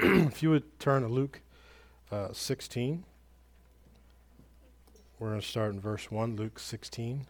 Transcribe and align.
if 0.02 0.42
you 0.42 0.48
would 0.48 0.78
turn 0.80 1.02
to 1.02 1.08
Luke 1.08 1.42
uh, 2.10 2.28
16, 2.32 3.04
we're 5.18 5.28
going 5.28 5.40
to 5.42 5.46
start 5.46 5.74
in 5.74 5.80
verse 5.80 6.10
1, 6.10 6.36
Luke 6.36 6.58
16. 6.58 7.26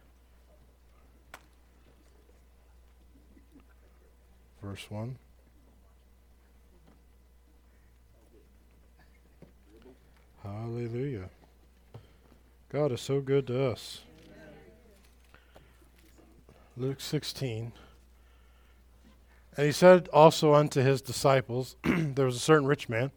Verse 4.63 4.85
1. 4.89 5.17
Hallelujah. 10.41 11.29
God 12.69 12.93
is 12.93 13.01
so 13.01 13.19
good 13.19 13.47
to 13.47 13.65
us. 13.71 13.99
Luke 16.77 17.01
16. 17.01 17.73
And 19.57 19.65
he 19.65 19.71
said 19.71 20.07
also 20.13 20.53
unto 20.53 20.81
his 20.81 21.01
disciples, 21.01 21.75
There 21.83 22.25
was 22.25 22.35
a 22.35 22.39
certain 22.39 22.67
rich 22.67 22.87
man 22.87 23.11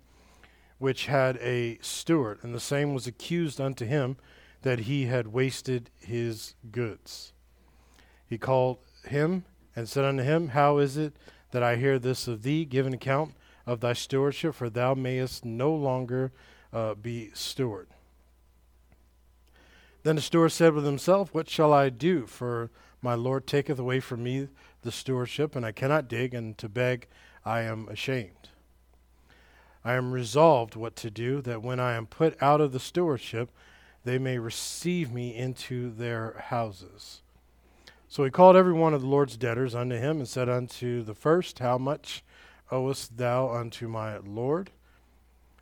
which 0.78 1.06
had 1.06 1.36
a 1.38 1.78
steward, 1.80 2.40
and 2.42 2.54
the 2.54 2.60
same 2.60 2.92
was 2.92 3.06
accused 3.06 3.60
unto 3.60 3.86
him 3.86 4.16
that 4.62 4.80
he 4.80 5.06
had 5.06 5.28
wasted 5.28 5.90
his 6.00 6.54
goods. 6.72 7.32
He 8.26 8.38
called 8.38 8.78
him 9.04 9.44
and 9.76 9.88
said 9.88 10.04
unto 10.04 10.22
him, 10.22 10.48
How 10.48 10.78
is 10.78 10.96
it 10.96 11.16
that 11.52 11.62
I 11.62 11.76
hear 11.76 11.98
this 11.98 12.26
of 12.26 12.42
thee? 12.42 12.64
Give 12.64 12.86
an 12.86 12.94
account 12.94 13.34
of 13.66 13.80
thy 13.80 13.92
stewardship, 13.92 14.54
for 14.54 14.68
thou 14.68 14.94
mayest 14.94 15.44
no 15.44 15.74
longer 15.74 16.32
uh, 16.72 16.94
be 16.94 17.30
steward. 17.34 17.88
Then 20.02 20.16
the 20.16 20.22
steward 20.22 20.50
said 20.52 20.74
with 20.74 20.84
himself, 20.84 21.32
What 21.32 21.48
shall 21.48 21.72
I 21.72 21.88
do? 21.88 22.26
For 22.26 22.70
my 23.00 23.14
Lord 23.14 23.46
taketh 23.46 23.78
away 23.78 24.00
from 24.00 24.22
me 24.22 24.48
the 24.84 24.92
stewardship, 24.92 25.56
and 25.56 25.66
I 25.66 25.72
cannot 25.72 26.08
dig, 26.08 26.32
and 26.34 26.56
to 26.58 26.68
beg 26.68 27.08
I 27.44 27.62
am 27.62 27.88
ashamed. 27.88 28.50
I 29.84 29.94
am 29.94 30.12
resolved 30.12 30.76
what 30.76 30.96
to 30.96 31.10
do, 31.10 31.42
that 31.42 31.62
when 31.62 31.80
I 31.80 31.94
am 31.94 32.06
put 32.06 32.40
out 32.42 32.60
of 32.60 32.72
the 32.72 32.80
stewardship, 32.80 33.50
they 34.04 34.18
may 34.18 34.38
receive 34.38 35.12
me 35.12 35.34
into 35.34 35.90
their 35.90 36.38
houses. 36.48 37.22
So 38.08 38.22
he 38.24 38.30
called 38.30 38.54
every 38.54 38.72
one 38.72 38.94
of 38.94 39.00
the 39.00 39.08
Lord's 39.08 39.36
debtors 39.36 39.74
unto 39.74 39.96
him, 39.96 40.18
and 40.18 40.28
said 40.28 40.48
unto 40.48 41.02
the 41.02 41.14
first, 41.14 41.58
How 41.58 41.78
much 41.78 42.22
owest 42.70 43.16
thou 43.16 43.48
unto 43.48 43.88
my 43.88 44.18
Lord? 44.18 44.70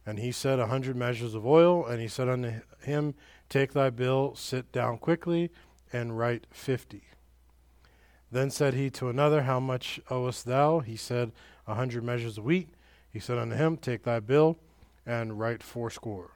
And 0.05 0.19
he 0.19 0.33
said, 0.33 0.59
A 0.59 0.67
hundred 0.67 0.97
measures 0.97 1.35
of 1.35 1.47
oil. 1.47 1.87
And 1.87 2.01
he 2.01 2.09
said 2.09 2.29
unto 2.29 2.61
him, 2.83 3.15
Take 3.49 3.73
thy 3.73 3.91
bill, 3.91 4.35
sit 4.35 4.73
down 4.73 4.99
quickly, 4.99 5.51
and 5.93 6.19
write 6.19 6.47
fifty. 6.51 7.05
Then 8.33 8.51
said 8.51 8.73
he 8.73 8.89
to 8.91 9.11
another, 9.11 9.43
How 9.43 9.61
much 9.61 10.01
owest 10.11 10.47
thou? 10.47 10.81
He 10.81 10.97
said, 10.97 11.33
A 11.69 11.75
hundred 11.75 12.03
measures 12.03 12.39
of 12.39 12.45
wheat. 12.45 12.71
He 13.13 13.21
said 13.21 13.37
unto 13.37 13.55
him, 13.55 13.77
Take 13.77 14.05
thy 14.05 14.21
bill, 14.21 14.59
and 15.05 15.39
write 15.39 15.63
fourscore. 15.63 16.31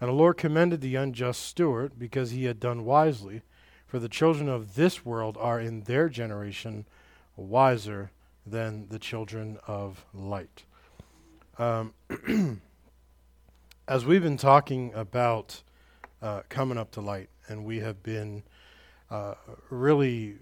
And 0.00 0.08
the 0.08 0.14
Lord 0.14 0.36
commended 0.36 0.80
the 0.80 0.96
unjust 0.96 1.42
steward, 1.42 1.92
because 1.96 2.32
he 2.32 2.44
had 2.44 2.58
done 2.58 2.84
wisely. 2.84 3.42
For 3.86 4.00
the 4.00 4.08
children 4.08 4.48
of 4.48 4.74
this 4.74 5.06
world 5.06 5.36
are 5.38 5.60
in 5.60 5.82
their 5.82 6.08
generation 6.08 6.84
wiser 7.36 8.10
than 8.44 8.88
the 8.88 8.98
children 8.98 9.58
of 9.68 10.04
light. 10.12 10.64
Um, 11.58 11.94
as 13.88 14.04
we've 14.04 14.22
been 14.22 14.36
talking 14.36 14.92
about 14.94 15.62
uh, 16.20 16.42
coming 16.48 16.76
up 16.76 16.90
to 16.92 17.00
light, 17.00 17.30
and 17.46 17.64
we 17.64 17.78
have 17.78 18.02
been 18.02 18.42
uh, 19.10 19.34
really 19.70 20.38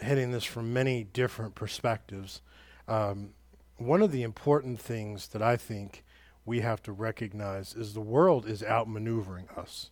hitting 0.00 0.30
this 0.30 0.44
from 0.44 0.72
many 0.72 1.04
different 1.04 1.54
perspectives. 1.54 2.40
Um, 2.86 3.30
one 3.76 4.02
of 4.02 4.12
the 4.12 4.22
important 4.22 4.80
things 4.80 5.28
that 5.28 5.42
I 5.42 5.56
think 5.56 6.04
we 6.44 6.60
have 6.60 6.82
to 6.82 6.92
recognize 6.92 7.74
is 7.74 7.94
the 7.94 8.00
world 8.00 8.46
is 8.46 8.62
outmaneuvering 8.62 9.56
us. 9.56 9.90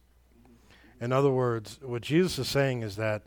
In 1.01 1.13
other 1.13 1.31
words, 1.31 1.79
what 1.83 2.03
Jesus 2.03 2.39
is 2.39 2.49
saying 2.49 2.83
is 2.83 2.97
that 2.97 3.23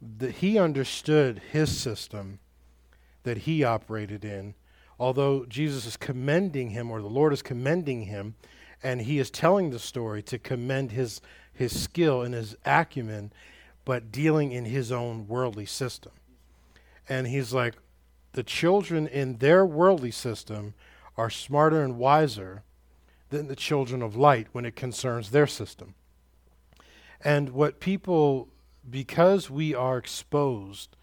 the, 0.00 0.30
he 0.30 0.58
understood 0.58 1.40
his 1.50 1.76
system 1.76 2.38
that 3.22 3.38
he 3.38 3.64
operated 3.64 4.24
in, 4.24 4.54
although 4.98 5.44
Jesus 5.46 5.86
is 5.86 5.96
commending 5.96 6.70
him, 6.70 6.90
or 6.90 7.00
the 7.00 7.08
Lord 7.08 7.32
is 7.32 7.42
commending 7.42 8.02
him, 8.02 8.34
and 8.82 9.00
he 9.00 9.18
is 9.18 9.30
telling 9.30 9.70
the 9.70 9.78
story 9.78 10.22
to 10.22 10.38
commend 10.38 10.92
his, 10.92 11.20
his 11.52 11.78
skill 11.78 12.22
and 12.22 12.34
his 12.34 12.56
acumen 12.64 13.32
but 13.88 14.12
dealing 14.12 14.52
in 14.52 14.66
his 14.66 14.92
own 14.92 15.26
worldly 15.26 15.64
system. 15.64 16.12
And 17.08 17.26
he's 17.26 17.54
like, 17.54 17.74
the 18.32 18.42
children 18.42 19.06
in 19.06 19.38
their 19.38 19.64
worldly 19.64 20.10
system 20.10 20.74
are 21.16 21.30
smarter 21.30 21.82
and 21.82 21.96
wiser 21.96 22.64
than 23.30 23.48
the 23.48 23.56
children 23.56 24.02
of 24.02 24.14
light 24.14 24.46
when 24.52 24.66
it 24.66 24.76
concerns 24.76 25.30
their 25.30 25.46
system. 25.46 25.94
And 27.24 27.48
what 27.48 27.80
people, 27.80 28.50
because 28.90 29.48
we 29.48 29.74
are 29.74 29.96
exposed 29.96 30.94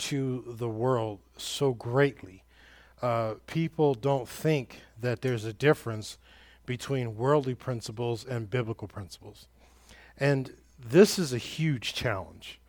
to 0.00 0.44
the 0.46 0.68
world 0.68 1.20
so 1.38 1.72
greatly, 1.72 2.44
uh, 3.00 3.36
people 3.46 3.94
don't 3.94 4.28
think 4.28 4.82
that 5.00 5.22
there's 5.22 5.46
a 5.46 5.54
difference 5.54 6.18
between 6.66 7.16
worldly 7.16 7.54
principles 7.54 8.26
and 8.26 8.50
biblical 8.50 8.88
principles. 8.88 9.48
And 10.18 10.52
this 10.78 11.18
is 11.18 11.32
a 11.32 11.38
huge 11.38 11.94
challenge 11.94 12.60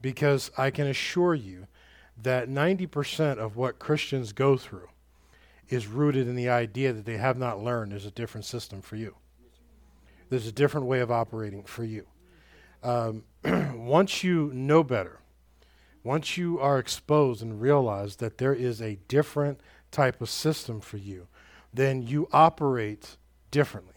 because 0.00 0.50
I 0.56 0.70
can 0.70 0.86
assure 0.86 1.34
you 1.34 1.66
that 2.22 2.48
90% 2.48 3.38
of 3.38 3.56
what 3.56 3.78
Christians 3.78 4.32
go 4.32 4.56
through 4.56 4.88
is 5.68 5.86
rooted 5.86 6.28
in 6.28 6.36
the 6.36 6.48
idea 6.48 6.92
that 6.92 7.04
they 7.04 7.16
have 7.16 7.38
not 7.38 7.62
learned 7.62 7.92
there's 7.92 8.06
a 8.06 8.10
different 8.10 8.44
system 8.44 8.82
for 8.82 8.96
you. 8.96 9.16
There's 10.28 10.46
a 10.46 10.52
different 10.52 10.86
way 10.86 11.00
of 11.00 11.10
operating 11.10 11.64
for 11.64 11.84
you. 11.84 12.06
Um, 12.82 13.24
once 13.74 14.22
you 14.22 14.50
know 14.52 14.82
better, 14.84 15.20
once 16.02 16.36
you 16.36 16.60
are 16.60 16.78
exposed 16.78 17.42
and 17.42 17.60
realize 17.60 18.16
that 18.16 18.38
there 18.38 18.54
is 18.54 18.82
a 18.82 18.98
different 19.08 19.60
type 19.90 20.20
of 20.20 20.28
system 20.28 20.80
for 20.80 20.98
you, 20.98 21.28
then 21.72 22.02
you 22.02 22.28
operate 22.30 23.16
differently. 23.50 23.94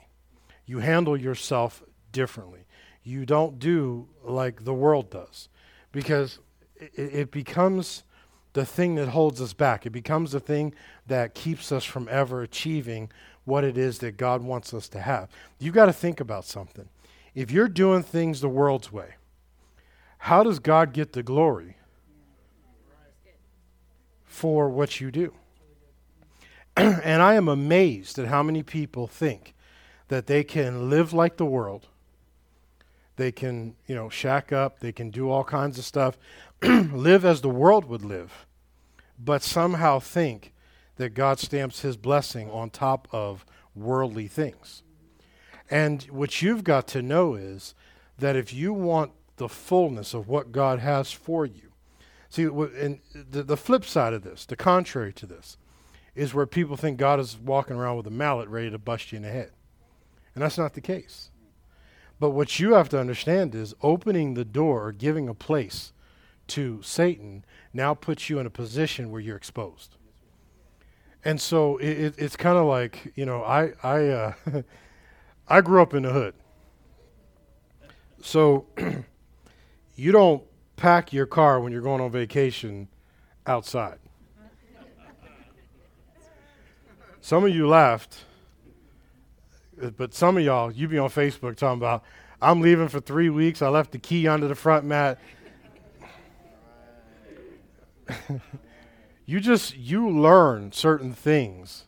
You 0.66 0.79
handle 0.79 1.17
yourself 1.17 1.83
differently 2.11 2.66
you 3.07 3.25
don't 3.25 3.57
do 3.57 4.06
like 4.25 4.66
the 4.66 4.73
world 4.73 5.09
does 5.09 5.47
because 5.94 6.40
it, 6.75 6.91
it, 6.97 7.31
becomes 7.31 8.03
the 8.51 8.66
thing 8.66 8.95
that 8.95 9.07
holds 9.07 9.41
us 9.41 9.53
back. 9.53 9.85
It 9.85 9.91
becomes 9.91 10.34
the 10.34 10.41
thing 10.41 10.73
that 11.07 11.34
keeps 11.34 11.72
us 11.72 11.85
from 11.85 12.09
ever 12.12 12.41
achieving 12.41 13.09
what 13.45 13.63
it 13.63 13.78
is 13.78 14.00
that 14.00 14.18
God 14.18 14.44
wants 14.44 14.73
us 14.73 14.90
to 14.90 15.00
have. 15.00 15.29
You 15.57 15.72
got 15.72 15.85
to 15.85 15.94
think 15.94 16.19
about 16.19 16.44
something. 16.44 16.90
If 17.34 17.50
you're 17.50 17.69
doing 17.69 18.03
things 18.03 18.41
the 18.41 18.50
world's 18.50 18.91
way, 18.91 19.16
how 20.18 20.44
does 20.44 20.59
God 20.59 20.91
get 20.91 21.13
the 21.13 21.24
glory 21.24 21.78
for 24.25 24.68
what 24.68 25.00
you 25.00 25.12
do? 25.12 25.34
and 26.75 27.22
I 27.22 27.35
am 27.35 27.47
amazed 27.47 28.19
at 28.19 28.28
how 28.28 28.44
many 28.44 28.63
people 28.63 29.07
think 29.07 29.56
that 30.09 30.28
they 30.28 30.44
can 30.44 30.89
live 30.89 31.13
like 31.13 31.38
the 31.38 31.45
world 31.45 31.88
they 33.17 33.31
can, 33.31 33.75
you 33.85 33.95
know, 33.95 34.09
shack 34.09 34.53
up. 34.53 34.79
They 34.79 34.91
can 34.91 35.09
do 35.09 35.29
all 35.29 35.44
kinds 35.44 35.78
of 35.78 35.85
stuff, 35.85 36.17
live 36.63 37.25
as 37.25 37.41
the 37.41 37.50
world 37.50 37.85
would 37.85 38.05
live, 38.05 38.45
but 39.19 39.44
somehow 39.44 40.00
think 40.00 40.53
that 40.95 41.13
God 41.13 41.39
stamps 41.39 41.81
his 41.81 41.97
blessing 41.97 42.50
on 42.50 42.69
top 42.69 43.07
of 43.11 43.45
worldly 43.75 44.27
things. 44.27 44.83
And 45.69 46.03
what 46.03 46.41
you've 46.41 46.63
got 46.63 46.88
to 46.89 47.01
know 47.01 47.35
is 47.35 47.75
that 48.17 48.35
if 48.35 48.53
you 48.53 48.73
want 48.73 49.11
the 49.35 49.50
fullness 49.50 50.13
of 50.13 50.27
what 50.27 50.51
God 50.51 50.79
has 50.79 51.11
for 51.11 51.45
you, 51.45 51.72
see, 52.29 52.44
and 52.44 53.00
the, 53.13 53.44
the 53.44 53.57
flip 53.57 53.85
side 53.85 54.13
of 54.13 54.23
this, 54.23 54.45
the 54.45 54.56
contrary 54.56 55.13
to 55.13 55.25
this, 55.25 55.57
is 56.16 56.33
where 56.33 56.47
people 56.47 56.77
think 56.77 56.97
God 56.97 57.19
is 57.19 57.38
walking 57.38 57.75
around 57.75 57.97
with 57.97 58.07
a 58.07 58.11
mallet 58.11 58.50
ready 58.50 58.71
to 58.71 58.80
bust 58.80 59.12
you 59.12 59.18
in 59.18 59.24
the 59.24 59.30
head. 59.30 59.51
And 60.33 60.44
that's 60.44 60.57
not 60.57 60.74
the 60.74 60.81
case. 60.81 61.30
But 62.19 62.31
what 62.31 62.59
you 62.59 62.73
have 62.73 62.89
to 62.89 62.99
understand 62.99 63.53
is 63.53 63.75
opening 63.81 64.33
the 64.33 64.45
door 64.45 64.87
or 64.87 64.91
giving 64.91 65.29
a 65.29 65.33
place 65.33 65.93
to 66.47 66.81
Satan 66.81 67.45
now 67.73 67.93
puts 67.93 68.29
you 68.29 68.39
in 68.39 68.45
a 68.45 68.49
position 68.49 69.11
where 69.11 69.21
you're 69.21 69.37
exposed. 69.37 69.95
And 71.23 71.39
so 71.41 71.77
it, 71.77 71.89
it, 71.89 72.15
it's 72.17 72.35
kind 72.35 72.57
of 72.57 72.65
like, 72.65 73.11
you 73.15 73.25
know, 73.25 73.43
I, 73.43 73.73
I, 73.83 74.07
uh, 74.07 74.33
I 75.47 75.61
grew 75.61 75.81
up 75.81 75.93
in 75.93 76.03
the 76.03 76.11
hood. 76.11 76.33
So 78.21 78.65
you 79.95 80.11
don't 80.11 80.43
pack 80.75 81.11
your 81.11 81.25
car 81.25 81.59
when 81.59 81.71
you're 81.71 81.81
going 81.81 82.01
on 82.01 82.11
vacation 82.11 82.87
outside. 83.45 83.99
Some 87.21 87.43
of 87.43 87.53
you 87.53 87.67
laughed 87.67 88.23
but 89.97 90.13
some 90.13 90.38
of 90.38 90.44
y'all, 90.44 90.71
you 90.71 90.88
be 90.88 90.97
on 90.97 91.09
Facebook 91.09 91.56
talking 91.56 91.79
about, 91.79 92.03
I'm 92.41 92.62
leaving 92.62 92.88
for 92.88 93.00
three 93.00 93.29
weeks. 93.29 93.62
I 93.62 93.69
left 93.69 93.91
the 93.91 94.00
key 94.00 94.27
under 94.27 94.47
the 94.47 94.56
front 94.56 94.85
mat. 94.85 95.19
you 99.25 99.39
just, 99.39 99.75
you 99.75 100.09
learn 100.09 100.71
certain 100.71 101.13
things 101.13 101.85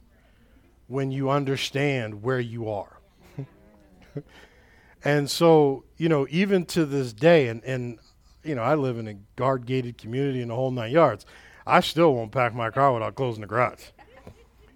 when 0.88 1.12
you 1.12 1.30
understand 1.30 2.24
where 2.24 2.40
you 2.40 2.70
are. 2.70 3.00
and 5.04 5.30
so, 5.30 5.86
you 5.98 6.10
know, 6.10 6.28
even 6.30 6.66
to 6.66 6.86
this 6.86 7.14
day, 7.14 7.48
and, 7.48 7.64
and 7.64 8.00
you 8.44 8.56
know, 8.56 8.64
I 8.64 8.76
live 8.76 8.98
in 8.98 9.08
a 9.08 9.14
guard 9.36 9.66
gated 9.66 9.98
community 9.98 10.42
in 10.42 10.48
the 10.48 10.56
whole 10.56 10.72
nine 10.72 10.92
yards. 10.92 11.26
I 11.66 11.82
still 11.82 12.16
won't 12.16 12.32
pack 12.32 12.56
my 12.56 12.72
car 12.72 12.94
without 12.94 13.16
closing 13.16 13.42
the 13.42 13.48
garage 13.48 13.86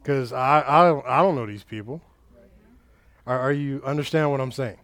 because 0.01 0.31
I, 0.31 0.59
I, 0.59 1.19
I 1.19 1.21
don't 1.23 1.35
know 1.35 1.47
these 1.47 1.63
people. 1.63 2.01
Are, 3.25 3.39
are 3.39 3.51
you 3.51 3.81
understand 3.85 4.31
what 4.31 4.41
I'm 4.41 4.51
saying? 4.51 4.77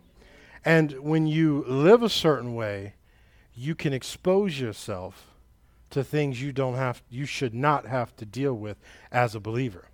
And 0.65 0.99
when 0.99 1.27
you 1.27 1.63
live 1.67 2.03
a 2.03 2.09
certain 2.09 2.55
way, 2.55 2.93
you 3.53 3.75
can 3.75 3.93
expose 3.93 4.59
yourself 4.59 5.27
to 5.89 6.03
things 6.03 6.41
you 6.41 6.51
don't 6.51 6.75
have 6.75 7.01
you 7.09 7.25
should 7.25 7.53
not 7.53 7.85
have 7.87 8.15
to 8.17 8.25
deal 8.25 8.53
with 8.53 8.77
as 9.11 9.35
a 9.35 9.39
believer. 9.39 9.89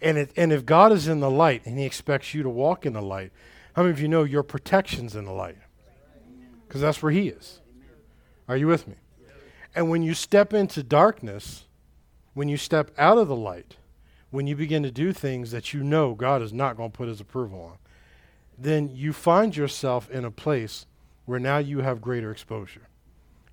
And 0.00 0.18
it, 0.18 0.32
and 0.36 0.52
if 0.52 0.66
God 0.66 0.90
is 0.90 1.06
in 1.06 1.20
the 1.20 1.30
light 1.30 1.64
and 1.64 1.78
he 1.78 1.84
expects 1.84 2.34
you 2.34 2.42
to 2.42 2.48
walk 2.48 2.86
in 2.86 2.92
the 2.92 3.02
light, 3.02 3.30
how 3.74 3.82
many 3.82 3.92
of 3.92 4.00
you 4.00 4.08
know 4.08 4.24
your 4.24 4.42
protection's 4.42 5.14
in 5.14 5.24
the 5.24 5.32
light? 5.32 5.58
Because 6.66 6.80
that's 6.80 7.02
where 7.02 7.12
he 7.12 7.28
is. 7.28 7.60
Are 8.48 8.56
you 8.56 8.66
with 8.66 8.88
me? 8.88 8.94
And 9.74 9.88
when 9.88 10.02
you 10.02 10.14
step 10.14 10.52
into 10.52 10.82
darkness, 10.82 11.66
when 12.34 12.48
you 12.48 12.56
step 12.56 12.90
out 12.98 13.18
of 13.18 13.28
the 13.28 13.36
light, 13.36 13.76
when 14.32 14.46
you 14.46 14.56
begin 14.56 14.82
to 14.82 14.90
do 14.90 15.12
things 15.12 15.50
that 15.50 15.72
you 15.72 15.84
know 15.84 16.14
God 16.14 16.40
is 16.42 16.52
not 16.52 16.76
going 16.76 16.90
to 16.90 16.96
put 16.96 17.06
his 17.06 17.20
approval 17.20 17.62
on, 17.62 17.78
then 18.58 18.88
you 18.88 19.12
find 19.12 19.54
yourself 19.54 20.10
in 20.10 20.24
a 20.24 20.30
place 20.30 20.86
where 21.26 21.38
now 21.38 21.58
you 21.58 21.80
have 21.80 22.00
greater 22.00 22.30
exposure. 22.30 22.88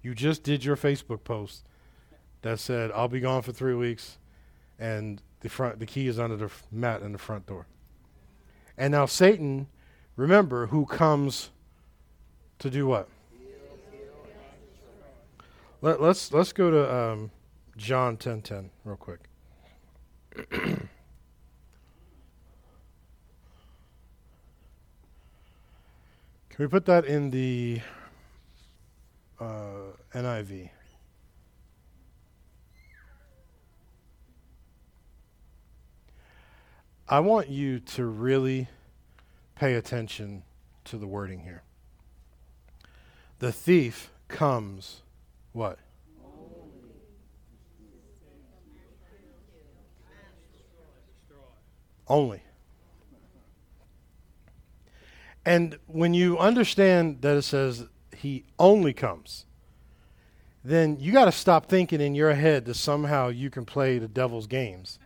You 0.01 0.15
just 0.15 0.41
did 0.41 0.63
your 0.63 0.77
Facebook 0.77 1.25
post 1.25 1.65
that 2.43 2.59
said, 2.59 2.91
I'll 2.95 3.09
be 3.09 3.19
gone 3.19 3.41
for 3.41 3.51
three 3.51 3.75
weeks, 3.75 4.17
and 4.79 5.21
the, 5.41 5.49
front, 5.49 5.79
the 5.79 5.85
key 5.85 6.07
is 6.07 6.17
under 6.17 6.37
the 6.37 6.45
f- 6.45 6.65
mat 6.71 7.01
in 7.01 7.11
the 7.11 7.17
front 7.17 7.45
door. 7.45 7.67
And 8.77 8.93
now 8.93 9.05
Satan, 9.05 9.67
remember, 10.15 10.67
who 10.67 10.85
comes 10.85 11.49
to 12.59 12.69
do 12.69 12.87
what? 12.87 13.09
Let, 15.81 15.95
us 15.95 16.01
let's, 16.01 16.33
let's 16.33 16.53
go 16.53 16.71
to 16.71 16.95
um, 16.95 17.31
John 17.75 18.15
ten 18.15 18.41
ten 18.41 18.69
real 18.85 18.95
quick. 18.95 19.28
Can 26.59 26.65
we 26.65 26.67
put 26.67 26.85
that 26.85 27.05
in 27.05 27.31
the 27.31 27.81
uh, 29.39 29.93
NIV? 30.13 30.69
I 37.07 37.21
want 37.21 37.49
you 37.49 37.79
to 37.79 38.05
really 38.05 38.67
pay 39.55 39.73
attention 39.73 40.43
to 40.85 40.97
the 40.97 41.07
wording 41.07 41.39
here. 41.39 41.63
The 43.39 43.51
thief 43.51 44.11
comes 44.27 45.01
what? 45.53 45.79
Only. 52.09 52.41
And 55.45 55.77
when 55.87 56.13
you 56.13 56.37
understand 56.37 57.21
that 57.21 57.37
it 57.37 57.43
says 57.43 57.85
he 58.15 58.43
only 58.57 58.93
comes, 58.93 59.45
then 60.63 60.97
you 60.99 61.13
got 61.13 61.25
to 61.25 61.31
stop 61.31 61.67
thinking 61.67 62.01
in 62.01 62.15
your 62.15 62.33
head 62.33 62.65
that 62.65 62.75
somehow 62.75 63.29
you 63.29 63.49
can 63.49 63.65
play 63.65 63.97
the 63.97 64.07
devil's 64.07 64.47
games 64.47 64.99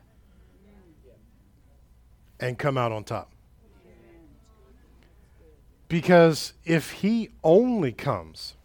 and 2.39 2.57
come 2.57 2.77
out 2.77 2.91
on 2.91 3.03
top. 3.03 3.31
Because 5.87 6.53
if 6.65 6.91
he 6.91 7.29
only 7.43 7.91
comes, 7.91 8.55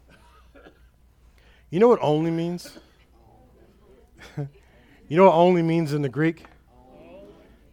you 1.69 1.79
know 1.79 1.87
what 1.87 1.99
only 2.01 2.31
means? 2.31 2.77
you 4.37 5.17
know 5.17 5.25
what 5.25 5.35
only 5.35 5.61
means 5.61 5.93
in 5.93 6.01
the 6.01 6.09
Greek? 6.09 6.45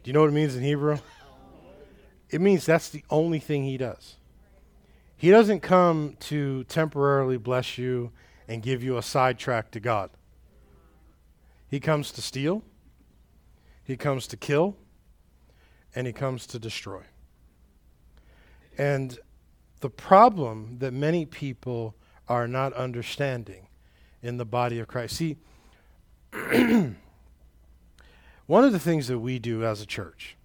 Do 0.07 0.11
you 0.11 0.13
know 0.13 0.21
what 0.21 0.29
it 0.29 0.35
means 0.35 0.55
in 0.55 0.63
Hebrew? 0.63 0.99
It 2.29 2.39
means 2.39 2.65
that's 2.65 2.87
the 2.87 3.03
only 3.09 3.39
thing 3.39 3.65
he 3.65 3.75
does. 3.75 4.15
He 5.17 5.29
doesn't 5.29 5.59
come 5.59 6.15
to 6.21 6.63
temporarily 6.63 7.35
bless 7.35 7.77
you 7.77 8.13
and 8.47 8.63
give 8.63 8.81
you 8.81 8.97
a 8.97 9.01
sidetrack 9.01 9.69
to 9.71 9.81
God. 9.81 10.09
He 11.67 11.81
comes 11.81 12.13
to 12.13 12.21
steal, 12.21 12.63
he 13.83 13.97
comes 13.97 14.27
to 14.27 14.37
kill, 14.37 14.77
and 15.93 16.07
he 16.07 16.13
comes 16.13 16.47
to 16.47 16.57
destroy. 16.57 17.01
And 18.77 19.19
the 19.81 19.89
problem 19.89 20.77
that 20.79 20.93
many 20.93 21.25
people 21.25 21.95
are 22.29 22.47
not 22.47 22.71
understanding 22.71 23.67
in 24.21 24.37
the 24.37 24.45
body 24.45 24.79
of 24.79 24.87
Christ. 24.87 25.17
See, 25.17 25.35
one 28.47 28.63
of 28.63 28.71
the 28.71 28.79
things 28.79 29.07
that 29.07 29.19
we 29.19 29.39
do 29.39 29.63
as 29.63 29.81
a 29.81 29.85
church 29.85 30.35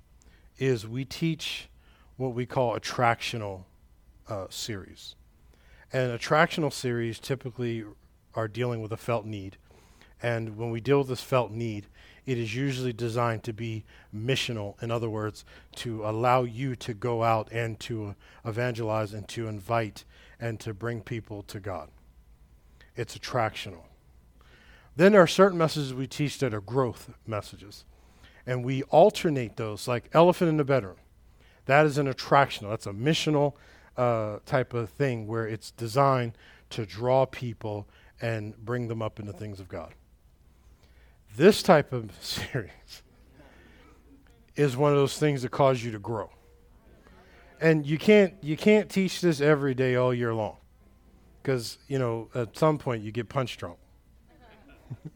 is 0.59 0.87
we 0.87 1.05
teach 1.05 1.69
what 2.17 2.35
we 2.35 2.45
call 2.47 2.79
attractional 2.79 3.65
uh, 4.29 4.47
series. 4.51 5.15
And 5.93 6.19
attractional 6.19 6.73
series 6.73 7.19
typically 7.19 7.85
are 8.35 8.49
dealing 8.49 8.83
with 8.83 8.93
a 8.93 8.97
felt 8.97 9.25
need. 9.25 9.57
And 10.23 10.57
when 10.57 10.71
we 10.71 10.81
deal 10.81 10.99
with 10.99 11.09
this 11.09 11.23
felt 11.23 11.51
need, 11.51 11.87
it 12.27 12.39
is 12.39 12.55
usually 12.55 12.93
designed 12.93 13.43
to 13.45 13.53
be 13.53 13.85
missional. 14.15 14.81
In 14.83 14.91
other 14.91 15.11
words, 15.11 15.45
to 15.77 16.05
allow 16.05 16.43
you 16.43 16.77
to 16.77 16.95
go 16.95 17.25
out 17.25 17.51
and 17.51 17.81
to 17.81 18.15
evangelize 18.45 19.13
and 19.13 19.27
to 19.29 19.49
invite 19.49 20.05
and 20.39 20.61
to 20.61 20.75
bring 20.75 21.01
people 21.01 21.43
to 21.45 21.59
God 21.59 21.89
it's 22.97 23.17
attractional. 23.17 23.85
Then 24.97 25.13
there 25.13 25.23
are 25.23 25.27
certain 25.27 25.59
messages 25.59 25.95
we 25.95 26.07
teach 26.07 26.39
that 26.39 26.53
are 26.53 26.61
growth 26.61 27.11
messages. 27.27 27.85
And 28.47 28.65
we 28.65 28.83
alternate 28.85 29.57
those, 29.57 29.87
like 29.87 30.11
elephant 30.13 30.49
in 30.49 30.57
the 30.57 30.65
bedroom. 30.65 30.97
That 31.67 31.87
is 31.87 31.99
an 31.99 32.13
attractional, 32.13 32.71
that's 32.71 32.87
a 32.87 32.93
missional 32.93 33.55
uh, 33.97 34.39
type 34.47 34.75
of 34.75 34.91
thing 34.91 35.27
where 35.27 35.47
it's 35.47 35.71
designed 35.71 36.37
to 36.71 36.87
draw 36.87 37.27
people 37.27 37.87
and 38.21 38.57
bring 38.57 38.89
them 38.89 39.03
up 39.03 39.21
in 39.21 39.27
the 39.27 39.33
things 39.33 39.61
of 39.61 39.69
God. 39.69 39.95
This 41.37 41.63
type 41.63 41.93
of 41.93 42.11
series 42.21 43.03
is 44.57 44.77
one 44.77 44.93
of 44.93 44.99
those 44.99 45.19
things 45.19 45.43
that 45.43 45.51
cause 45.51 45.83
you 45.83 45.93
to 45.93 45.99
grow. 45.99 46.31
And 47.61 47.87
you 47.87 47.97
can't 47.97 48.35
you 48.43 48.57
can't 48.57 48.91
teach 48.91 49.21
this 49.21 49.41
every 49.41 49.73
day 49.73 49.95
all 49.95 50.13
year 50.13 50.35
long 50.35 50.57
because 51.41 51.79
you 51.87 51.99
know 51.99 52.29
at 52.35 52.57
some 52.59 52.77
point 52.77 53.03
you 53.03 53.13
get 53.13 53.29
punch 53.29 53.57
drunk. 53.57 53.79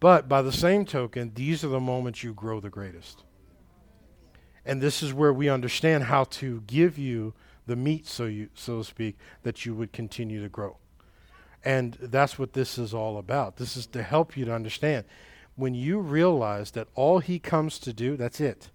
but 0.00 0.28
by 0.28 0.42
the 0.42 0.52
same 0.52 0.84
token, 0.84 1.32
these 1.34 1.64
are 1.64 1.68
the 1.68 1.80
moments 1.80 2.22
you 2.22 2.34
grow 2.34 2.60
the 2.60 2.70
greatest. 2.70 3.24
And 4.64 4.80
this 4.80 5.02
is 5.02 5.12
where 5.12 5.32
we 5.32 5.48
understand 5.48 6.04
how 6.04 6.24
to 6.24 6.62
give 6.66 6.98
you 6.98 7.34
the 7.66 7.76
meat, 7.76 8.06
so 8.06 8.24
you 8.24 8.48
so 8.54 8.78
to 8.78 8.84
speak, 8.84 9.16
that 9.42 9.64
you 9.64 9.74
would 9.74 9.92
continue 9.92 10.42
to 10.42 10.48
grow. 10.48 10.76
And 11.64 11.94
that's 12.00 12.38
what 12.38 12.52
this 12.52 12.76
is 12.78 12.92
all 12.92 13.16
about. 13.16 13.56
This 13.56 13.76
is 13.76 13.86
to 13.88 14.02
help 14.02 14.36
you 14.36 14.44
to 14.44 14.54
understand. 14.54 15.04
When 15.56 15.74
you 15.74 15.98
realize 15.98 16.72
that 16.72 16.88
all 16.94 17.20
he 17.20 17.38
comes 17.38 17.78
to 17.80 17.92
do, 17.92 18.16
that's 18.16 18.40
it. 18.40 18.70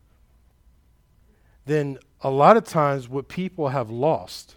Then 1.65 1.99
a 2.21 2.31
lot 2.31 2.57
of 2.57 2.63
times 2.63 3.07
what 3.07 3.27
people 3.27 3.69
have 3.69 3.91
lost, 3.91 4.55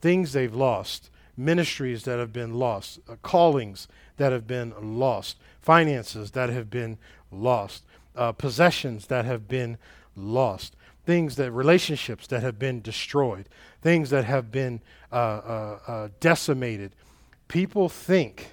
things 0.00 0.32
they've 0.32 0.54
lost, 0.54 1.10
ministries 1.36 2.04
that 2.04 2.18
have 2.18 2.32
been 2.32 2.54
lost, 2.54 3.00
uh, 3.08 3.16
callings 3.22 3.88
that 4.16 4.32
have 4.32 4.46
been 4.46 4.72
lost, 4.98 5.38
finances 5.62 6.32
that 6.32 6.50
have 6.50 6.68
been 6.68 6.98
lost, 7.30 7.84
uh, 8.14 8.32
possessions 8.32 9.06
that 9.06 9.24
have 9.24 9.48
been 9.48 9.78
lost, 10.16 10.76
things 11.06 11.36
that 11.36 11.50
relationships 11.50 12.26
that 12.26 12.42
have 12.42 12.58
been 12.58 12.80
destroyed, 12.82 13.48
things 13.80 14.10
that 14.10 14.24
have 14.24 14.50
been 14.50 14.80
uh, 15.10 15.14
uh, 15.14 15.78
uh 15.86 16.08
decimated. 16.20 16.92
People 17.48 17.88
think 17.88 18.48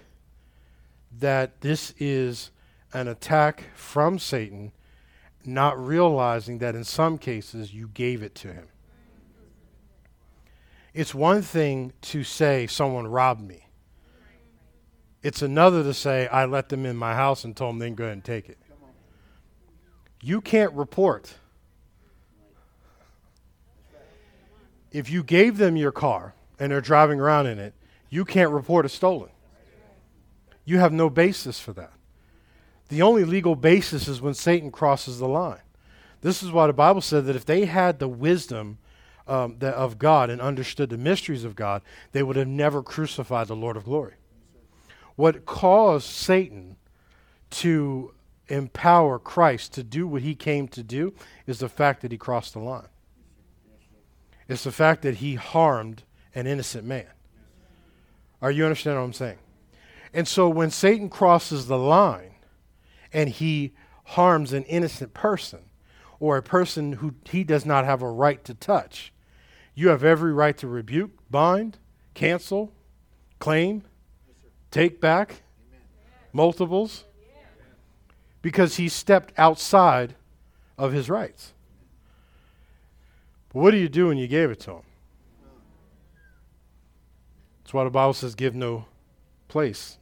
that 1.20 1.62
this 1.62 1.94
is 1.98 2.52
an 2.94 3.08
attack 3.08 3.64
from 3.76 4.20
Satan, 4.20 4.72
not 5.46 5.78
realizing 5.84 6.60
that 6.60 6.76
in 6.76 6.84
some 6.84 7.18
cases 7.18 7.74
you 7.74 7.90
gave 7.94 8.24
it 8.24 8.36
to 8.36 8.54
him. 8.54 8.68
It's 10.94 11.14
one 11.14 11.42
thing 11.42 11.94
to 12.02 12.24
say 12.24 12.68
someone 12.68 13.08
robbed 13.08 13.42
me. 13.42 13.69
It's 15.22 15.42
another 15.42 15.84
to 15.84 15.94
say 15.94 16.28
I 16.28 16.46
let 16.46 16.70
them 16.70 16.86
in 16.86 16.96
my 16.96 17.14
house 17.14 17.44
and 17.44 17.56
told 17.56 17.74
them 17.74 17.80
they 17.80 17.88
can 17.88 17.96
go 17.96 18.06
ahead 18.06 18.14
and 18.14 18.24
take 18.24 18.50
it. 18.50 18.58
You 20.22 20.42
can't 20.42 20.74
report. 20.74 21.34
If 24.92 25.10
you 25.10 25.24
gave 25.24 25.58
them 25.58 25.76
your 25.76 25.92
car 25.92 26.34
and 26.60 26.72
they're 26.72 26.82
driving 26.82 27.20
around 27.20 27.48
in 27.48 27.60
it, 27.60 27.74
you 28.10 28.26
can't 28.26 28.52
report 28.52 28.86
it 28.86 28.90
stolen. 28.90 29.30
You 30.66 30.80
have 30.80 30.94
no 30.94 31.10
basis 31.10 31.60
for 31.60 31.74
that. 31.74 31.94
The 32.90 33.02
only 33.02 33.24
legal 33.24 33.56
basis 33.56 34.08
is 34.08 34.22
when 34.22 34.34
Satan 34.34 34.72
crosses 34.72 35.20
the 35.20 35.28
line. 35.28 35.62
This 36.22 36.44
is 36.44 36.52
why 36.52 36.68
the 36.68 36.74
Bible 36.74 37.02
said 37.02 37.26
that 37.26 37.36
if 37.36 37.46
they 37.46 37.66
had 37.66 38.00
the 38.00 38.08
wisdom 38.08 38.80
um, 39.28 39.58
that, 39.60 39.76
of 39.76 40.00
God 40.00 40.30
and 40.30 40.42
understood 40.42 40.90
the 40.90 40.98
mysteries 40.98 41.44
of 41.44 41.56
God, 41.56 41.82
they 42.12 42.24
would 42.24 42.36
have 42.36 42.48
never 42.48 42.82
crucified 42.82 43.48
the 43.48 43.56
Lord 43.56 43.78
of 43.78 43.86
glory. 43.86 44.16
What 45.20 45.46
caused 45.46 46.06
Satan 46.06 46.78
to 47.50 48.14
empower 48.48 49.20
Christ 49.20 49.74
to 49.74 49.84
do 49.84 50.08
what 50.08 50.22
he 50.22 50.34
came 50.34 50.70
to 50.70 50.82
do 50.82 51.14
is 51.46 51.60
the 51.60 51.68
fact 51.68 52.04
that 52.04 52.14
he 52.14 52.18
crossed 52.18 52.54
the 52.54 52.60
line. 52.60 52.88
It's 54.48 54.64
the 54.64 54.72
fact 54.72 55.02
that 55.02 55.16
he 55.16 55.36
harmed 55.36 56.04
an 56.34 56.48
innocent 56.48 56.86
man. 56.86 57.10
Are 58.42 58.50
you 58.50 58.64
understanding 58.64 59.02
what 59.02 59.08
I'm 59.08 59.12
saying? 59.12 59.40
And 60.14 60.26
so 60.26 60.48
when 60.48 60.72
Satan 60.72 61.10
crosses 61.10 61.68
the 61.68 61.78
line 61.78 62.36
and 63.12 63.28
he 63.28 63.74
harms 64.06 64.54
an 64.54 64.64
innocent 64.64 65.14
person 65.14 65.64
or 66.22 66.38
a 66.38 66.42
person 66.42 66.94
who 66.94 67.16
he 67.26 67.44
does 67.44 67.66
not 67.66 67.84
have 67.84 68.02
a 68.02 68.10
right 68.10 68.42
to 68.46 68.54
touch, 68.54 69.12
you 69.76 69.90
have 69.90 70.06
every 70.06 70.32
right 70.32 70.58
to 70.60 70.68
rebuke, 70.70 71.12
bind, 71.30 71.78
cancel, 72.14 72.72
claim, 73.40 73.84
take 74.72 75.00
back, 75.02 75.42
multiples, 76.34 77.06
because 78.42 78.78
he 78.78 78.88
stepped 78.88 79.34
outside 79.38 80.16
of 80.78 80.94
his 80.94 81.10
rights. 81.10 81.54
But 83.52 83.60
what 83.60 83.72
do 83.72 83.78
you 83.78 83.90
do 83.90 84.08
when 84.08 84.18
you 84.18 84.28
gave 84.28 84.52
it 84.52 84.60
to 84.62 84.72
him? 84.72 84.84
That's 87.64 87.74
why 87.74 87.84
the 87.84 87.90
Bible 87.90 88.14
says, 88.14 88.36
give 88.36 88.56
no 88.56 88.86
place. 89.48 89.98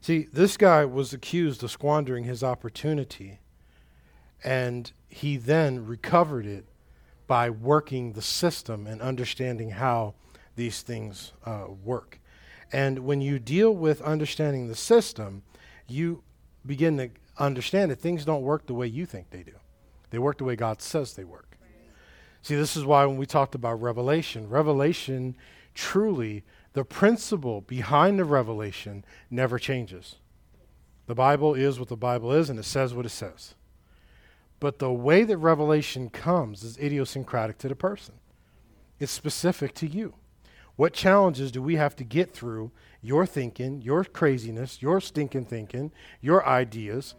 See, 0.00 0.26
this 0.32 0.56
guy 0.56 0.84
was 0.84 1.12
accused 1.12 1.62
of 1.62 1.70
squandering 1.70 2.24
his 2.24 2.42
opportunity, 2.42 3.38
and 4.42 4.90
he 5.08 5.36
then 5.36 5.86
recovered 5.86 6.44
it 6.44 6.64
by 7.28 7.48
working 7.48 8.12
the 8.12 8.22
system 8.22 8.86
and 8.86 9.00
understanding 9.00 9.70
how 9.70 10.14
these 10.56 10.82
things 10.82 11.32
uh, 11.46 11.66
work. 11.84 12.18
And 12.72 13.00
when 13.00 13.20
you 13.20 13.38
deal 13.38 13.74
with 13.74 14.00
understanding 14.00 14.68
the 14.68 14.74
system, 14.74 15.42
you 15.86 16.22
begin 16.64 16.96
to 16.96 17.10
understand 17.38 17.90
that 17.90 18.00
things 18.00 18.24
don't 18.24 18.42
work 18.42 18.66
the 18.66 18.74
way 18.74 18.86
you 18.86 19.04
think 19.04 19.30
they 19.30 19.42
do. 19.42 19.52
They 20.10 20.18
work 20.18 20.38
the 20.38 20.44
way 20.44 20.56
God 20.56 20.80
says 20.80 21.14
they 21.14 21.24
work. 21.24 21.58
See, 22.42 22.56
this 22.56 22.76
is 22.76 22.84
why 22.84 23.04
when 23.04 23.18
we 23.18 23.26
talked 23.26 23.54
about 23.54 23.80
revelation, 23.80 24.48
revelation 24.48 25.36
truly, 25.74 26.44
the 26.72 26.84
principle 26.84 27.60
behind 27.60 28.18
the 28.18 28.24
revelation 28.24 29.04
never 29.30 29.58
changes. 29.58 30.16
The 31.06 31.14
Bible 31.14 31.54
is 31.54 31.78
what 31.78 31.88
the 31.88 31.96
Bible 31.96 32.32
is, 32.32 32.50
and 32.50 32.58
it 32.58 32.64
says 32.64 32.94
what 32.94 33.06
it 33.06 33.10
says. 33.10 33.54
But 34.60 34.78
the 34.78 34.92
way 34.92 35.24
that 35.24 35.36
revelation 35.36 36.08
comes 36.08 36.62
is 36.62 36.78
idiosyncratic 36.78 37.58
to 37.58 37.68
the 37.68 37.76
person, 37.76 38.14
it's 38.98 39.12
specific 39.12 39.74
to 39.74 39.86
you. 39.86 40.14
What 40.76 40.92
challenges 40.92 41.52
do 41.52 41.62
we 41.62 41.76
have 41.76 41.94
to 41.96 42.04
get 42.04 42.32
through 42.32 42.70
your 43.02 43.26
thinking, 43.26 43.82
your 43.82 44.04
craziness, 44.04 44.80
your 44.80 45.00
stinking 45.00 45.46
thinking, 45.46 45.92
your 46.20 46.46
ideas, 46.46 47.14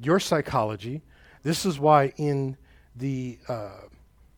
your 0.00 0.20
psychology? 0.20 1.02
This 1.42 1.64
is 1.64 1.78
why 1.78 2.12
in 2.16 2.56
the 2.94 3.38
uh, 3.48 3.70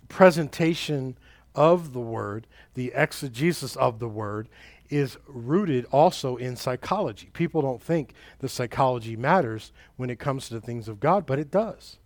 presentation 0.09 1.17
of 1.55 1.93
the 1.93 2.01
word, 2.01 2.47
the 2.75 2.93
exegesis 2.95 3.77
of 3.77 3.99
the 3.99 4.09
word, 4.09 4.49
is 4.89 5.17
rooted 5.27 5.87
also 5.93 6.37
in 6.37 6.57
psychology. 6.57 7.31
People 7.33 7.63
don't 7.63 7.83
think 7.83 8.13
the 8.41 8.49
psychology 8.49 9.17
matters 9.17 9.73
when 9.97 10.11
it 10.11 10.19
comes 10.19 10.49
to 10.49 10.55
the 10.55 10.61
things 10.61 10.89
of 10.89 11.01
God, 11.01 11.27
but 11.27 11.39
it 11.39 11.51
does. 11.51 11.99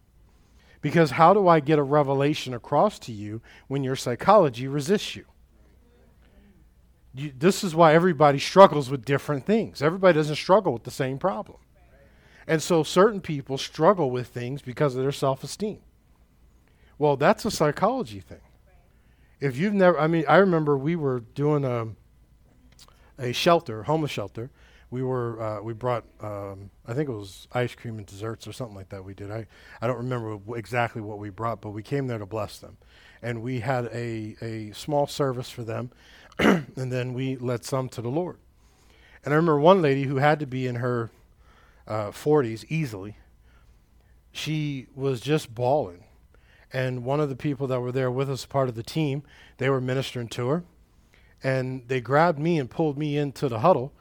Because 0.80 1.12
how 1.12 1.33
do 1.33 1.49
I 1.49 1.61
get 1.61 1.78
a 1.78 1.83
revelation 1.83 2.52
across 2.52 2.99
to 3.00 3.12
you 3.12 3.40
when 3.68 3.83
your 3.83 3.97
psychology 3.97 4.68
resists 4.68 5.16
you? 5.16 5.25
You? 7.14 7.33
This 7.37 7.64
is 7.64 7.75
why 7.75 7.94
everybody 7.94 8.38
struggles 8.38 8.90
with 8.90 9.04
different 9.04 9.47
things. 9.47 9.83
Everybody 9.83 10.14
doesn't 10.14 10.37
struggle 10.37 10.73
with 10.73 10.85
the 10.85 10.90
same 10.90 11.18
problem. 11.18 11.59
And 12.47 12.62
so 12.62 12.83
certain 12.83 13.21
people 13.21 13.56
struggle 13.56 14.11
with 14.11 14.28
things 14.28 14.62
because 14.62 14.94
of 14.94 15.02
their 15.02 15.12
self 15.12 15.42
esteem. 15.44 15.80
Well, 16.99 17.16
that's 17.16 17.44
a 17.44 17.50
psychology 17.50 18.21
thing. 18.21 18.40
If 19.40 19.56
you've 19.56 19.75
never, 19.75 19.99
I 19.99 20.06
mean, 20.06 20.25
I 20.28 20.37
remember 20.37 20.76
we 20.76 20.97
were 20.97 21.21
doing 21.21 21.64
a, 21.64 21.88
a 23.18 23.33
shelter, 23.33 23.83
homeless 23.83 24.11
shelter. 24.11 24.50
We 24.90 25.02
were, 25.02 25.42
uh, 25.42 25.61
we 25.61 25.73
brought, 25.73 26.04
um, 26.21 26.71
I 26.87 26.94
think 26.94 27.09
it 27.09 27.12
was 27.12 27.49
ice 27.52 27.75
cream 27.75 27.99
and 27.99 28.06
desserts 28.06 28.47
or 28.47 28.52
something 28.52 28.76
like 28.76 28.90
that 28.90 29.04
we 29.04 29.12
did. 29.12 29.30
I, 29.30 29.47
I 29.83 29.88
don't 29.88 29.97
remember 29.97 30.38
exactly 30.56 31.02
what 31.02 31.18
we 31.18 31.30
brought, 31.30 31.61
but 31.61 31.71
we 31.71 31.83
came 31.83 32.06
there 32.06 32.18
to 32.18 32.26
bless 32.26 32.59
them. 32.59 32.76
And 33.21 33.42
we 33.42 33.61
had 33.61 33.87
a, 33.87 34.37
a 34.40 34.71
small 34.73 35.06
service 35.06 35.50
for 35.50 35.64
them, 35.64 35.90
and 36.38 36.92
then 36.92 37.14
we 37.14 37.36
led 37.36 37.64
some 37.64 37.88
to 37.90 38.02
the 38.02 38.08
Lord. 38.08 38.38
And 39.24 39.32
I 39.32 39.36
remember 39.36 39.58
one 39.58 39.80
lady 39.80 40.04
who 40.04 40.16
had 40.16 40.40
to 40.40 40.46
be 40.46 40.66
in 40.66 40.76
her 40.76 41.10
uh, 41.86 42.08
40s 42.10 42.64
easily. 42.68 43.16
She 44.32 44.88
was 44.94 45.20
just 45.20 45.54
bawling 45.54 46.04
and 46.74 47.04
one 47.04 47.20
of 47.20 47.28
the 47.28 47.36
people 47.36 47.68
that 47.68 47.80
were 47.80 47.92
there 47.92 48.10
with 48.10 48.28
us, 48.28 48.44
part 48.44 48.68
of 48.68 48.74
the 48.74 48.82
team, 48.82 49.22
they 49.58 49.70
were 49.70 49.80
ministering 49.80 50.26
to 50.30 50.48
her. 50.48 50.64
And 51.40 51.86
they 51.86 52.00
grabbed 52.00 52.40
me 52.40 52.58
and 52.58 52.68
pulled 52.68 52.98
me 52.98 53.16
into 53.16 53.48
the 53.48 53.60
huddle 53.60 53.92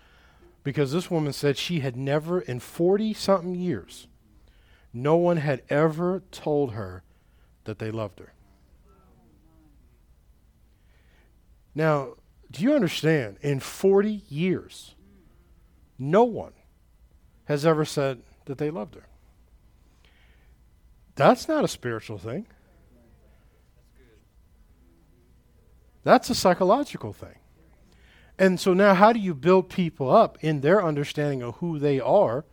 because 0.63 0.91
this 0.91 1.11
woman 1.11 1.33
said 1.33 1.55
she 1.55 1.81
had 1.81 1.95
never, 1.95 2.41
in 2.41 2.59
40 2.59 3.13
something 3.13 3.53
years, 3.53 4.07
no 4.91 5.15
one 5.15 5.37
had 5.37 5.61
ever 5.69 6.23
told 6.31 6.71
her 6.73 7.03
that 7.65 7.77
they 7.77 7.91
loved 7.91 8.19
her. 8.19 8.33
Now, 11.75 12.15
do 12.53 12.63
you 12.63 12.73
understand? 12.75 13.37
In 13.41 13.59
40 13.59 14.21
years, 14.29 14.93
no 15.97 16.23
one 16.23 16.53
has 17.45 17.65
ever 17.65 17.83
said 17.83 18.21
that 18.45 18.59
they 18.59 18.69
loved 18.69 18.95
her. 18.95 19.07
That's 21.15 21.47
not 21.47 21.63
a 21.63 21.67
spiritual 21.67 22.19
thing. 22.19 22.45
That's 26.03 26.29
a 26.29 26.35
psychological 26.35 27.11
thing. 27.11 27.39
And 28.37 28.59
so 28.59 28.73
now, 28.73 28.93
how 28.93 29.13
do 29.13 29.19
you 29.19 29.33
build 29.33 29.69
people 29.69 30.09
up 30.09 30.37
in 30.41 30.61
their 30.61 30.83
understanding 30.83 31.41
of 31.41 31.55
who 31.55 31.79
they 31.79 31.99
are? 31.99 32.45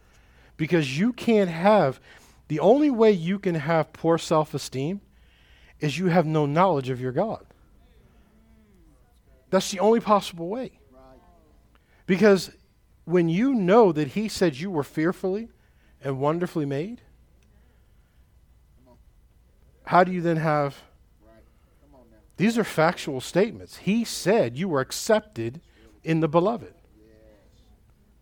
Because 0.57 0.99
you 0.99 1.13
can't 1.13 1.51
have, 1.51 2.01
the 2.49 2.61
only 2.61 2.91
way 2.91 3.13
you 3.13 3.39
can 3.39 3.55
have 3.57 3.93
poor 3.93 4.17
self 4.17 4.55
esteem 4.55 5.03
is 5.79 5.99
you 5.99 6.07
have 6.07 6.27
no 6.27 6.47
knowledge 6.47 6.91
of 6.91 7.01
your 7.01 7.13
God. 7.13 7.45
That's 9.51 9.71
the 9.71 9.81
only 9.81 10.01
possible 10.01 10.49
way. 10.49 10.73
Because 12.07 12.51
when 13.05 13.29
you 13.29 13.55
know 13.55 13.93
that 13.93 14.09
He 14.09 14.29
said 14.29 14.57
you 14.57 14.71
were 14.71 14.85
fearfully 14.85 15.49
and 16.03 16.19
wonderfully 16.19 16.67
made, 16.67 17.03
how 19.85 20.05
do 20.05 20.13
you 20.13 20.21
then 20.21 20.37
have 20.37 20.83
these 22.41 22.57
are 22.57 22.65
factual 22.65 23.21
statements. 23.21 23.77
He 23.77 24.03
said 24.03 24.57
you 24.57 24.67
were 24.67 24.81
accepted 24.81 25.61
in 26.03 26.21
the 26.21 26.29
beloved. 26.29 26.73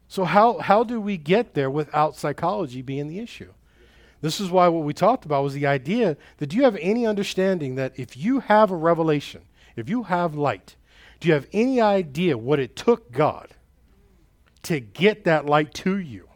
So, 0.08 0.25
how, 0.25 0.58
how 0.58 0.82
do 0.82 1.00
we 1.00 1.16
get 1.16 1.54
there 1.54 1.70
without 1.70 2.16
psychology 2.16 2.82
being 2.82 3.06
the 3.06 3.20
issue? 3.20 3.52
This 4.20 4.40
is 4.40 4.50
why 4.50 4.66
what 4.66 4.82
we 4.82 4.92
talked 4.92 5.25
about 5.25 5.44
was 5.44 5.54
the 5.54 5.68
idea 5.68 6.16
that 6.38 6.49
do 6.49 6.56
you 6.56 6.64
have 6.64 6.76
any 6.80 7.06
understanding 7.06 7.76
that 7.76 7.97
if 7.97 8.16
you 8.16 8.40
have 8.40 8.73
a 8.73 8.76
revelation, 8.76 9.42
if 9.76 9.88
you 9.88 10.02
have 10.02 10.35
light, 10.35 10.75
do 11.20 11.28
you 11.28 11.34
have 11.34 11.46
any 11.52 11.80
idea 11.80 12.38
what 12.38 12.58
it 12.58 12.76
took 12.76 13.10
God 13.10 13.48
to 14.62 14.80
get 14.80 15.25
that 15.25 15.46
light 15.46 15.75
to 15.75 15.96
you? 15.98 16.28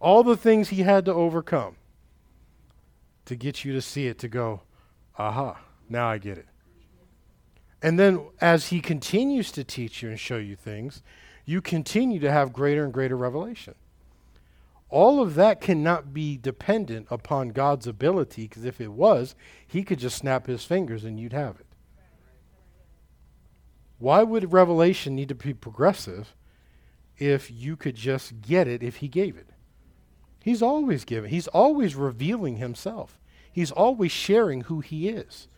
All 0.00 0.22
the 0.22 0.36
things 0.36 0.68
he 0.68 0.82
had 0.82 1.04
to 1.06 1.12
overcome 1.12 1.76
to 3.24 3.34
get 3.34 3.64
you 3.64 3.72
to 3.72 3.82
see 3.82 4.06
it, 4.06 4.18
to 4.20 4.28
go, 4.28 4.62
aha. 5.18 5.58
Now 5.88 6.08
I 6.08 6.18
get 6.18 6.38
it. 6.38 6.46
And 7.82 7.98
then 7.98 8.26
as 8.40 8.68
he 8.68 8.80
continues 8.80 9.52
to 9.52 9.64
teach 9.64 10.02
you 10.02 10.08
and 10.08 10.18
show 10.18 10.38
you 10.38 10.56
things, 10.56 11.02
you 11.44 11.60
continue 11.60 12.18
to 12.20 12.32
have 12.32 12.52
greater 12.52 12.84
and 12.84 12.92
greater 12.92 13.16
revelation. 13.16 13.74
All 14.88 15.20
of 15.20 15.34
that 15.34 15.60
cannot 15.60 16.14
be 16.14 16.36
dependent 16.36 17.08
upon 17.10 17.50
God's 17.50 17.86
ability, 17.86 18.48
because 18.48 18.64
if 18.64 18.80
it 18.80 18.92
was, 18.92 19.34
he 19.66 19.82
could 19.82 19.98
just 19.98 20.16
snap 20.16 20.46
his 20.46 20.64
fingers 20.64 21.04
and 21.04 21.18
you'd 21.18 21.32
have 21.32 21.60
it. 21.60 21.65
Why 23.98 24.22
would 24.22 24.52
revelation 24.52 25.14
need 25.14 25.28
to 25.28 25.34
be 25.34 25.54
progressive 25.54 26.34
if 27.18 27.50
you 27.50 27.76
could 27.76 27.94
just 27.94 28.40
get 28.42 28.68
it 28.68 28.82
if 28.82 28.96
he 28.96 29.08
gave 29.08 29.36
it? 29.36 29.48
He's 30.42 30.62
always 30.62 31.04
giving, 31.04 31.30
he's 31.30 31.48
always 31.48 31.96
revealing 31.96 32.56
himself, 32.56 33.18
he's 33.50 33.72
always 33.72 34.12
sharing 34.12 34.62
who 34.62 34.80
he 34.80 35.08
is 35.08 35.48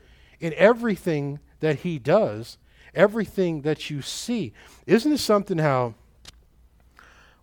in 0.41 0.55
everything 0.55 1.41
that 1.61 1.81
he 1.81 1.99
does, 1.99 2.59
everything 2.95 3.63
that 3.63 3.91
you 3.91 4.01
see. 4.01 4.53
Isn't 4.87 5.13
it 5.13 5.19
something 5.19 5.59
how 5.59 5.95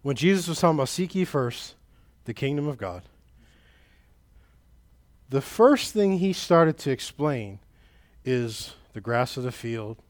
when 0.01 0.15
Jesus 0.15 0.47
was 0.47 0.59
talking 0.59 0.77
about 0.77 0.89
seek 0.89 1.13
ye 1.13 1.25
first 1.25 1.75
the 2.25 2.33
kingdom 2.33 2.67
of 2.67 2.77
God, 2.77 3.03
the 5.29 5.41
first 5.41 5.93
thing 5.93 6.19
he 6.19 6.33
started 6.33 6.77
to 6.79 6.91
explain 6.91 7.59
is 8.23 8.75
the 8.93 9.01
grass 9.01 9.37
of 9.37 9.43
the 9.43 9.51
field, 9.51 10.01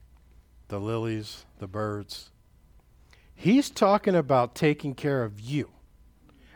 the 0.67 0.79
lilies, 0.79 1.45
the 1.59 1.67
birds. 1.67 2.31
He's 3.33 3.69
talking 3.69 4.15
about 4.15 4.55
taking 4.55 4.95
care 4.95 5.23
of 5.23 5.39
you 5.39 5.69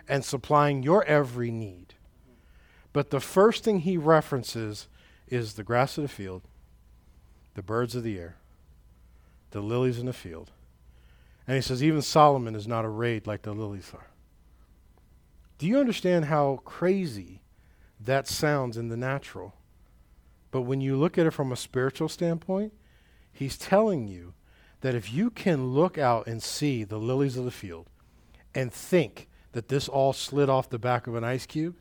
and 0.08 0.26
supplying 0.26 0.82
your 0.82 1.04
every 1.04 1.52
need. 1.52 1.94
But 2.94 3.12
the 3.12 3.20
first 3.20 3.64
thing 3.64 3.80
he 3.80 3.98
references 3.98 4.88
is 5.28 5.54
the 5.54 5.64
grass 5.64 5.98
of 5.98 6.02
the 6.02 6.08
field, 6.08 6.42
the 7.54 7.62
birds 7.62 7.96
of 7.96 8.04
the 8.04 8.18
air, 8.18 8.38
the 9.52 9.62
lilies 9.62 10.00
in 10.00 10.08
the 10.08 10.14
field. 10.14 10.52
And 11.46 11.56
he 11.56 11.62
says, 11.62 11.84
even 11.84 12.02
Solomon 12.02 12.56
is 12.56 12.68
not 12.68 12.86
arrayed 12.86 13.28
like 13.28 13.44
the 13.44 13.54
lilies 13.54 13.92
are. 13.94 14.08
Do 15.58 15.68
you 15.68 15.78
understand 15.80 16.26
how 16.26 16.62
crazy 16.64 17.42
that 18.00 18.28
sounds 18.28 18.78
in 18.78 18.90
the 18.90 18.98
natural? 18.98 19.54
But 20.52 20.62
when 20.62 20.82
you 20.82 20.96
look 20.96 21.18
at 21.18 21.28
it 21.28 21.32
from 21.32 21.52
a 21.52 21.58
spiritual 21.58 22.08
standpoint, 22.08 22.74
he's 23.32 23.58
telling 23.58 24.08
you 24.08 24.34
that 24.82 24.96
if 24.96 25.12
you 25.12 25.30
can 25.30 25.74
look 25.74 25.98
out 25.98 26.28
and 26.28 26.42
see 26.42 26.84
the 26.84 26.98
lilies 26.98 27.38
of 27.38 27.46
the 27.46 27.52
field 27.52 27.88
and 28.56 28.72
think 28.72 29.28
that 29.52 29.68
this 29.68 29.88
all 29.88 30.14
slid 30.14 30.50
off 30.50 30.70
the 30.70 30.80
back 30.80 31.08
of 31.08 31.16
an 31.16 31.24
ice 31.24 31.46
cube, 31.46 31.76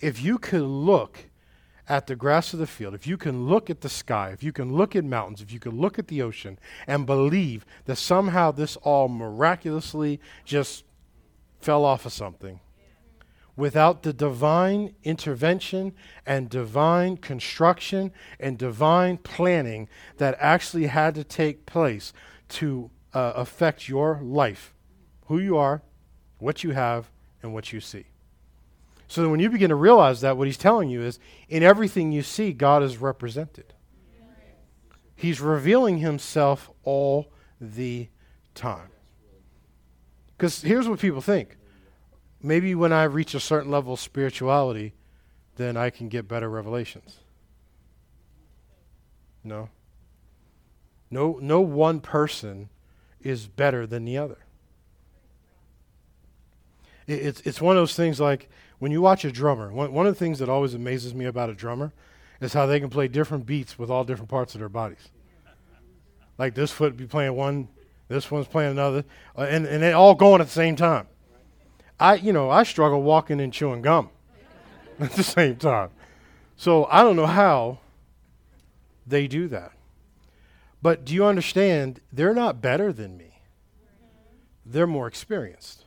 if 0.00 0.22
you 0.22 0.38
could 0.38 0.62
look 0.62 1.26
at 1.88 2.06
the 2.06 2.16
grass 2.16 2.52
of 2.52 2.58
the 2.58 2.66
field, 2.66 2.94
if 2.94 3.06
you 3.06 3.16
can 3.16 3.46
look 3.46 3.70
at 3.70 3.80
the 3.80 3.88
sky, 3.88 4.30
if 4.30 4.42
you 4.42 4.52
can 4.52 4.72
look 4.74 4.94
at 4.94 5.04
mountains, 5.04 5.40
if 5.40 5.52
you 5.52 5.58
can 5.58 5.80
look 5.80 5.98
at 5.98 6.08
the 6.08 6.22
ocean 6.22 6.58
and 6.86 7.06
believe 7.06 7.64
that 7.86 7.96
somehow 7.96 8.50
this 8.50 8.76
all 8.76 9.08
miraculously 9.08 10.20
just 10.44 10.84
fell 11.60 11.84
off 11.84 12.06
of 12.06 12.12
something, 12.12 12.60
without 13.58 14.04
the 14.04 14.12
divine 14.12 14.94
intervention 15.02 15.92
and 16.24 16.48
divine 16.48 17.16
construction 17.16 18.12
and 18.38 18.56
divine 18.56 19.16
planning 19.16 19.88
that 20.18 20.36
actually 20.38 20.86
had 20.86 21.12
to 21.12 21.24
take 21.24 21.66
place 21.66 22.12
to 22.48 22.88
uh, 23.12 23.32
affect 23.34 23.88
your 23.88 24.20
life, 24.22 24.72
who 25.26 25.40
you 25.40 25.56
are, 25.56 25.82
what 26.38 26.62
you 26.62 26.70
have, 26.70 27.10
and 27.42 27.52
what 27.52 27.72
you 27.72 27.80
see. 27.80 28.04
So 29.08 29.28
when 29.28 29.40
you 29.40 29.50
begin 29.50 29.70
to 29.70 29.74
realize 29.74 30.20
that, 30.20 30.36
what 30.36 30.46
he's 30.46 30.56
telling 30.56 30.88
you 30.88 31.02
is 31.02 31.18
in 31.48 31.64
everything 31.64 32.12
you 32.12 32.22
see, 32.22 32.52
God 32.52 32.84
is 32.84 32.98
represented. 32.98 33.74
He's 35.16 35.40
revealing 35.40 35.98
himself 35.98 36.70
all 36.84 37.32
the 37.60 38.08
time. 38.54 38.90
Because 40.36 40.62
here's 40.62 40.88
what 40.88 41.00
people 41.00 41.20
think 41.20 41.57
maybe 42.42 42.74
when 42.74 42.92
I 42.92 43.04
reach 43.04 43.34
a 43.34 43.40
certain 43.40 43.70
level 43.70 43.94
of 43.94 44.00
spirituality, 44.00 44.94
then 45.56 45.76
I 45.76 45.90
can 45.90 46.08
get 46.08 46.28
better 46.28 46.48
revelations. 46.48 47.18
No. 49.42 49.70
No, 51.10 51.38
no 51.40 51.60
one 51.60 52.00
person 52.00 52.68
is 53.20 53.46
better 53.46 53.86
than 53.86 54.04
the 54.04 54.18
other. 54.18 54.38
It, 57.06 57.20
it's, 57.20 57.40
it's 57.40 57.60
one 57.60 57.76
of 57.76 57.80
those 57.80 57.96
things 57.96 58.20
like 58.20 58.48
when 58.78 58.92
you 58.92 59.00
watch 59.00 59.24
a 59.24 59.32
drummer, 59.32 59.72
one, 59.72 59.92
one 59.92 60.06
of 60.06 60.14
the 60.14 60.18
things 60.18 60.38
that 60.38 60.48
always 60.48 60.74
amazes 60.74 61.14
me 61.14 61.24
about 61.24 61.50
a 61.50 61.54
drummer 61.54 61.92
is 62.40 62.52
how 62.52 62.66
they 62.66 62.78
can 62.78 62.90
play 62.90 63.08
different 63.08 63.46
beats 63.46 63.78
with 63.78 63.90
all 63.90 64.04
different 64.04 64.30
parts 64.30 64.54
of 64.54 64.60
their 64.60 64.68
bodies. 64.68 65.08
Like 66.36 66.54
this 66.54 66.70
foot 66.70 66.96
be 66.96 67.06
playing 67.06 67.34
one, 67.34 67.68
this 68.06 68.30
one's 68.30 68.46
playing 68.46 68.70
another, 68.70 69.04
uh, 69.36 69.42
and, 69.42 69.66
and 69.66 69.82
they 69.82 69.92
all 69.92 70.14
going 70.14 70.40
at 70.40 70.46
the 70.46 70.52
same 70.52 70.76
time. 70.76 71.08
I, 72.00 72.14
you 72.14 72.32
know, 72.32 72.50
I 72.50 72.62
struggle 72.62 73.02
walking 73.02 73.40
and 73.40 73.52
chewing 73.52 73.82
gum 73.82 74.10
at 75.00 75.12
the 75.12 75.22
same 75.22 75.56
time. 75.56 75.90
So 76.56 76.86
I 76.86 77.02
don't 77.02 77.16
know 77.16 77.26
how 77.26 77.78
they 79.06 79.26
do 79.26 79.48
that. 79.48 79.72
But 80.80 81.04
do 81.04 81.14
you 81.14 81.24
understand? 81.24 82.00
They're 82.12 82.34
not 82.34 82.60
better 82.60 82.92
than 82.92 83.16
me. 83.16 83.40
They're 84.64 84.86
more 84.86 85.06
experienced 85.06 85.84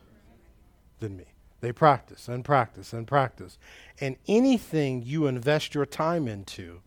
than 1.00 1.16
me. 1.16 1.24
They 1.60 1.72
practice 1.72 2.28
and 2.28 2.44
practice 2.44 2.92
and 2.92 3.06
practice. 3.06 3.56
And 4.00 4.16
anything 4.26 5.02
you 5.02 5.26
invest 5.26 5.74
your 5.74 5.86
time 5.86 6.26
into 6.26 6.80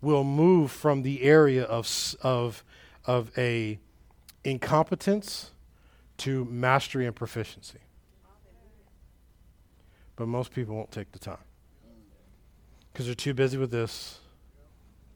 will 0.00 0.22
move 0.24 0.70
from 0.70 1.02
the 1.02 1.22
area 1.22 1.64
of, 1.64 1.88
of, 2.22 2.64
of 3.04 3.32
a 3.36 3.78
incompetence 4.44 5.50
to 6.18 6.44
mastery 6.46 7.06
and 7.06 7.14
proficiency. 7.14 7.78
But 10.16 10.26
most 10.26 10.52
people 10.52 10.74
won't 10.74 10.90
take 10.90 11.12
the 11.12 11.18
time 11.18 11.38
because 12.92 13.06
they're 13.06 13.14
too 13.14 13.34
busy 13.34 13.56
with 13.56 13.70
this, 13.70 14.18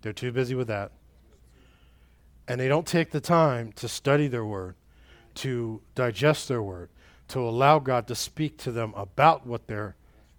they're 0.03 0.13
too 0.13 0.31
busy 0.31 0.55
with 0.55 0.69
that, 0.69 0.93
and 2.47 2.61
they 2.61 2.69
don't 2.69 2.87
take 2.87 3.11
the 3.11 3.21
time 3.21 3.73
to 3.73 3.89
study 3.89 4.29
their 4.29 4.45
word, 4.45 4.77
to 5.35 5.83
digest 5.95 6.47
their 6.47 6.63
word, 6.63 6.91
to 7.29 7.41
allow 7.41 7.79
God 7.81 8.07
to 8.07 8.15
speak 8.15 8.59
to 8.59 8.71
them 8.71 8.93
about 8.97 9.47
what 9.47 9.67
they're 9.67 9.97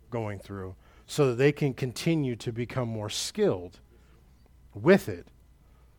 going 0.10 0.40
through 0.40 0.76
so 1.06 1.28
that 1.28 1.36
they 1.36 1.52
can 1.52 1.74
continue 1.74 2.36
to 2.38 2.52
become 2.52 2.88
more 2.88 3.10
skilled 3.10 3.80
with 4.74 5.10
it 5.10 5.28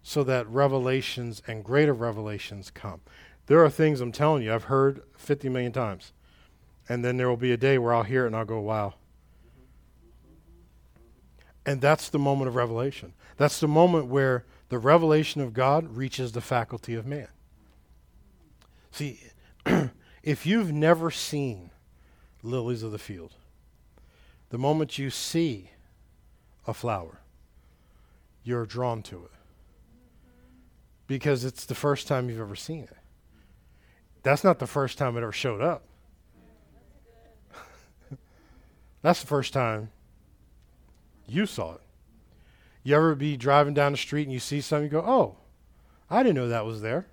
so 0.02 0.22
that 0.24 0.48
revelations 0.48 1.42
and 1.46 1.64
greater 1.64 1.92
revelations 1.94 2.70
come. 2.70 3.00
There 3.46 3.62
are 3.64 3.70
things 3.70 4.00
I'm 4.00 4.12
telling 4.12 4.42
you 4.42 4.54
I've 4.54 4.64
heard 4.64 5.02
50 5.16 5.48
million 5.48 5.72
times. 5.72 6.12
And 6.88 7.04
then 7.04 7.16
there 7.16 7.28
will 7.28 7.36
be 7.36 7.52
a 7.52 7.56
day 7.56 7.78
where 7.78 7.94
I'll 7.94 8.02
hear 8.02 8.24
it 8.24 8.28
and 8.28 8.36
I'll 8.36 8.44
go, 8.44 8.60
wow. 8.60 8.94
And 11.66 11.80
that's 11.80 12.10
the 12.10 12.18
moment 12.18 12.48
of 12.48 12.56
revelation. 12.56 13.14
That's 13.36 13.58
the 13.58 13.68
moment 13.68 14.06
where 14.06 14.44
the 14.68 14.78
revelation 14.78 15.40
of 15.40 15.54
God 15.54 15.96
reaches 15.96 16.32
the 16.32 16.40
faculty 16.40 16.94
of 16.94 17.06
man. 17.06 17.28
See, 18.90 19.20
if 20.22 20.46
you've 20.46 20.72
never 20.72 21.10
seen 21.10 21.70
lilies 22.42 22.82
of 22.82 22.92
the 22.92 22.98
field, 22.98 23.34
the 24.50 24.58
moment 24.58 24.98
you 24.98 25.10
see 25.10 25.70
a 26.66 26.74
flower, 26.74 27.20
you're 28.42 28.66
drawn 28.66 29.02
to 29.02 29.24
it 29.24 29.30
because 31.06 31.44
it's 31.44 31.64
the 31.64 31.74
first 31.74 32.06
time 32.06 32.28
you've 32.28 32.40
ever 32.40 32.56
seen 32.56 32.84
it. 32.84 32.96
That's 34.24 34.42
not 34.42 34.58
the 34.58 34.66
first 34.66 34.98
time 34.98 35.16
it 35.16 35.22
ever 35.22 35.32
showed 35.32 35.60
up. 35.60 35.82
That's 39.02 39.20
the 39.20 39.26
first 39.26 39.52
time 39.52 39.90
you 41.28 41.46
saw 41.46 41.74
it. 41.74 41.80
You 42.82 42.96
ever 42.96 43.14
be 43.14 43.36
driving 43.36 43.74
down 43.74 43.92
the 43.92 43.98
street 43.98 44.24
and 44.24 44.32
you 44.32 44.40
see 44.40 44.60
something, 44.60 44.84
you 44.84 44.90
go, 44.90 45.04
oh, 45.06 45.36
I 46.10 46.22
didn't 46.22 46.36
know 46.36 46.48
that 46.48 46.64
was 46.64 46.80
there. 46.80 47.06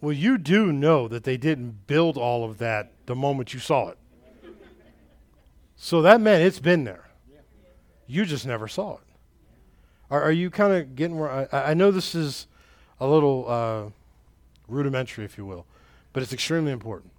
Well, 0.00 0.12
you 0.12 0.38
do 0.38 0.72
know 0.72 1.06
that 1.08 1.24
they 1.24 1.36
didn't 1.36 1.86
build 1.86 2.16
all 2.16 2.44
of 2.44 2.58
that 2.58 2.92
the 3.06 3.14
moment 3.14 3.54
you 3.54 3.60
saw 3.60 3.88
it. 3.88 3.98
So 5.76 6.02
that 6.02 6.20
meant 6.20 6.44
it's 6.44 6.60
been 6.60 6.84
there. 6.84 7.08
You 8.06 8.24
just 8.24 8.46
never 8.46 8.68
saw 8.68 8.94
it. 8.94 9.00
Are, 10.10 10.22
are 10.22 10.32
you 10.32 10.50
kind 10.50 10.72
of 10.72 10.94
getting 10.94 11.18
where 11.18 11.48
I, 11.54 11.70
I 11.70 11.74
know 11.74 11.90
this 11.90 12.14
is 12.14 12.46
a 13.00 13.06
little. 13.06 13.46
Uh, 13.48 13.90
rudimentary, 14.68 15.24
if 15.24 15.38
you 15.38 15.44
will, 15.44 15.66
but 16.12 16.22
it's 16.22 16.32
extremely 16.32 16.72
important. 16.72 17.12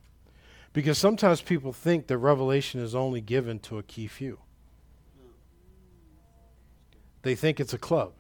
Because 0.73 0.97
sometimes 0.97 1.41
people 1.41 1.71
think 1.71 2.07
that 2.07 2.17
revelation 2.17 2.81
is 2.81 2.93
only 2.93 3.21
given 3.21 3.59
to 3.59 3.77
a 3.77 3.83
key 3.83 4.07
few. 4.07 4.39
They 7.21 7.33
think 7.33 7.59
it's 7.59 7.73
a 7.73 7.77
club. 7.77 8.13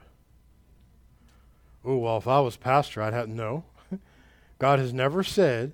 Oh, 1.83 1.97
well, 1.97 2.17
if 2.17 2.27
I 2.27 2.39
was 2.39 2.57
pastor, 2.57 3.01
I'd 3.01 3.13
have 3.13 3.29
no. 3.29 3.65
God 4.59 4.79
has 4.79 4.93
never 4.93 5.23
said 5.23 5.73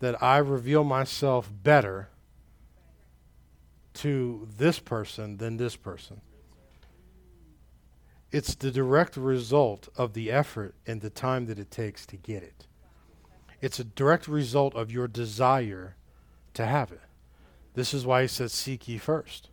that 0.00 0.20
I 0.22 0.38
reveal 0.38 0.82
myself 0.82 1.50
better 1.62 2.08
to 3.94 4.48
this 4.56 4.80
person 4.80 5.36
than 5.36 5.56
this 5.56 5.76
person. 5.76 6.20
It's 8.32 8.56
the 8.56 8.72
direct 8.72 9.16
result 9.16 9.88
of 9.96 10.12
the 10.12 10.32
effort 10.32 10.74
and 10.86 11.00
the 11.00 11.10
time 11.10 11.46
that 11.46 11.58
it 11.58 11.70
takes 11.70 12.04
to 12.06 12.16
get 12.16 12.42
it. 12.42 12.66
It's 13.64 13.80
a 13.80 13.84
direct 13.84 14.28
result 14.28 14.74
of 14.74 14.92
your 14.92 15.08
desire 15.08 15.96
to 16.52 16.66
have 16.66 16.92
it. 16.92 17.00
This 17.72 17.94
is 17.94 18.04
why 18.04 18.20
he 18.20 18.28
says, 18.28 18.52
Seek 18.52 18.86
ye 18.86 18.98
first. 18.98 19.48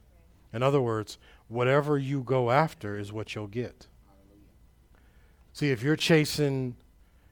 In 0.51 0.61
other 0.61 0.81
words, 0.81 1.17
whatever 1.47 1.97
you 1.97 2.21
go 2.21 2.51
after 2.51 2.97
is 2.97 3.13
what 3.13 3.33
you'll 3.33 3.47
get. 3.47 3.87
See, 5.53 5.71
if 5.71 5.81
you're 5.81 5.95
chasing, 5.95 6.75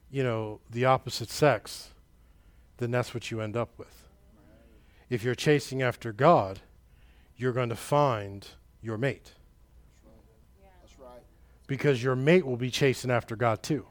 you 0.10 0.24
know, 0.24 0.62
the 0.72 0.86
opposite 0.86 1.30
sex, 1.30 1.90
then 2.78 2.92
that's 2.92 3.14
what 3.14 3.30
you 3.30 3.42
end 3.42 3.58
up 3.58 3.78
with. 3.78 4.08
If 5.10 5.22
you're 5.22 5.36
chasing 5.36 5.82
after 5.82 6.14
God, 6.14 6.62
you're 7.36 7.52
going 7.52 7.68
to 7.68 7.76
find 7.76 8.48
your 8.82 8.98
mate. 8.98 9.34
Because 11.68 12.02
your 12.02 12.16
mate 12.16 12.46
will 12.46 12.56
be 12.56 12.72
chasing 12.72 13.12
after 13.12 13.36
God 13.36 13.62
too 13.62 13.86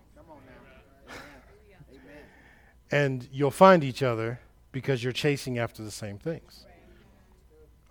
and 2.91 3.29
you'll 3.33 3.51
find 3.51 3.85
each 3.85 4.03
other 4.03 4.41
because 4.73 5.03
you're 5.03 5.13
chasing 5.13 5.59
after 5.59 5.83
the 5.83 5.91
same 5.91 6.19
things. 6.19 6.65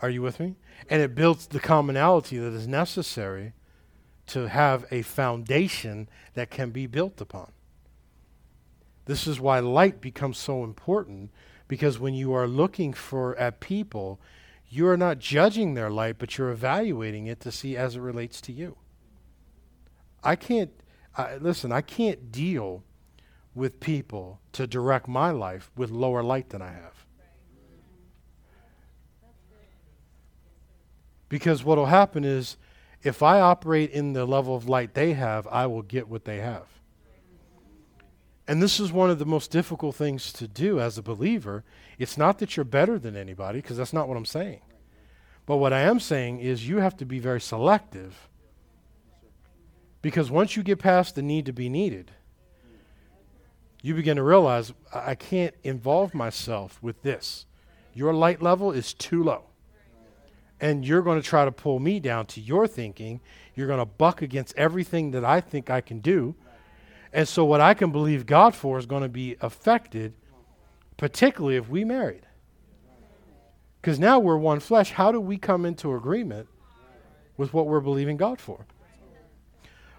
Are 0.02 0.10
you 0.10 0.22
with 0.22 0.40
me? 0.40 0.56
And 0.90 1.02
it 1.02 1.16
builds 1.16 1.48
the 1.48 1.60
commonality 1.60 2.38
that 2.38 2.54
is 2.54 2.68
necessary 2.68 3.54
to 4.28 4.48
have 4.48 4.86
a 4.92 5.02
foundation 5.02 6.08
that 6.34 6.52
can 6.52 6.72
be 6.72 6.86
built 6.86 7.20
upon. 7.22 7.52
This 9.06 9.26
is 9.26 9.40
why 9.40 9.60
light 9.60 10.02
becomes 10.02 10.38
so 10.38 10.64
important 10.64 11.32
because 11.68 11.98
when 11.98 12.14
you 12.14 12.34
are 12.34 12.48
looking 12.48 12.94
for 12.94 13.36
at 13.38 13.60
people, 13.60 14.20
you 14.70 14.88
are 14.88 14.98
not 14.98 15.20
judging 15.20 15.74
their 15.74 15.90
light, 15.90 16.18
but 16.20 16.38
you're 16.38 16.52
evaluating 16.52 17.26
it 17.26 17.40
to 17.42 17.52
see 17.52 17.76
as 17.78 17.96
it 17.96 18.02
relates 18.02 18.42
to 18.42 18.52
you. 18.52 18.78
I 20.24 20.36
can't 20.36 20.72
I, 21.18 21.38
listen, 21.38 21.72
I 21.72 21.82
can't 21.82 22.32
deal 22.32 22.84
with 23.58 23.80
people 23.80 24.40
to 24.54 24.68
direct 24.68 25.08
my 25.08 25.32
life 25.32 25.72
with 25.76 25.90
lower 25.90 26.24
light 26.24 26.50
than 26.50 26.62
I 26.62 26.72
have. 26.72 27.06
Because 31.30 31.64
what 31.64 31.78
will 31.78 31.88
happen 31.88 32.24
is 32.24 32.56
if 33.04 33.22
I 33.22 33.42
operate 33.42 33.92
in 33.92 34.14
the 34.14 34.26
level 34.26 34.56
of 34.56 34.70
light 34.70 34.94
they 34.94 35.14
have, 35.14 35.48
I 35.48 35.68
will 35.68 35.82
get 35.82 36.08
what 36.08 36.26
they 36.26 36.38
have. 36.38 36.68
And 38.48 38.64
this 38.64 38.80
is 38.80 38.94
one 38.94 39.10
of 39.10 39.20
the 39.20 39.26
most 39.26 39.52
difficult 39.52 39.96
things 39.96 40.32
to 40.34 40.48
do 40.48 40.80
as 40.80 40.98
a 40.98 41.04
believer. 41.04 41.66
It's 42.00 42.18
not 42.18 42.40
that 42.40 42.56
you're 42.56 42.64
better 42.64 42.98
than 42.98 43.18
anybody, 43.18 43.60
because 43.60 43.76
that's 43.76 43.92
not 43.92 44.08
what 44.08 44.16
I'm 44.16 44.26
saying. 44.26 44.62
But 45.46 45.58
what 45.58 45.74
I 45.74 45.82
am 45.82 46.00
saying 46.00 46.40
is 46.40 46.68
you 46.68 46.78
have 46.78 46.96
to 46.98 47.06
be 47.06 47.20
very 47.20 47.42
selective. 47.42 48.30
Because 50.02 50.32
once 50.32 50.56
you 50.56 50.64
get 50.64 50.80
past 50.80 51.16
the 51.16 51.22
need 51.22 51.46
to 51.48 51.54
be 51.54 51.68
needed, 51.68 52.12
you 53.82 53.94
begin 53.94 54.18
to 54.18 54.24
realize 54.24 54.74
I 54.94 55.16
can't 55.16 55.54
involve 55.64 56.14
myself 56.14 56.80
with 56.82 57.02
this. 57.04 57.46
Your 57.94 58.14
light 58.14 58.42
level 58.42 58.72
is 58.72 58.94
too 58.94 59.24
low. 59.24 59.44
And 60.60 60.86
you're 60.86 61.04
going 61.04 61.22
to 61.22 61.28
try 61.28 61.46
to 61.46 61.52
pull 61.52 61.80
me 61.80 62.00
down 62.00 62.26
to 62.28 62.42
your 62.42 62.68
thinking. 62.68 63.22
You're 63.56 63.68
going 63.68 63.80
to 63.80 63.86
buck 63.86 64.22
against 64.22 64.58
everything 64.58 65.12
that 65.12 65.24
I 65.24 65.40
think 65.40 65.70
I 65.70 65.82
can 65.82 66.00
do. 66.00 66.36
And 67.14 67.28
so, 67.28 67.46
what 67.46 67.62
I 67.62 67.74
can 67.74 67.92
believe 67.92 68.26
God 68.26 68.56
for 68.56 68.78
is 68.78 68.86
going 68.86 69.04
to 69.04 69.10
be 69.10 69.38
affected, 69.40 70.14
particularly 70.98 71.56
if 71.56 71.70
we 71.70 71.84
married. 71.84 72.26
Because 73.82 74.00
now 74.00 74.20
we're 74.20 74.38
one 74.38 74.60
flesh. 74.60 74.92
How 74.92 75.12
do 75.12 75.22
we 75.22 75.38
come 75.38 75.66
into 75.66 75.94
agreement 75.94 76.48
with 77.38 77.54
what 77.54 77.68
we're 77.68 77.80
believing 77.80 78.18
God 78.18 78.42
for? 78.42 78.66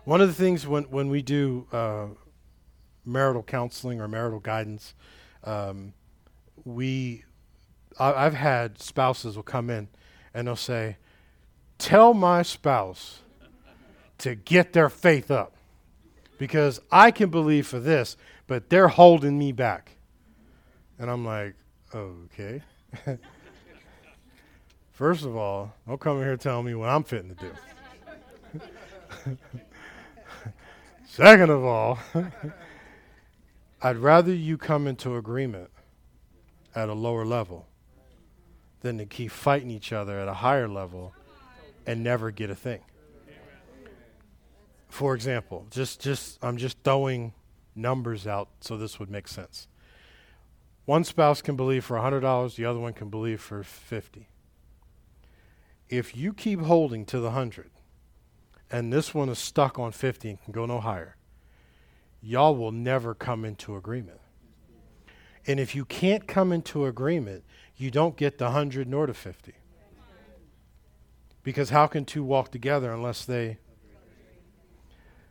One 0.04 0.20
of 0.20 0.28
the 0.28 0.34
things 0.34 0.66
when, 0.66 0.84
when 0.84 1.08
we 1.08 1.22
do 1.22 1.66
uh, 1.72 2.06
marital 3.08 3.42
counseling 3.42 4.00
or 4.00 4.08
marital 4.08 4.40
guidance, 4.40 4.94
um, 5.44 5.94
we 6.64 7.24
I, 7.98 8.26
I've 8.26 8.34
had 8.34 8.80
spouses 8.80 9.36
will 9.36 9.42
come 9.42 9.70
in 9.70 9.88
and 10.34 10.46
they'll 10.46 10.56
say, 10.56 10.96
"Tell 11.78 12.14
my 12.14 12.42
spouse 12.42 13.20
to 14.18 14.34
get 14.34 14.72
their 14.72 14.88
faith 14.88 15.30
up." 15.30 15.54
because 16.38 16.80
I 16.90 17.10
can 17.10 17.28
believe 17.28 17.66
for 17.66 17.80
this, 17.80 18.16
but 18.46 18.70
they're 18.70 18.88
holding 18.88 19.38
me 19.38 19.52
back. 19.52 19.96
And 20.98 21.10
I'm 21.10 21.24
like, 21.24 21.54
okay. 21.94 22.62
First 24.92 25.24
of 25.24 25.36
all, 25.36 25.74
don't 25.86 26.00
come 26.00 26.18
here 26.18 26.36
telling 26.36 26.66
me 26.66 26.74
what 26.74 26.88
I'm 26.88 27.04
fitting 27.04 27.34
to 27.34 27.50
do. 28.56 29.36
Second 31.06 31.50
of 31.50 31.64
all, 31.64 31.98
I'd 33.80 33.98
rather 33.98 34.34
you 34.34 34.58
come 34.58 34.86
into 34.86 35.16
agreement 35.16 35.70
at 36.74 36.88
a 36.88 36.94
lower 36.94 37.24
level 37.24 37.66
than 38.80 38.98
to 38.98 39.06
keep 39.06 39.30
fighting 39.30 39.70
each 39.70 39.92
other 39.92 40.18
at 40.18 40.28
a 40.28 40.34
higher 40.34 40.68
level 40.68 41.14
and 41.86 42.02
never 42.02 42.30
get 42.30 42.50
a 42.50 42.54
thing 42.54 42.80
for 44.88 45.14
example, 45.14 45.66
just 45.70 46.00
just 46.00 46.38
I'm 46.42 46.56
just 46.56 46.78
throwing 46.82 47.32
numbers 47.74 48.26
out 48.26 48.48
so 48.60 48.76
this 48.76 48.98
would 48.98 49.10
make 49.10 49.28
sense. 49.28 49.68
One 50.86 51.04
spouse 51.04 51.42
can 51.42 51.54
believe 51.54 51.84
for 51.84 51.96
$100, 51.98 52.56
the 52.56 52.64
other 52.64 52.80
one 52.80 52.94
can 52.94 53.10
believe 53.10 53.40
for 53.40 53.62
50. 53.62 54.28
If 55.88 56.16
you 56.16 56.32
keep 56.32 56.60
holding 56.60 57.04
to 57.06 57.18
the 57.20 57.26
100 57.28 57.70
and 58.70 58.92
this 58.92 59.14
one 59.14 59.28
is 59.28 59.38
stuck 59.38 59.78
on 59.78 59.92
50 59.92 60.30
and 60.30 60.42
can 60.42 60.52
go 60.52 60.66
no 60.66 60.80
higher, 60.80 61.14
y'all 62.20 62.56
will 62.56 62.72
never 62.72 63.14
come 63.14 63.44
into 63.44 63.76
agreement. 63.76 64.20
And 65.46 65.58
if 65.58 65.74
you 65.74 65.84
can't 65.84 66.26
come 66.26 66.52
into 66.52 66.86
agreement, 66.86 67.44
you 67.76 67.90
don't 67.90 68.16
get 68.16 68.38
the 68.38 68.46
100 68.46 68.88
nor 68.88 69.06
the 69.06 69.14
50. 69.14 69.54
Because 71.42 71.70
how 71.70 71.86
can 71.86 72.04
two 72.04 72.22
walk 72.22 72.50
together 72.50 72.92
unless 72.92 73.24
they 73.24 73.58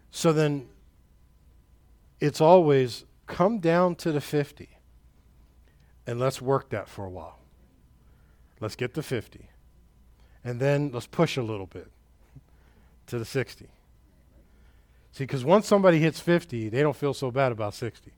so 0.09 0.33
then 0.33 0.67
it's 2.19 2.41
always 2.41 3.05
come 3.27 3.59
down 3.59 3.95
to 3.95 4.11
the 4.11 4.21
50 4.21 4.69
and 6.07 6.19
let's 6.19 6.41
work 6.41 6.69
that 6.69 6.87
for 6.87 7.05
a 7.05 7.09
while. 7.09 7.39
Let's 8.59 8.75
get 8.75 8.93
to 8.95 9.03
50. 9.03 9.49
And 10.43 10.59
then 10.59 10.91
let's 10.91 11.05
push 11.05 11.37
a 11.37 11.43
little 11.43 11.67
bit 11.67 11.91
to 13.07 13.19
the 13.19 13.25
60. 13.25 13.67
See, 15.17 15.23
because 15.23 15.43
once 15.43 15.65
somebody 15.65 15.97
hits 15.97 16.19
50, 16.19 16.69
they 16.69 16.83
don't 16.83 16.95
feel 16.95 17.11
so 17.11 17.31
bad 17.31 17.51
about 17.51 17.73
60. 17.73 18.11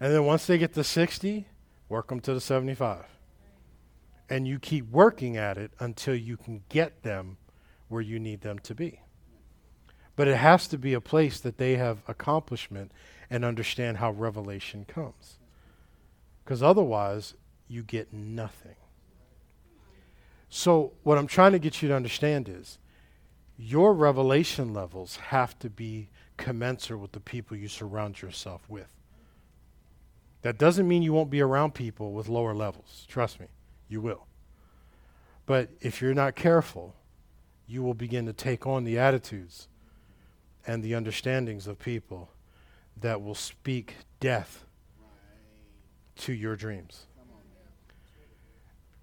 And 0.00 0.12
then 0.12 0.24
once 0.24 0.44
they 0.44 0.58
get 0.58 0.74
to 0.74 0.82
60, 0.82 1.46
work 1.88 2.08
them 2.08 2.18
to 2.18 2.34
the 2.34 2.40
75. 2.40 3.04
And 4.28 4.48
you 4.48 4.58
keep 4.58 4.90
working 4.90 5.36
at 5.36 5.56
it 5.56 5.70
until 5.78 6.16
you 6.16 6.36
can 6.36 6.64
get 6.68 7.04
them 7.04 7.36
where 7.86 8.02
you 8.02 8.18
need 8.18 8.40
them 8.40 8.58
to 8.58 8.74
be. 8.74 9.02
But 10.16 10.26
it 10.26 10.38
has 10.38 10.66
to 10.66 10.78
be 10.78 10.94
a 10.94 11.00
place 11.00 11.38
that 11.38 11.58
they 11.58 11.76
have 11.76 12.02
accomplishment 12.08 12.90
and 13.30 13.44
understand 13.44 13.98
how 13.98 14.10
revelation 14.10 14.84
comes. 14.84 15.38
Because 16.42 16.60
otherwise, 16.60 17.34
you 17.68 17.84
get 17.84 18.12
nothing. 18.12 18.74
So, 20.48 20.94
what 21.04 21.18
I'm 21.18 21.28
trying 21.28 21.52
to 21.52 21.60
get 21.60 21.82
you 21.82 21.88
to 21.90 21.94
understand 21.94 22.48
is 22.48 22.78
your 23.58 23.92
revelation 23.92 24.72
levels 24.72 25.16
have 25.16 25.58
to 25.58 25.68
be 25.68 26.08
commensurate 26.36 27.00
with 27.00 27.12
the 27.12 27.20
people 27.20 27.56
you 27.56 27.66
surround 27.66 28.22
yourself 28.22 28.62
with. 28.68 28.94
That 30.42 30.56
doesn't 30.56 30.86
mean 30.86 31.02
you 31.02 31.12
won't 31.12 31.30
be 31.30 31.40
around 31.40 31.74
people 31.74 32.12
with 32.12 32.28
lower 32.28 32.54
levels. 32.54 33.04
Trust 33.08 33.40
me, 33.40 33.46
you 33.88 34.00
will. 34.00 34.26
But 35.44 35.70
if 35.80 36.00
you're 36.00 36.14
not 36.14 36.36
careful, 36.36 36.94
you 37.66 37.82
will 37.82 37.94
begin 37.94 38.26
to 38.26 38.32
take 38.32 38.66
on 38.66 38.84
the 38.84 38.98
attitudes 38.98 39.66
and 40.64 40.82
the 40.82 40.94
understandings 40.94 41.66
of 41.66 41.80
people 41.80 42.30
that 43.00 43.20
will 43.20 43.34
speak 43.34 43.96
death 44.20 44.64
to 46.16 46.32
your 46.32 46.54
dreams. 46.54 47.06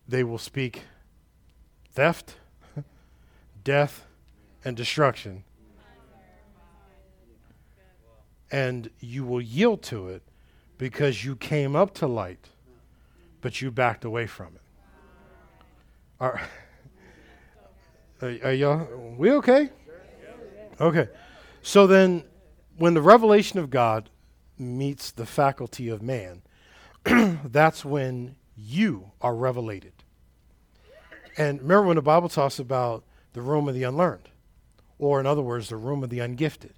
They 0.08 0.24
will 0.24 0.38
speak 0.38 0.84
theft, 1.94 2.36
death, 3.64 4.06
and 4.66 4.76
destruction. 4.76 5.44
And 8.52 8.90
you 9.00 9.24
will 9.24 9.42
yield 9.42 9.84
to 9.84 10.10
it 10.10 10.24
because 10.78 11.24
you 11.24 11.36
came 11.36 11.76
up 11.76 11.94
to 11.96 12.08
light, 12.08 12.50
but 13.42 13.62
you 13.62 13.72
backed 13.72 14.04
away 14.04 14.28
from 14.28 14.48
it. 14.48 14.62
Are, 16.20 16.42
are, 18.22 18.54
y'all, 18.54 18.88
we 19.18 19.32
okay? 19.32 19.70
Okay. 20.82 21.08
So 21.62 21.88
then, 21.88 22.24
when 22.78 22.94
the 22.94 23.02
revelation 23.02 23.60
of 23.60 23.70
God 23.70 24.10
meets 24.58 25.12
the 25.12 25.26
faculty 25.26 25.90
of 25.90 26.02
man, 26.02 26.42
that's 27.04 27.86
when 27.86 28.36
you 28.56 29.12
are 29.22 29.36
revelated. 29.36 29.94
And 31.38 31.62
remember 31.62 31.88
when 31.88 31.96
the 31.96 32.02
Bible 32.02 32.30
talks 32.30 32.60
about 32.60 33.04
the 33.34 33.42
room 33.42 33.68
of 33.68 33.76
the 33.76 33.84
unlearned, 33.84 34.30
or 35.00 35.20
in 35.20 35.26
other 35.26 35.42
words, 35.42 35.70
the 35.70 35.78
room 35.78 36.04
of 36.04 36.10
the 36.10 36.20
ungifted. 36.20 36.74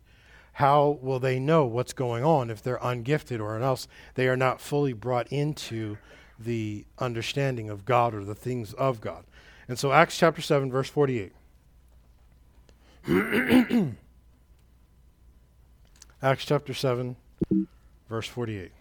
How 0.53 0.97
will 1.01 1.19
they 1.19 1.39
know 1.39 1.65
what's 1.65 1.93
going 1.93 2.23
on 2.23 2.49
if 2.49 2.63
they're 2.63 2.80
ungifted 2.82 3.39
or 3.39 3.60
else 3.60 3.88
they 4.15 4.27
are 4.27 4.38
not 4.38 4.60
fully 4.60 4.93
brought 4.93 5.27
into 5.27 5.97
the 6.39 6.86
understanding 6.97 7.69
of 7.69 7.86
God 7.86 8.15
or 8.15 8.23
the 8.23 8.34
things 8.36 8.73
of 8.73 8.99
God? 8.99 9.23
And 9.67 9.77
so, 9.77 9.91
Acts 9.91 10.17
chapter 10.17 10.41
7, 10.41 10.71
verse 10.71 10.89
48. 10.89 11.34
Acts 16.23 16.45
chapter 16.45 16.73
7, 16.73 17.15
verse 18.10 18.27
48. 18.27 18.71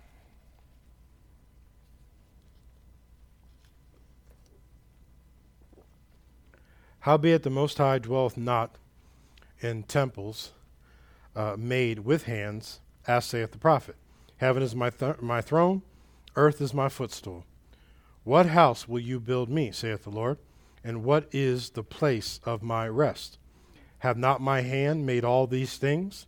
Howbeit 7.01 7.43
the 7.43 7.51
Most 7.51 7.79
High 7.79 7.99
dwelleth 7.99 8.37
not 8.37 8.75
in 9.67 9.83
temples 9.83 10.53
uh, 11.35 11.57
made 11.59 12.01
with 12.01 12.25
hands, 12.25 12.81
as 13.07 13.25
saith 13.25 13.53
the 13.53 13.59
prophet. 13.59 13.97
Heaven 14.39 14.63
is 14.63 14.75
my, 14.75 14.91
th- 14.91 15.21
my 15.21 15.41
throne, 15.41 15.83
earth 16.37 16.61
is 16.61 16.73
my 16.73 16.89
footstool. 16.89 17.45
What 18.25 18.47
house 18.47 18.89
will 18.89 19.01
you 19.01 19.21
build 19.21 19.51
me, 19.51 19.71
saith 19.71 20.05
the 20.05 20.11
Lord? 20.11 20.39
And 20.83 21.05
what 21.05 21.29
is 21.33 21.71
the 21.71 21.83
place 21.83 22.41
of 22.45 22.63
my 22.63 22.89
rest? 22.89 23.39
Have 23.99 24.17
not 24.17 24.41
my 24.41 24.61
hand 24.61 25.05
made 25.05 25.25
all 25.25 25.47
these 25.47 25.77
things? 25.77 26.27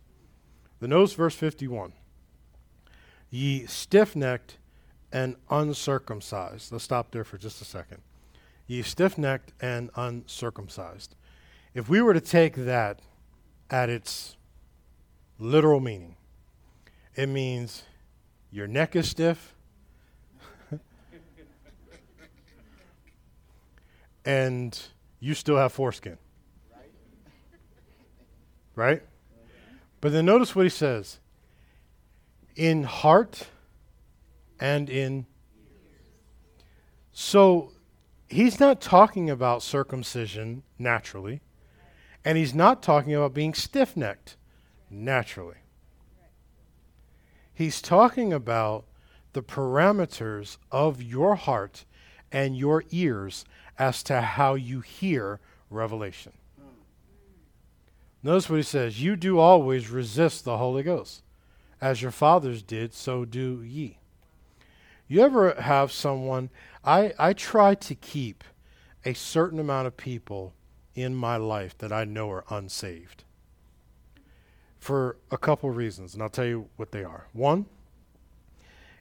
The 0.79 0.87
notice 0.87 1.13
verse 1.13 1.35
51. 1.35 1.93
Ye 3.29 3.65
stiff 3.67 4.15
necked 4.15 4.57
and 5.11 5.35
uncircumcised. 5.49 6.71
Let's 6.71 6.83
stop 6.83 7.11
there 7.11 7.23
for 7.23 7.37
just 7.37 7.61
a 7.61 7.65
second. 7.65 8.01
Ye 8.67 8.81
stiff 8.81 9.17
necked 9.17 9.53
and 9.61 9.89
uncircumcised. 9.95 11.15
If 11.73 11.89
we 11.89 12.01
were 12.01 12.13
to 12.13 12.21
take 12.21 12.55
that 12.55 12.99
at 13.69 13.89
its 13.89 14.37
literal 15.37 15.79
meaning, 15.79 16.15
it 17.15 17.27
means 17.27 17.83
your 18.51 18.67
neck 18.67 18.95
is 18.95 19.09
stiff 19.09 19.55
and 24.25 24.81
you 25.19 25.33
still 25.33 25.57
have 25.57 25.71
foreskin. 25.71 26.17
Right? 28.75 29.03
But 30.01 30.13
then 30.13 30.25
notice 30.25 30.55
what 30.55 30.65
he 30.65 30.69
says 30.69 31.19
in 32.55 32.83
heart 32.83 33.47
and 34.59 34.89
in. 34.89 35.25
So 37.11 37.71
he's 38.29 38.59
not 38.59 38.79
talking 38.81 39.29
about 39.29 39.63
circumcision 39.63 40.63
naturally, 40.77 41.41
and 42.23 42.37
he's 42.37 42.53
not 42.53 42.83
talking 42.83 43.13
about 43.13 43.33
being 43.33 43.53
stiff 43.53 43.95
necked 43.95 44.35
naturally. 44.89 45.57
He's 47.53 47.81
talking 47.81 48.31
about 48.31 48.85
the 49.33 49.43
parameters 49.43 50.57
of 50.71 51.01
your 51.01 51.35
heart 51.35 51.85
and 52.31 52.57
your 52.57 52.83
ears 52.89 53.45
as 53.77 54.03
to 54.03 54.21
how 54.21 54.55
you 54.55 54.81
hear 54.81 55.39
revelation. 55.69 56.33
Notice 58.21 58.49
what 58.49 58.57
he 58.57 58.63
says 58.63 59.01
You 59.01 59.15
do 59.15 59.39
always 59.39 59.89
resist 59.89 60.43
the 60.43 60.57
Holy 60.57 60.83
Ghost. 60.83 61.23
As 61.81 62.01
your 62.01 62.11
fathers 62.11 62.61
did, 62.61 62.93
so 62.93 63.23
do 63.23 63.63
ye. 63.63 63.99
You 65.07 65.21
ever 65.21 65.53
have 65.53 65.91
someone, 65.91 66.49
I, 66.83 67.13
I 67.17 67.33
try 67.33 67.73
to 67.75 67.95
keep 67.95 68.43
a 69.05 69.13
certain 69.13 69.59
amount 69.59 69.87
of 69.87 69.95
people 69.95 70.53
in 70.95 71.15
my 71.15 71.37
life 71.37 71.77
that 71.77 71.91
I 71.91 72.03
know 72.03 72.29
are 72.31 72.45
unsaved 72.49 73.23
for 74.79 75.17
a 75.29 75.37
couple 75.37 75.69
reasons, 75.69 76.13
and 76.13 76.23
I'll 76.23 76.29
tell 76.29 76.45
you 76.45 76.69
what 76.77 76.91
they 76.91 77.03
are. 77.03 77.27
One 77.33 77.65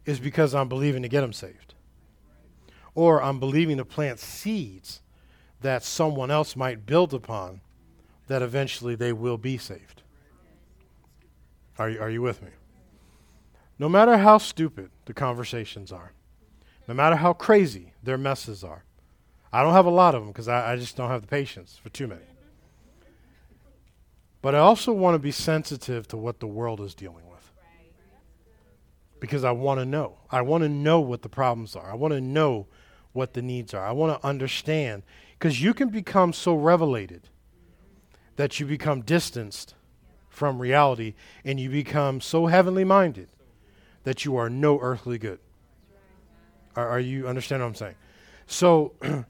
is 0.04 0.20
because 0.20 0.54
I'm 0.54 0.68
believing 0.68 1.02
to 1.02 1.08
get 1.08 1.20
them 1.20 1.32
saved, 1.32 1.74
or 2.94 3.22
I'm 3.22 3.38
believing 3.38 3.76
to 3.76 3.84
plant 3.84 4.18
seeds 4.18 5.00
that 5.60 5.82
someone 5.82 6.30
else 6.30 6.56
might 6.56 6.86
build 6.86 7.14
upon 7.14 7.60
that 8.26 8.42
eventually 8.42 8.94
they 8.94 9.12
will 9.12 9.38
be 9.38 9.56
saved. 9.56 10.02
Are 11.78 11.88
you, 11.88 12.00
are 12.00 12.10
you 12.10 12.22
with 12.22 12.42
me? 12.42 12.50
No 13.78 13.88
matter 13.88 14.18
how 14.18 14.38
stupid 14.38 14.90
the 15.04 15.14
conversations 15.14 15.92
are, 15.92 16.12
no 16.88 16.94
matter 16.94 17.16
how 17.16 17.32
crazy 17.32 17.92
their 18.02 18.18
messes 18.18 18.64
are, 18.64 18.84
I 19.52 19.62
don't 19.62 19.72
have 19.72 19.86
a 19.86 19.90
lot 19.90 20.14
of 20.14 20.22
them 20.22 20.30
because 20.30 20.48
I, 20.48 20.72
I 20.72 20.76
just 20.76 20.96
don't 20.96 21.10
have 21.10 21.22
the 21.22 21.28
patience 21.28 21.78
for 21.82 21.88
too 21.88 22.06
many. 22.06 22.22
But 24.40 24.54
I 24.54 24.58
also 24.58 24.92
want 24.92 25.14
to 25.14 25.18
be 25.18 25.30
sensitive 25.30 26.06
to 26.08 26.16
what 26.16 26.40
the 26.40 26.46
world 26.46 26.80
is 26.80 26.94
dealing 26.94 27.28
with. 27.28 27.50
Because 29.20 29.42
I 29.42 29.50
want 29.50 29.80
to 29.80 29.86
know. 29.86 30.18
I 30.30 30.42
want 30.42 30.62
to 30.62 30.68
know 30.68 31.00
what 31.00 31.22
the 31.22 31.28
problems 31.28 31.74
are. 31.74 31.90
I 31.90 31.94
want 31.94 32.14
to 32.14 32.20
know 32.20 32.66
what 33.12 33.34
the 33.34 33.42
needs 33.42 33.74
are. 33.74 33.84
I 33.84 33.90
want 33.92 34.20
to 34.20 34.26
understand. 34.26 35.02
Because 35.32 35.60
you 35.60 35.74
can 35.74 35.88
become 35.88 36.32
so 36.32 36.54
revelated 36.54 37.28
that 38.36 38.60
you 38.60 38.66
become 38.66 39.00
distanced 39.00 39.74
from 40.28 40.60
reality 40.60 41.14
and 41.44 41.58
you 41.58 41.68
become 41.68 42.20
so 42.20 42.46
heavenly 42.46 42.84
minded 42.84 43.28
that 44.04 44.24
you 44.24 44.36
are 44.36 44.48
no 44.48 44.78
earthly 44.80 45.18
good. 45.18 45.40
Are, 46.76 46.88
are 46.88 47.00
you 47.00 47.26
understand 47.26 47.62
what 47.62 47.68
I'm 47.68 47.74
saying? 47.74 47.96
So, 48.46 48.92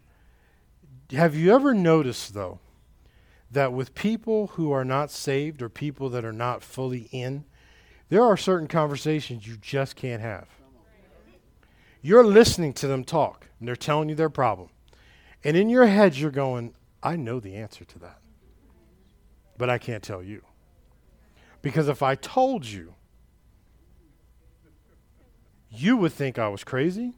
have 1.12 1.34
you 1.34 1.54
ever 1.54 1.74
noticed 1.74 2.34
though 2.34 2.58
that 3.50 3.72
with 3.72 3.94
people 3.94 4.48
who 4.48 4.70
are 4.72 4.84
not 4.84 5.10
saved 5.10 5.62
or 5.62 5.68
people 5.68 6.10
that 6.10 6.24
are 6.24 6.32
not 6.32 6.62
fully 6.62 7.08
in, 7.12 7.44
there 8.10 8.22
are 8.22 8.36
certain 8.36 8.68
conversations 8.68 9.46
you 9.46 9.56
just 9.56 9.96
can't 9.96 10.20
have. 10.20 10.46
You're 12.02 12.24
listening 12.24 12.72
to 12.74 12.86
them 12.86 13.04
talk 13.04 13.48
and 13.58 13.66
they're 13.66 13.76
telling 13.76 14.08
you 14.08 14.14
their 14.14 14.30
problem. 14.30 14.68
And 15.44 15.56
in 15.56 15.68
your 15.68 15.86
head, 15.86 16.16
you're 16.16 16.30
going, 16.30 16.74
I 17.02 17.16
know 17.16 17.40
the 17.40 17.56
answer 17.56 17.84
to 17.84 17.98
that 18.00 18.20
but 19.58 19.68
I 19.68 19.76
can't 19.76 20.02
tell 20.02 20.22
you. 20.22 20.42
Because 21.60 21.88
if 21.88 22.02
I 22.02 22.14
told 22.14 22.64
you, 22.64 22.94
you 25.70 25.96
would 25.96 26.12
think 26.12 26.38
I 26.38 26.48
was 26.48 26.64
crazy. 26.64 27.14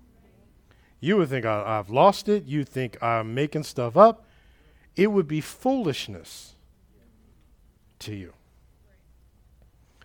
You 1.00 1.16
would 1.16 1.30
think 1.30 1.46
I, 1.46 1.76
have 1.76 1.90
lost 1.90 2.28
it. 2.28 2.44
You 2.44 2.62
think 2.64 3.02
I'm 3.02 3.34
making 3.34 3.64
stuff 3.64 3.96
up. 3.96 4.26
It 4.96 5.08
would 5.08 5.26
be 5.26 5.40
foolishness 5.40 6.54
to 8.00 8.14
you. 8.14 8.34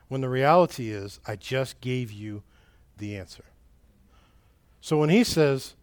When 0.07 0.21
the 0.21 0.29
reality 0.29 0.89
is, 0.89 1.19
I 1.27 1.35
just 1.35 1.81
gave 1.81 2.11
you 2.11 2.43
the 2.97 3.17
answer. 3.17 3.43
So 4.79 4.97
when 4.97 5.09
he 5.09 5.23
says, 5.23 5.75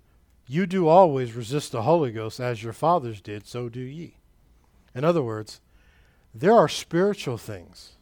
You 0.47 0.67
do 0.67 0.89
always 0.89 1.35
resist 1.35 1.73
the 1.73 1.83
Holy 1.83 2.13
Ghost 2.13 2.41
as 2.41 2.63
your 2.63 2.73
fathers 2.73 3.21
did, 3.21 3.47
so 3.47 3.69
do 3.69 3.81
ye. 3.81 4.17
In 4.95 5.05
other 5.05 5.23
words, 5.23 5.61
there 6.35 6.53
are 6.53 6.69
spiritual 6.69 7.37
things, 7.37 7.93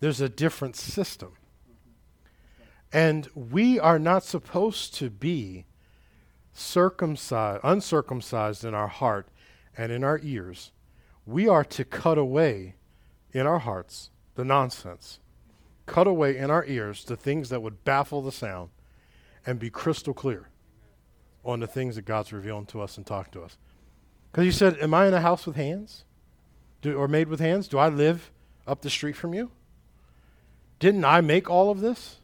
there's 0.00 0.20
a 0.20 0.28
different 0.28 0.76
system. 0.76 1.32
And 2.92 3.28
we 3.34 3.80
are 3.80 3.98
not 3.98 4.22
supposed 4.22 4.94
to 4.96 5.10
be 5.10 5.64
circumcised, 6.54 7.60
uncircumcised 7.62 8.64
in 8.64 8.74
our 8.74 8.88
heart 8.88 9.28
and 9.76 9.92
in 9.92 10.02
our 10.02 10.18
ears. 10.22 10.72
We 11.26 11.48
are 11.48 11.64
to 11.64 11.84
cut 11.84 12.16
away 12.16 12.76
in 13.32 13.46
our 13.46 13.58
hearts 13.58 14.10
the 14.34 14.44
nonsense, 14.44 15.20
cut 15.86 16.06
away 16.06 16.36
in 16.36 16.50
our 16.50 16.64
ears 16.64 17.04
the 17.04 17.16
things 17.16 17.50
that 17.50 17.60
would 17.60 17.84
baffle 17.84 18.22
the 18.22 18.32
sound, 18.32 18.70
and 19.46 19.58
be 19.58 19.68
crystal 19.68 20.14
clear 20.14 20.48
on 21.44 21.60
the 21.60 21.66
things 21.66 21.96
that 21.96 22.06
God's 22.06 22.32
revealing 22.32 22.66
to 22.66 22.80
us 22.80 22.96
and 22.96 23.06
talk 23.06 23.30
to 23.32 23.42
us. 23.42 23.58
Because 24.32 24.46
you 24.46 24.52
said, 24.52 24.78
Am 24.80 24.94
I 24.94 25.06
in 25.06 25.14
a 25.14 25.20
house 25.20 25.46
with 25.46 25.56
hands? 25.56 26.04
do, 26.84 26.94
or 26.94 27.08
made 27.08 27.28
with 27.28 27.40
hands? 27.40 27.66
Do 27.66 27.78
I 27.78 27.88
live 27.88 28.30
up 28.66 28.82
the 28.82 28.90
street 28.90 29.16
from 29.16 29.34
you? 29.34 29.50
Didn't 30.78 31.04
I 31.04 31.20
make 31.22 31.50
all 31.50 31.70
of 31.70 31.80
this? 31.80 32.20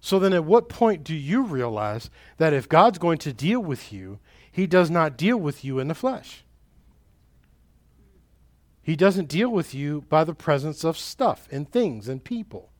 So 0.00 0.18
then, 0.18 0.32
at 0.32 0.44
what 0.44 0.68
point 0.68 1.04
do 1.04 1.14
you 1.14 1.42
realize 1.42 2.10
that 2.38 2.52
if 2.52 2.68
God's 2.68 2.98
going 2.98 3.18
to 3.18 3.32
deal 3.32 3.60
with 3.60 3.92
you, 3.92 4.18
He 4.50 4.66
does 4.66 4.90
not 4.90 5.16
deal 5.16 5.36
with 5.36 5.64
you 5.64 5.78
in 5.78 5.88
the 5.88 5.94
flesh? 5.94 6.44
He 8.82 8.96
doesn't 8.96 9.28
deal 9.28 9.50
with 9.50 9.74
you 9.74 10.04
by 10.08 10.24
the 10.24 10.34
presence 10.34 10.84
of 10.84 10.96
stuff 10.96 11.46
and 11.52 11.70
things 11.70 12.08
and 12.08 12.24
people. 12.24 12.70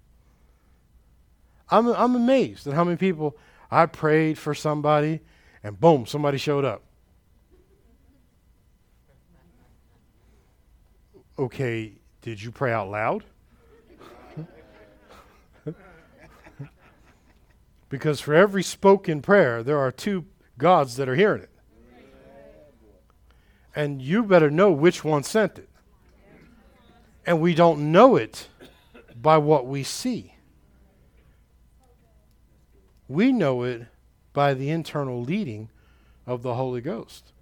I'm, 1.71 1.89
I'm 1.89 2.17
amazed 2.17 2.67
at 2.67 2.75
how 2.75 2.85
many 2.85 2.97
people 2.97 3.37
I 3.71 3.87
prayed 3.87 4.39
for 4.39 4.55
somebody 4.55 5.21
and 5.63 5.79
boom, 5.79 6.07
somebody 6.07 6.39
showed 6.39 6.65
up. 6.65 6.83
okay, 11.41 11.93
did 12.21 12.43
you 12.43 12.51
pray 12.51 12.73
out 12.73 12.91
loud? 12.91 13.25
Because 17.91 18.21
for 18.21 18.35
every 18.35 18.63
spoken 18.63 19.21
prayer, 19.21 19.63
there 19.63 19.79
are 19.79 19.91
two 19.91 20.25
gods 20.57 20.97
that 20.97 21.09
are 21.09 21.17
hearing 21.17 21.43
it. 21.43 21.51
And 23.77 24.01
you 24.01 24.23
better 24.23 24.51
know 24.51 24.71
which 24.73 25.05
one 25.05 25.23
sent 25.23 25.59
it. 25.59 25.69
And 27.27 27.41
we 27.41 27.55
don't 27.55 27.93
know 27.93 28.17
it 28.17 28.49
by 29.15 29.37
what 29.37 29.67
we 29.67 29.83
see. 29.83 30.35
We 33.07 33.33
know 33.33 33.65
it 33.65 33.87
by 34.33 34.55
the 34.55 34.71
internal 34.71 35.21
leading 35.21 35.69
of 36.27 36.43
the 36.43 36.55
Holy 36.55 36.81
Ghost. 36.81 37.33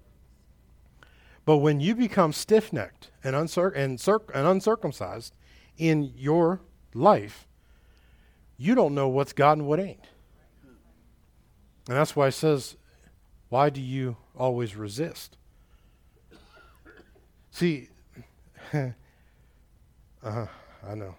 But 1.45 1.57
when 1.57 1.79
you 1.79 1.95
become 1.95 2.33
stiff 2.33 2.73
necked 2.73 3.11
and, 3.23 3.35
and, 3.35 3.99
circ- 3.99 4.31
and 4.33 4.47
uncircumcised 4.47 5.33
in 5.77 6.11
your 6.15 6.61
life, 6.93 7.47
you 8.57 8.75
don't 8.75 8.95
know 8.95 9.07
what's 9.07 9.33
God 9.33 9.59
and 9.59 9.67
what 9.67 9.79
ain't. 9.79 10.05
And 11.89 11.97
that's 11.97 12.15
why 12.15 12.27
it 12.27 12.33
says, 12.33 12.75
Why 13.49 13.71
do 13.71 13.81
you 13.81 14.15
always 14.37 14.75
resist? 14.75 15.37
See, 17.49 17.89
uh, 18.73 18.85
I 20.23 20.95
know. 20.95 21.15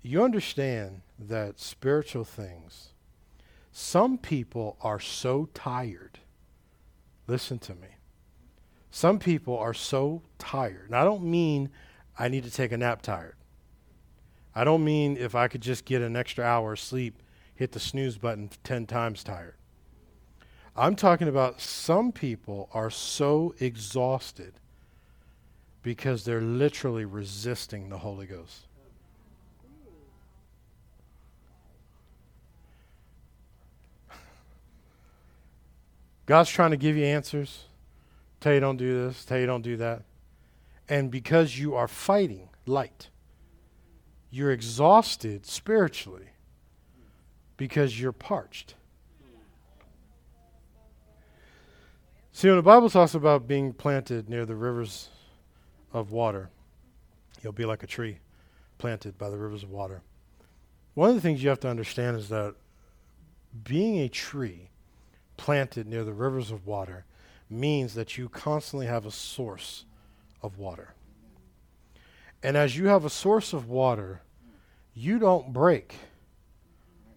You 0.00 0.24
understand 0.24 1.02
that 1.18 1.60
spiritual 1.60 2.24
things 2.24 2.88
Some 3.72 4.16
people 4.16 4.78
are 4.80 4.98
so 4.98 5.50
tired. 5.52 6.20
Listen 7.26 7.58
to 7.58 7.74
me. 7.74 7.88
Some 8.90 9.18
people 9.18 9.58
are 9.58 9.74
so 9.74 10.22
tired. 10.38 10.86
And 10.86 10.96
I 10.96 11.04
don't 11.04 11.24
mean 11.24 11.68
I 12.18 12.28
need 12.28 12.44
to 12.44 12.50
take 12.50 12.72
a 12.72 12.78
nap 12.78 13.02
tired. 13.02 13.36
I 14.54 14.64
don't 14.64 14.82
mean 14.82 15.18
if 15.18 15.34
I 15.34 15.46
could 15.46 15.60
just 15.60 15.84
get 15.84 16.00
an 16.00 16.16
extra 16.16 16.42
hour 16.42 16.72
of 16.72 16.80
sleep, 16.80 17.22
hit 17.58 17.72
the 17.72 17.80
snooze 17.80 18.16
button 18.16 18.48
10 18.62 18.86
times 18.86 19.24
tired. 19.24 19.56
I'm 20.76 20.94
talking 20.94 21.26
about 21.26 21.60
some 21.60 22.12
people 22.12 22.70
are 22.72 22.88
so 22.88 23.52
exhausted 23.58 24.54
because 25.82 26.24
they're 26.24 26.40
literally 26.40 27.04
resisting 27.04 27.88
the 27.88 27.98
Holy 27.98 28.26
Ghost. 28.26 28.68
God's 36.26 36.50
trying 36.50 36.70
to 36.70 36.76
give 36.76 36.96
you 36.96 37.06
answers, 37.06 37.64
tell 38.38 38.54
you 38.54 38.60
don't 38.60 38.76
do 38.76 39.06
this, 39.06 39.24
tell 39.24 39.40
you 39.40 39.46
don't 39.46 39.62
do 39.62 39.76
that. 39.78 40.02
And 40.88 41.10
because 41.10 41.58
you 41.58 41.74
are 41.74 41.88
fighting 41.88 42.50
light, 42.66 43.08
you're 44.30 44.52
exhausted 44.52 45.44
spiritually 45.44 46.28
because 47.58 48.00
you're 48.00 48.12
parched. 48.12 48.74
See, 52.32 52.48
when 52.48 52.56
the 52.56 52.62
Bible 52.62 52.88
talks 52.88 53.14
about 53.14 53.46
being 53.46 53.74
planted 53.74 54.30
near 54.30 54.46
the 54.46 54.54
rivers 54.54 55.08
of 55.92 56.12
water, 56.12 56.50
you'll 57.42 57.52
be 57.52 57.66
like 57.66 57.82
a 57.82 57.86
tree 57.86 58.20
planted 58.78 59.18
by 59.18 59.28
the 59.28 59.36
rivers 59.36 59.64
of 59.64 59.70
water. 59.70 60.02
One 60.94 61.10
of 61.10 61.16
the 61.16 61.20
things 61.20 61.42
you 61.42 61.48
have 61.48 61.60
to 61.60 61.68
understand 61.68 62.16
is 62.16 62.28
that 62.28 62.54
being 63.64 63.98
a 63.98 64.08
tree 64.08 64.70
planted 65.36 65.88
near 65.88 66.04
the 66.04 66.12
rivers 66.12 66.52
of 66.52 66.66
water 66.66 67.04
means 67.50 67.94
that 67.94 68.16
you 68.16 68.28
constantly 68.28 68.86
have 68.86 69.04
a 69.04 69.10
source 69.10 69.84
of 70.42 70.58
water. 70.58 70.94
And 72.40 72.56
as 72.56 72.76
you 72.76 72.86
have 72.86 73.04
a 73.04 73.10
source 73.10 73.52
of 73.52 73.68
water, 73.68 74.22
you 74.94 75.18
don't 75.18 75.52
break 75.52 75.96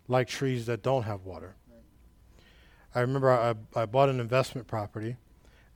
like 0.07 0.27
trees 0.27 0.65
that 0.65 0.83
don't 0.83 1.03
have 1.03 1.25
water. 1.25 1.55
I 2.93 3.01
remember 3.01 3.31
I, 3.31 3.55
I 3.75 3.85
bought 3.85 4.09
an 4.09 4.19
investment 4.19 4.67
property, 4.67 5.15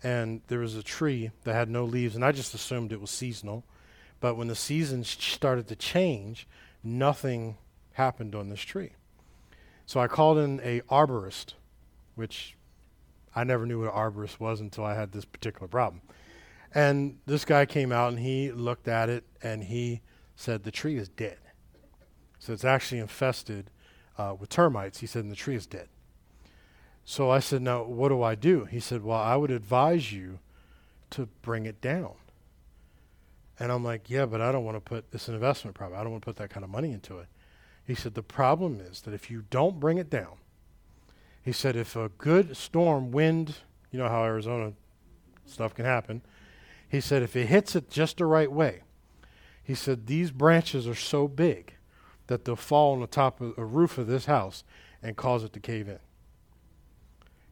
and 0.04 0.42
there 0.48 0.60
was 0.60 0.76
a 0.76 0.84
tree 0.84 1.32
that 1.44 1.54
had 1.54 1.70
no 1.70 1.86
leaves, 1.86 2.16
and 2.16 2.26
I 2.26 2.32
just 2.32 2.54
assumed 2.54 2.92
it 2.92 3.00
was 3.00 3.12
seasonal. 3.12 3.64
But 4.20 4.36
when 4.36 4.48
the 4.48 4.56
seasons 4.56 5.08
started 5.10 5.68
to 5.70 5.76
change, 5.76 6.48
nothing 6.84 7.58
happened 7.94 8.36
on 8.36 8.50
this 8.50 8.62
tree. 8.62 8.92
So 9.86 10.00
I 10.00 10.08
called 10.08 10.38
in 10.38 10.60
a 10.64 10.82
arborist 10.82 11.54
which 12.16 12.56
I 13.36 13.44
never 13.44 13.66
knew 13.66 13.82
what 13.82 13.94
an 13.94 14.00
arborist 14.00 14.40
was 14.40 14.62
until 14.62 14.86
I 14.86 14.96
had 14.96 15.12
this 15.12 15.26
particular 15.26 15.68
problem. 15.68 16.02
And 16.74 17.20
this 17.26 17.46
guy 17.46 17.66
came 17.66 17.92
out 17.92 18.10
and 18.10 18.20
he 18.20 18.52
looked 18.52 18.88
at 18.88 19.10
it 19.10 19.26
and 19.42 19.64
he 19.64 20.02
said, 20.36 20.64
The 20.64 20.72
tree 20.72 20.98
is 20.98 21.10
dead. 21.10 21.38
So 22.40 22.54
it's 22.54 22.66
actually 22.66 23.00
infested 23.00 23.70
uh, 24.17 24.36
with 24.39 24.49
termites. 24.49 24.99
He 24.99 25.08
said, 25.08 25.23
And 25.23 25.32
the 25.32 25.36
tree 25.36 25.56
is 25.56 25.65
dead. 25.65 25.88
So 27.04 27.30
I 27.30 27.39
said, 27.39 27.62
Now, 27.62 27.84
what 27.84 28.10
do 28.10 28.21
I 28.21 28.36
do? 28.36 28.65
He 28.65 28.80
said, 28.80 29.04
Well, 29.04 29.17
I 29.17 29.36
would 29.36 29.51
advise 29.51 30.12
you 30.12 30.39
to 31.12 31.28
bring 31.41 31.65
it 31.65 31.82
down. 31.82 32.13
And 33.60 33.71
I'm 33.71 33.84
like, 33.84 34.10
Yeah, 34.10 34.25
but 34.25 34.41
I 34.41 34.51
don't 34.51 34.65
want 34.65 34.78
to 34.78 34.82
put 34.82 35.12
this 35.12 35.28
an 35.28 35.36
investment 35.36 35.75
problem. 35.75 35.99
I 35.99 36.04
don't 36.04 36.12
want 36.12 36.23
to 36.23 36.28
put 36.28 36.38
that 36.38 36.49
kind 36.49 36.63
of 36.63 36.69
money 36.69 36.91
into 36.91 37.19
it. 37.19 37.28
He 37.86 37.95
said, 37.95 38.13
The 38.13 38.23
problem 38.23 38.80
is 38.80 39.01
that 39.01 39.13
if 39.13 39.30
you 39.30 39.43
don't 39.49 39.80
bring 39.80 39.97
it 39.97 40.10
down, 40.10 40.38
he 41.45 41.51
said, 41.51 41.75
if 41.75 41.95
a 41.95 42.10
good 42.10 42.58
storm, 42.58 43.12
wind, 43.12 43.58
you 43.91 43.99
know 43.99 44.10
how 44.10 44.23
Arizona 44.23 44.73
stuff 45.45 45.75
can 45.75 45.86
happen. 45.86 46.23
He 46.89 46.99
said, 46.99 47.21
if 47.21 47.36
it 47.36 47.45
hits 47.45 47.75
it 47.75 47.91
just 47.91 48.17
the 48.17 48.25
right 48.25 48.51
way, 48.51 48.82
he 49.63 49.75
said, 49.75 50.08
these 50.08 50.32
branches 50.32 50.88
are 50.88 50.95
so 50.95 51.28
big 51.28 51.75
that 52.28 52.46
they'll 52.46 52.56
fall 52.56 52.94
on 52.94 53.02
the 53.02 53.08
top 53.08 53.42
of 53.42 53.56
the 53.56 53.66
roof 53.66 53.98
of 53.98 54.08
this 54.08 54.26
house 54.26 54.64
and 55.02 55.16
cause 55.16 55.44
it 55.44 55.54
to 55.54 55.60
cave 55.60 55.88
in. 55.88 56.00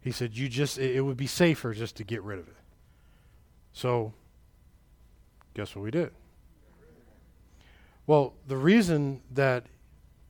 He 0.02 0.12
said, 0.12 0.38
you 0.38 0.50
just, 0.50 0.78
it, 0.78 0.96
it 0.96 1.02
would 1.02 1.18
be 1.18 1.28
safer 1.28 1.74
just 1.74 1.96
to 1.98 2.04
get 2.04 2.24
rid 2.24 2.40
of 2.40 2.48
it. 2.48 2.56
So, 3.72 4.14
guess 5.54 5.76
what 5.76 5.84
we 5.84 5.92
did? 5.92 6.12
Well, 8.06 8.34
the 8.48 8.58
reason 8.58 9.22
that 9.32 9.66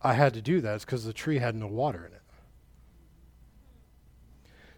I 0.01 0.13
had 0.13 0.33
to 0.33 0.41
do 0.41 0.61
that 0.61 0.75
is 0.75 0.85
because 0.85 1.05
the 1.05 1.13
tree 1.13 1.39
had 1.39 1.55
no 1.55 1.67
water 1.67 2.05
in 2.05 2.13
it. 2.13 2.21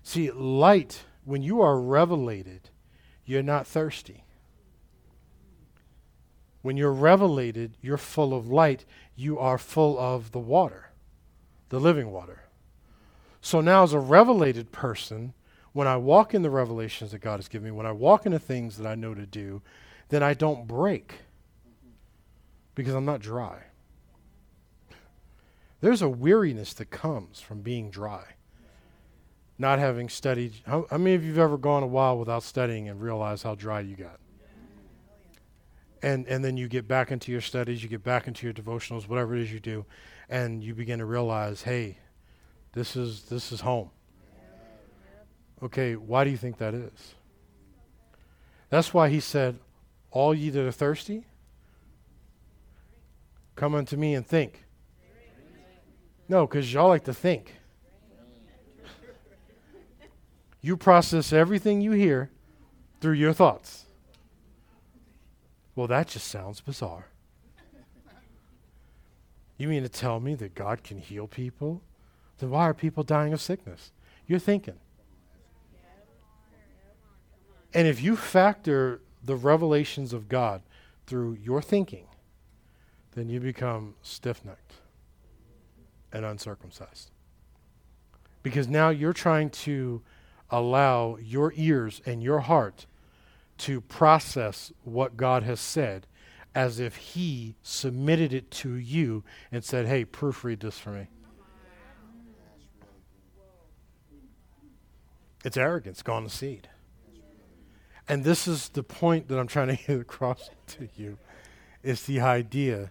See, 0.03 0.31
light, 0.31 1.03
when 1.23 1.41
you 1.41 1.61
are 1.61 1.81
revelated, 1.81 2.69
you're 3.25 3.43
not 3.43 3.65
thirsty. 3.65 4.24
When 6.65 6.77
you're 6.77 6.91
revelated, 6.91 7.77
you're 7.79 7.95
full 7.95 8.33
of 8.33 8.47
light. 8.47 8.85
You 9.15 9.37
are 9.37 9.59
full 9.59 9.99
of 9.99 10.31
the 10.31 10.39
water, 10.39 10.89
the 11.69 11.79
living 11.79 12.09
water. 12.09 12.45
So 13.39 13.61
now, 13.61 13.83
as 13.83 13.93
a 13.93 13.99
revelated 13.99 14.71
person, 14.71 15.35
when 15.73 15.87
I 15.87 15.97
walk 15.97 16.33
in 16.33 16.41
the 16.41 16.49
revelations 16.49 17.11
that 17.11 17.19
God 17.19 17.35
has 17.35 17.47
given 17.47 17.65
me, 17.65 17.71
when 17.71 17.85
I 17.85 17.91
walk 17.91 18.25
into 18.25 18.39
things 18.39 18.77
that 18.77 18.87
I 18.87 18.95
know 18.95 19.13
to 19.13 19.27
do, 19.27 19.61
then 20.09 20.23
I 20.23 20.33
don't 20.33 20.65
break 20.65 21.19
because 22.73 22.95
I'm 22.95 23.05
not 23.05 23.19
dry. 23.19 23.65
There's 25.81 26.01
a 26.01 26.09
weariness 26.09 26.73
that 26.73 26.89
comes 26.89 27.39
from 27.39 27.61
being 27.61 27.91
dry 27.91 28.23
not 29.59 29.77
having 29.77 30.09
studied. 30.09 30.53
How, 30.65 30.87
how, 30.89 30.97
many 30.97 31.13
of 31.13 31.23
you 31.23 31.29
have 31.29 31.39
ever 31.39 31.57
gone 31.59 31.83
a 31.83 31.87
while 31.87 32.17
without 32.17 32.41
studying 32.41 32.89
and 32.89 32.99
realized 32.99 33.43
how 33.43 33.53
dry 33.53 33.81
you 33.81 33.95
got? 33.95 34.19
And, 36.05 36.27
and 36.27 36.45
then 36.45 36.55
you 36.55 36.67
get 36.67 36.87
back 36.87 37.09
into 37.09 37.31
your 37.31 37.41
studies, 37.41 37.81
you 37.81 37.89
get 37.89 38.03
back 38.03 38.27
into 38.27 38.45
your 38.45 38.53
devotionals, 38.53 39.07
whatever 39.07 39.35
it 39.35 39.41
is 39.41 39.51
you 39.51 39.59
do, 39.59 39.87
and 40.29 40.63
you 40.63 40.75
begin 40.75 40.99
to 40.99 41.05
realize, 41.05 41.63
hey, 41.63 41.97
this 42.73 42.95
is, 42.95 43.23
this 43.23 43.51
is 43.51 43.61
home. 43.61 43.89
Okay, 45.63 45.95
why 45.95 46.23
do 46.23 46.29
you 46.29 46.37
think 46.37 46.59
that 46.59 46.75
is? 46.75 47.15
That's 48.69 48.93
why 48.93 49.09
he 49.09 49.19
said, 49.19 49.57
All 50.11 50.35
ye 50.35 50.51
that 50.51 50.63
are 50.63 50.71
thirsty, 50.71 51.25
come 53.55 53.73
unto 53.73 53.97
me 53.97 54.13
and 54.13 54.27
think. 54.27 54.63
No, 56.29 56.45
because 56.45 56.71
y'all 56.71 56.89
like 56.89 57.05
to 57.05 57.15
think. 57.15 57.55
You 60.61 60.77
process 60.77 61.33
everything 61.33 61.81
you 61.81 61.93
hear 61.93 62.29
through 63.01 63.13
your 63.13 63.33
thoughts. 63.33 63.84
Well, 65.75 65.87
that 65.87 66.07
just 66.07 66.27
sounds 66.27 66.61
bizarre. 66.61 67.07
You 69.57 69.67
mean 69.67 69.83
to 69.83 69.89
tell 69.89 70.19
me 70.19 70.35
that 70.35 70.55
God 70.55 70.83
can 70.83 70.97
heal 70.97 71.27
people? 71.27 71.81
Then 72.39 72.49
why 72.49 72.63
are 72.63 72.73
people 72.73 73.03
dying 73.03 73.33
of 73.33 73.41
sickness? 73.41 73.91
You're 74.27 74.39
thinking. 74.39 74.75
And 77.73 77.87
if 77.87 78.01
you 78.01 78.15
factor 78.15 79.01
the 79.23 79.35
revelations 79.35 80.13
of 80.13 80.29
God 80.29 80.61
through 81.07 81.33
your 81.33 81.61
thinking, 81.61 82.05
then 83.15 83.29
you 83.29 83.39
become 83.39 83.95
stiff 84.01 84.43
necked 84.45 84.75
and 86.11 86.25
uncircumcised. 86.25 87.11
Because 88.43 88.67
now 88.67 88.89
you're 88.89 89.13
trying 89.13 89.49
to 89.49 90.01
allow 90.49 91.17
your 91.17 91.51
ears 91.55 92.01
and 92.05 92.21
your 92.21 92.41
heart 92.41 92.85
to 93.59 93.81
process 93.81 94.71
what 94.83 95.17
God 95.17 95.43
has 95.43 95.59
said 95.59 96.07
as 96.53 96.79
if 96.79 96.95
He 96.95 97.55
submitted 97.61 98.33
it 98.33 98.49
to 98.49 98.75
you 98.75 99.23
and 99.51 99.63
said, 99.63 99.87
hey, 99.87 100.05
proofread 100.05 100.61
this 100.61 100.79
for 100.79 100.91
me. 100.91 101.07
It's 105.43 105.57
arrogance 105.57 106.01
gone 106.01 106.23
to 106.23 106.29
seed. 106.29 106.69
And 108.07 108.23
this 108.23 108.47
is 108.47 108.69
the 108.69 108.83
point 108.83 109.27
that 109.27 109.37
I'm 109.37 109.47
trying 109.47 109.75
to 109.75 109.83
get 109.87 109.99
across 109.99 110.49
to 110.67 110.89
you 110.95 111.17
is 111.83 112.03
the 112.03 112.19
idea 112.19 112.89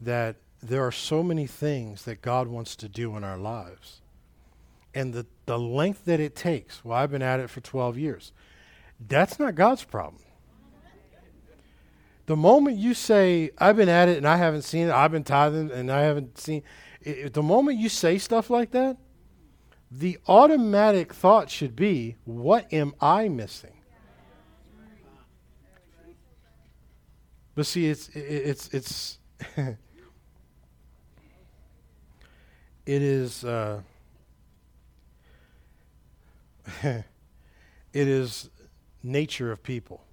that 0.00 0.36
there 0.62 0.84
are 0.86 0.92
so 0.92 1.22
many 1.22 1.46
things 1.46 2.04
that 2.04 2.20
God 2.22 2.48
wants 2.48 2.76
to 2.76 2.88
do 2.88 3.16
in 3.16 3.24
our 3.24 3.38
lives 3.38 4.00
and 4.96 5.12
the, 5.12 5.26
the 5.44 5.58
length 5.58 6.06
that 6.06 6.20
it 6.20 6.34
takes, 6.34 6.82
well, 6.82 6.98
I've 6.98 7.10
been 7.10 7.20
at 7.20 7.38
it 7.38 7.50
for 7.50 7.60
12 7.60 7.98
years. 7.98 8.32
That's 9.00 9.38
not 9.38 9.54
God's 9.54 9.84
problem. 9.84 10.22
The 12.26 12.36
moment 12.36 12.76
you 12.76 12.92
say, 12.94 13.50
I've 13.58 13.76
been 13.76 13.88
at 13.88 14.08
it 14.08 14.16
and 14.16 14.26
I 14.26 14.36
haven't 14.36 14.62
seen 14.62 14.88
it, 14.88 14.92
I've 14.92 15.12
been 15.12 15.22
tithing 15.22 15.70
and 15.70 15.92
I 15.92 16.00
haven't 16.00 16.38
seen 16.38 16.62
it, 17.00 17.34
the 17.34 17.42
moment 17.42 17.78
you 17.78 17.88
say 17.88 18.18
stuff 18.18 18.50
like 18.50 18.72
that, 18.72 18.96
the 19.92 20.18
automatic 20.26 21.14
thought 21.14 21.48
should 21.50 21.76
be, 21.76 22.16
what 22.24 22.72
am 22.72 22.94
I 23.00 23.28
missing? 23.28 23.72
But 27.54 27.66
see, 27.66 27.86
it's, 27.86 28.08
it's, 28.08 28.68
it's, 28.74 29.18
it 29.56 29.76
is, 32.86 33.44
uh, 33.44 33.82
it 36.82 37.04
is 37.94 38.50
nature 39.06 39.52
of 39.52 39.62
people 39.62 40.04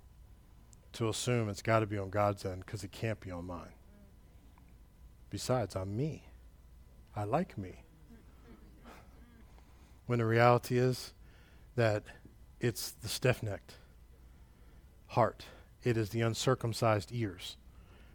to 0.93 1.09
assume 1.09 1.49
it's 1.49 1.61
got 1.61 1.79
to 1.79 1.87
be 1.87 1.97
on 1.97 2.09
God's 2.09 2.45
end 2.45 2.63
because 2.65 2.83
it 2.83 2.91
can't 2.91 3.19
be 3.19 3.31
on 3.31 3.45
mine. 3.45 3.73
Besides, 5.29 5.75
I'm 5.75 5.97
me. 5.97 6.25
I 7.15 7.23
like 7.23 7.57
me. 7.57 7.83
When 10.05 10.19
the 10.19 10.25
reality 10.25 10.77
is 10.77 11.13
that 11.75 12.03
it's 12.59 12.91
the 12.91 13.07
stiff 13.07 13.41
necked 13.41 13.75
heart, 15.07 15.45
it 15.83 15.97
is 15.97 16.09
the 16.09 16.21
uncircumcised 16.21 17.09
ears 17.11 17.57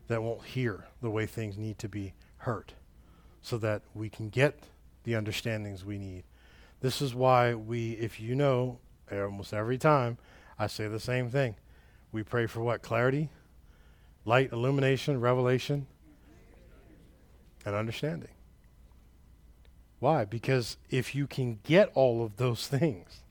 that 0.07 0.22
won't 0.22 0.45
hear 0.45 0.87
the 1.03 1.11
way 1.11 1.26
things 1.26 1.59
need 1.59 1.79
to 1.79 1.89
be 1.89 2.14
heard 2.39 2.74
so 3.43 3.59
that 3.59 3.83
we 3.95 4.09
can 4.09 4.29
get 4.29 4.62
the 5.05 5.16
understandings 5.16 5.85
we 5.85 5.99
need. 5.99 6.24
This 6.81 7.03
is 7.03 7.14
why 7.14 7.55
we, 7.55 7.93
if 7.93 8.20
you 8.20 8.35
know, 8.35 8.79
almost 9.11 9.53
every 9.53 9.79
time 9.79 10.18
I 10.59 10.67
say 10.67 10.89
the 10.89 11.01
same 11.01 11.31
thing. 11.31 11.57
We 12.11 12.23
pray 12.23 12.47
for 12.47 12.61
what? 12.61 12.83
Clarity, 12.83 13.31
light, 14.25 14.53
illumination, 14.53 15.21
revelation, 15.21 15.87
and 17.65 17.75
understanding. 17.75 18.31
Why? 20.01 20.25
Because 20.25 20.77
if 20.91 21.15
you 21.15 21.27
can 21.27 21.59
get 21.65 21.91
all 21.95 22.25
of 22.25 22.37
those 22.37 22.67
things, 22.69 23.23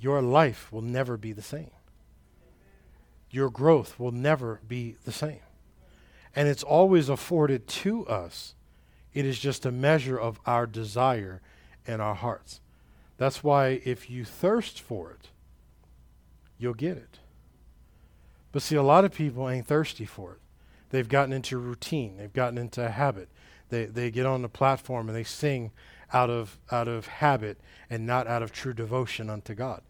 your 0.00 0.20
life 0.20 0.72
will 0.72 0.82
never 0.82 1.16
be 1.16 1.32
the 1.32 1.42
same. 1.42 1.70
Your 3.30 3.50
growth 3.50 3.98
will 3.98 4.12
never 4.12 4.60
be 4.66 4.96
the 5.04 5.12
same. 5.12 5.40
And 6.36 6.48
it's 6.48 6.62
always 6.62 7.08
afforded 7.08 7.66
to 7.68 8.06
us. 8.06 8.54
It 9.12 9.24
is 9.24 9.38
just 9.38 9.64
a 9.64 9.72
measure 9.72 10.18
of 10.18 10.40
our 10.46 10.66
desire 10.66 11.40
in 11.86 12.00
our 12.00 12.14
hearts. 12.14 12.60
That's 13.16 13.44
why 13.44 13.80
if 13.84 14.10
you 14.10 14.24
thirst 14.24 14.80
for 14.80 15.12
it, 15.12 15.30
you'll 16.58 16.74
get 16.74 16.96
it. 16.96 17.18
But 18.52 18.62
see, 18.62 18.76
a 18.76 18.82
lot 18.82 19.04
of 19.04 19.12
people 19.12 19.48
ain't 19.48 19.66
thirsty 19.66 20.04
for 20.04 20.34
it. 20.34 20.38
They've 20.90 21.08
gotten 21.08 21.32
into 21.32 21.58
routine, 21.58 22.16
they've 22.18 22.32
gotten 22.32 22.58
into 22.58 22.84
a 22.84 22.90
habit. 22.90 23.28
They, 23.70 23.86
they 23.86 24.10
get 24.10 24.26
on 24.26 24.42
the 24.42 24.48
platform 24.48 25.08
and 25.08 25.16
they 25.16 25.24
sing 25.24 25.72
out 26.12 26.30
of, 26.30 26.58
out 26.70 26.86
of 26.86 27.06
habit 27.06 27.58
and 27.90 28.06
not 28.06 28.26
out 28.26 28.42
of 28.42 28.52
true 28.52 28.72
devotion 28.72 29.28
unto 29.28 29.54
God. 29.54 29.82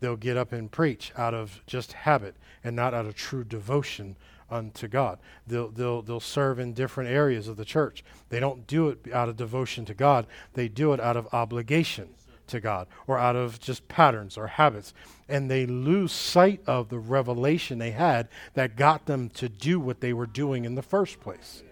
They'll 0.00 0.16
get 0.16 0.36
up 0.36 0.52
and 0.52 0.70
preach 0.70 1.12
out 1.16 1.34
of 1.34 1.62
just 1.66 1.92
habit 1.92 2.36
and 2.64 2.74
not 2.74 2.94
out 2.94 3.06
of 3.06 3.14
true 3.14 3.44
devotion 3.44 4.16
unto 4.50 4.88
God. 4.88 5.18
They'll, 5.46 5.68
they'll, 5.68 6.00
they'll 6.00 6.20
serve 6.20 6.58
in 6.58 6.72
different 6.72 7.10
areas 7.10 7.48
of 7.48 7.56
the 7.56 7.64
church. 7.64 8.04
They 8.28 8.40
don't 8.40 8.66
do 8.66 8.88
it 8.88 9.12
out 9.12 9.28
of 9.28 9.36
devotion 9.36 9.84
to 9.86 9.94
God, 9.94 10.26
they 10.54 10.68
do 10.68 10.92
it 10.92 11.00
out 11.00 11.16
of 11.16 11.28
obligation 11.34 12.14
to 12.48 12.60
God 12.60 12.86
or 13.06 13.18
out 13.18 13.36
of 13.36 13.60
just 13.60 13.88
patterns 13.88 14.36
or 14.36 14.46
habits. 14.46 14.94
And 15.28 15.50
they 15.50 15.66
lose 15.66 16.12
sight 16.12 16.60
of 16.66 16.88
the 16.88 16.98
revelation 16.98 17.78
they 17.78 17.90
had 17.90 18.28
that 18.54 18.76
got 18.76 19.06
them 19.06 19.28
to 19.30 19.48
do 19.48 19.80
what 19.80 20.00
they 20.00 20.12
were 20.12 20.26
doing 20.26 20.64
in 20.64 20.74
the 20.74 20.82
first 20.82 21.20
place. 21.20 21.62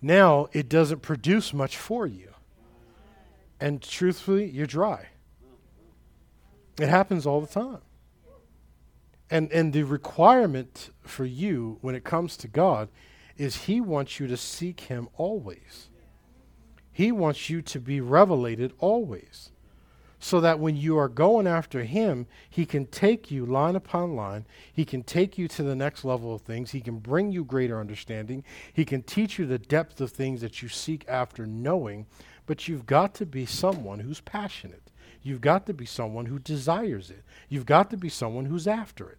Now 0.00 0.48
it 0.52 0.68
doesn't 0.68 1.02
produce 1.02 1.52
much 1.52 1.76
for 1.76 2.06
you. 2.06 2.30
And 3.60 3.82
truthfully, 3.82 4.48
you're 4.48 4.66
dry. 4.66 5.08
It 6.78 6.88
happens 6.88 7.26
all 7.26 7.40
the 7.40 7.48
time. 7.48 7.80
And, 9.30 9.50
and 9.52 9.72
the 9.72 9.82
requirement 9.82 10.90
for 11.02 11.24
you 11.24 11.78
when 11.80 11.94
it 11.94 12.04
comes 12.04 12.36
to 12.38 12.48
God 12.48 12.88
is 13.36 13.64
He 13.64 13.80
wants 13.80 14.20
you 14.20 14.26
to 14.26 14.36
seek 14.36 14.80
Him 14.80 15.08
always. 15.16 15.88
He 16.98 17.12
wants 17.12 17.48
you 17.48 17.62
to 17.62 17.78
be 17.78 18.00
revelated 18.00 18.72
always. 18.80 19.50
So 20.18 20.40
that 20.40 20.58
when 20.58 20.76
you 20.76 20.98
are 20.98 21.08
going 21.08 21.46
after 21.46 21.84
Him, 21.84 22.26
He 22.50 22.66
can 22.66 22.86
take 22.86 23.30
you 23.30 23.46
line 23.46 23.76
upon 23.76 24.16
line. 24.16 24.46
He 24.72 24.84
can 24.84 25.04
take 25.04 25.38
you 25.38 25.46
to 25.46 25.62
the 25.62 25.76
next 25.76 26.04
level 26.04 26.34
of 26.34 26.40
things. 26.40 26.72
He 26.72 26.80
can 26.80 26.98
bring 26.98 27.30
you 27.30 27.44
greater 27.44 27.78
understanding. 27.78 28.42
He 28.72 28.84
can 28.84 29.04
teach 29.04 29.38
you 29.38 29.46
the 29.46 29.60
depth 29.60 30.00
of 30.00 30.10
things 30.10 30.40
that 30.40 30.60
you 30.60 30.68
seek 30.68 31.04
after 31.06 31.46
knowing. 31.46 32.06
But 32.46 32.66
you've 32.66 32.84
got 32.84 33.14
to 33.14 33.26
be 33.26 33.46
someone 33.46 34.00
who's 34.00 34.20
passionate. 34.20 34.90
You've 35.22 35.40
got 35.40 35.66
to 35.66 35.74
be 35.74 35.86
someone 35.86 36.26
who 36.26 36.40
desires 36.40 37.12
it. 37.12 37.22
You've 37.48 37.64
got 37.64 37.90
to 37.90 37.96
be 37.96 38.08
someone 38.08 38.46
who's 38.46 38.66
after 38.66 39.08
it. 39.08 39.18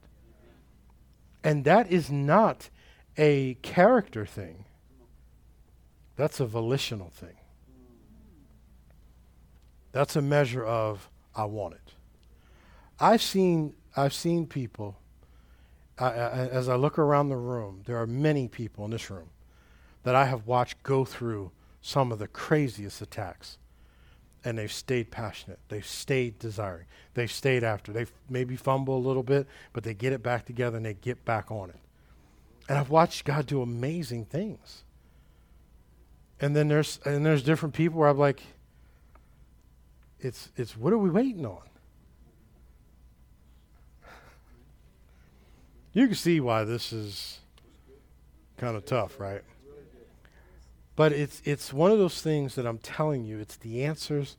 And 1.46 1.64
that 1.64 1.90
is 1.90 2.12
not 2.12 2.70
a 3.18 3.54
character 3.62 4.26
thing, 4.26 4.66
that's 6.18 6.42
a 6.42 6.46
volitional 6.46 7.10
thing. 7.10 7.39
That's 9.92 10.16
a 10.16 10.22
measure 10.22 10.66
of 10.66 11.10
I 11.36 11.46
want 11.46 11.76
it. 11.76 11.94
I've 13.00 13.22
seen 13.22 13.74
I've 13.96 14.14
seen 14.14 14.46
people 14.46 14.98
I, 15.98 16.08
I, 16.08 16.48
as 16.48 16.70
I 16.70 16.76
look 16.76 16.98
around 16.98 17.30
the 17.30 17.38
room. 17.38 17.82
There 17.86 17.98
are 17.98 18.08
many 18.08 18.48
people 18.48 18.86
in 18.86 18.92
this 18.92 19.10
room 19.10 19.30
that 20.04 20.16
I 20.16 20.26
have 20.26 20.48
watched 20.48 20.82
go 20.84 21.06
through 21.06 21.52
some 21.82 22.12
of 22.12 22.20
the 22.20 22.28
craziest 22.28 23.02
attacks, 23.02 23.58
and 24.44 24.58
they've 24.58 24.72
stayed 24.72 25.12
passionate. 25.12 25.60
They've 25.70 25.86
stayed 25.86 26.40
desiring. 26.40 26.86
They've 27.14 27.32
stayed 27.32 27.64
after. 27.64 27.92
They 27.92 28.06
maybe 28.30 28.56
fumble 28.56 28.98
a 28.98 29.06
little 29.06 29.24
bit, 29.24 29.48
but 29.74 29.84
they 29.84 29.94
get 29.94 30.14
it 30.14 30.24
back 30.24 30.46
together 30.46 30.78
and 30.78 30.86
they 30.86 30.94
get 30.94 31.26
back 31.26 31.52
on 31.52 31.70
it. 31.70 31.80
And 32.68 32.78
I've 32.78 32.90
watched 32.90 33.26
God 33.26 33.48
do 33.48 33.62
amazing 33.62 34.26
things. 34.26 34.84
And 36.40 36.56
then 36.56 36.70
there's 36.70 37.00
and 37.04 37.26
there's 37.26 37.44
different 37.44 37.76
people 37.76 38.00
where 38.00 38.10
I'm 38.10 38.18
like, 38.18 38.42
it's, 40.20 40.50
it's 40.56 40.76
what 40.78 40.94
are 40.94 40.98
we 40.98 41.10
waiting 41.10 41.46
on? 41.46 41.62
You 45.94 46.08
can 46.08 46.16
see 46.16 46.40
why 46.40 46.64
this 46.64 46.94
is 46.94 47.40
kind 48.58 48.76
of 48.76 48.86
tough, 48.86 49.20
right? 49.20 49.42
But 50.96 51.14
it's 51.14 51.42
it's 51.46 51.72
one 51.72 51.92
of 51.92 51.98
those 51.98 52.22
things 52.22 52.56
that 52.56 52.66
I'm 52.66 52.78
telling 52.78 53.24
you, 53.24 53.40
it's 53.40 53.56
the 53.56 53.86
answers 53.86 54.36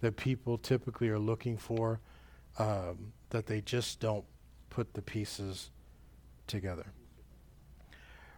that 0.00 0.16
people 0.16 0.58
typically 0.58 1.08
are 1.08 1.18
looking 1.18 1.56
for 1.58 1.98
um, 2.58 3.12
that 3.30 3.46
they 3.46 3.60
just 3.60 3.98
don't 3.98 4.24
put 4.70 4.94
the 4.94 5.02
pieces 5.02 5.70
together. 6.46 6.86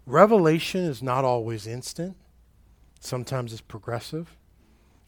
Revelation 0.07 0.84
is 0.84 1.03
not 1.03 1.24
always 1.24 1.66
instant. 1.66 2.16
Sometimes 3.01 3.53
it's 3.53 3.61
progressive. 3.61 4.36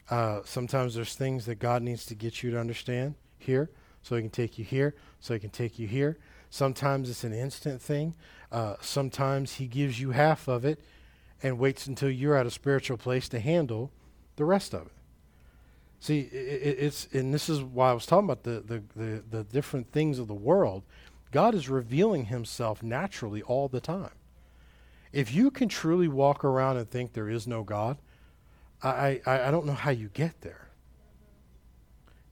Uh, 0.09 0.41
sometimes 0.43 0.95
there's 0.95 1.15
things 1.15 1.45
that 1.45 1.59
God 1.59 1.81
needs 1.81 2.05
to 2.07 2.15
get 2.15 2.41
you 2.41 2.51
to 2.51 2.59
understand 2.59 3.15
here, 3.37 3.69
so 4.01 4.15
He 4.15 4.21
can 4.21 4.31
take 4.31 4.57
you 4.57 4.65
here, 4.65 4.95
so 5.19 5.33
He 5.33 5.39
can 5.39 5.49
take 5.49 5.77
you 5.77 5.87
here. 5.87 6.17
Sometimes 6.49 7.09
it's 7.09 7.23
an 7.23 7.33
instant 7.33 7.81
thing. 7.81 8.15
Uh, 8.51 8.75
sometimes 8.81 9.55
He 9.55 9.67
gives 9.67 9.99
you 9.99 10.11
half 10.11 10.47
of 10.47 10.65
it 10.65 10.79
and 11.43 11.59
waits 11.59 11.87
until 11.87 12.09
you're 12.09 12.35
at 12.35 12.45
a 12.45 12.51
spiritual 12.51 12.97
place 12.97 13.29
to 13.29 13.39
handle 13.39 13.91
the 14.35 14.45
rest 14.45 14.73
of 14.73 14.87
it. 14.87 14.93
See, 15.99 16.21
it, 16.21 16.77
it's 16.79 17.07
and 17.13 17.33
this 17.33 17.49
is 17.49 17.61
why 17.61 17.91
I 17.91 17.93
was 17.93 18.05
talking 18.05 18.25
about 18.25 18.43
the, 18.43 18.61
the, 18.61 18.83
the, 18.95 19.23
the 19.29 19.43
different 19.43 19.91
things 19.91 20.17
of 20.17 20.27
the 20.27 20.33
world. 20.33 20.83
God 21.31 21.53
is 21.53 21.69
revealing 21.69 22.25
Himself 22.25 22.81
naturally 22.81 23.43
all 23.43 23.67
the 23.67 23.81
time. 23.81 24.11
If 25.11 25.33
you 25.33 25.51
can 25.51 25.69
truly 25.69 26.07
walk 26.07 26.43
around 26.43 26.77
and 26.77 26.89
think 26.89 27.13
there 27.13 27.29
is 27.29 27.47
no 27.47 27.63
God, 27.63 27.97
I, 28.81 29.21
I, 29.25 29.47
I 29.47 29.51
don't 29.51 29.65
know 29.65 29.73
how 29.73 29.91
you 29.91 30.09
get 30.13 30.41
there. 30.41 30.69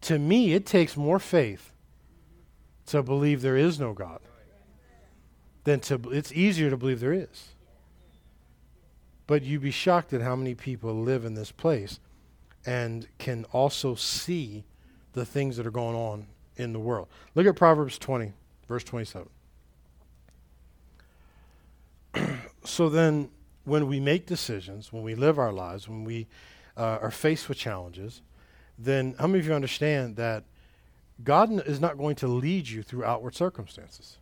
To 0.02 0.18
me, 0.18 0.54
it 0.54 0.66
takes 0.66 0.96
more 0.96 1.20
faith 1.20 1.74
to 2.88 3.04
believe 3.04 3.42
there 3.42 3.58
is 3.58 3.80
no 3.80 3.94
God 3.94 4.20
than 5.66 5.82
to, 5.82 6.00
it's 6.12 6.32
easier 6.32 6.70
to 6.70 6.78
believe 6.78 7.00
there 7.00 7.14
is. 7.14 7.50
But 9.26 9.44
you'd 9.44 9.62
be 9.62 9.72
shocked 9.72 10.14
at 10.14 10.22
how 10.22 10.36
many 10.36 10.56
people 10.56 10.94
live 10.94 11.26
in 11.26 11.34
this 11.34 11.52
place 11.52 12.00
and 12.66 13.08
can 13.18 13.46
also 13.52 13.96
see 13.96 14.64
the 15.14 15.26
things 15.26 15.58
that 15.58 15.68
are 15.68 15.72
going 15.72 15.96
on 15.96 16.28
in 16.56 16.72
the 16.72 16.80
world. 16.80 17.08
Look 17.36 17.46
at 17.46 17.56
Proverbs 17.56 17.98
20, 17.98 18.32
verse 18.68 18.84
27. 18.86 19.30
so 22.64 22.88
then 22.88 23.30
when 23.68 23.86
we 23.88 24.00
make 24.00 24.26
decisions, 24.26 24.94
when 24.94 25.04
we 25.04 25.14
live 25.14 25.38
our 25.38 25.52
lives, 25.52 25.90
when 25.90 26.06
we 26.06 26.26
uh, 26.78 27.00
are 27.02 27.12
faced 27.12 27.50
with 27.50 27.58
challenges, 27.58 28.22
then 28.80 29.14
how 29.20 29.28
many 29.28 29.40
of 29.40 29.46
you 29.46 29.54
understand 29.54 30.16
that 30.16 30.46
God 31.22 31.52
n- 31.52 31.62
is 31.66 31.82
not 31.82 31.98
going 31.98 32.16
to 32.16 32.30
lead 32.30 32.70
you 32.70 32.82
through 32.82 33.04
outward 33.04 33.36
circumstances? 33.36 34.20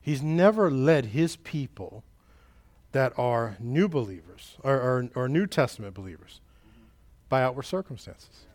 He's 0.00 0.22
never 0.22 0.70
led 0.70 1.06
his 1.06 1.36
people 1.36 2.04
that 2.92 3.12
are 3.18 3.58
new 3.60 3.86
believers 3.86 4.56
or, 4.62 4.74
or, 4.74 5.10
or 5.14 5.28
New 5.28 5.46
Testament 5.46 5.92
believers 5.92 6.40
by 7.28 7.42
outward 7.42 7.64
circumstances. 7.64 8.46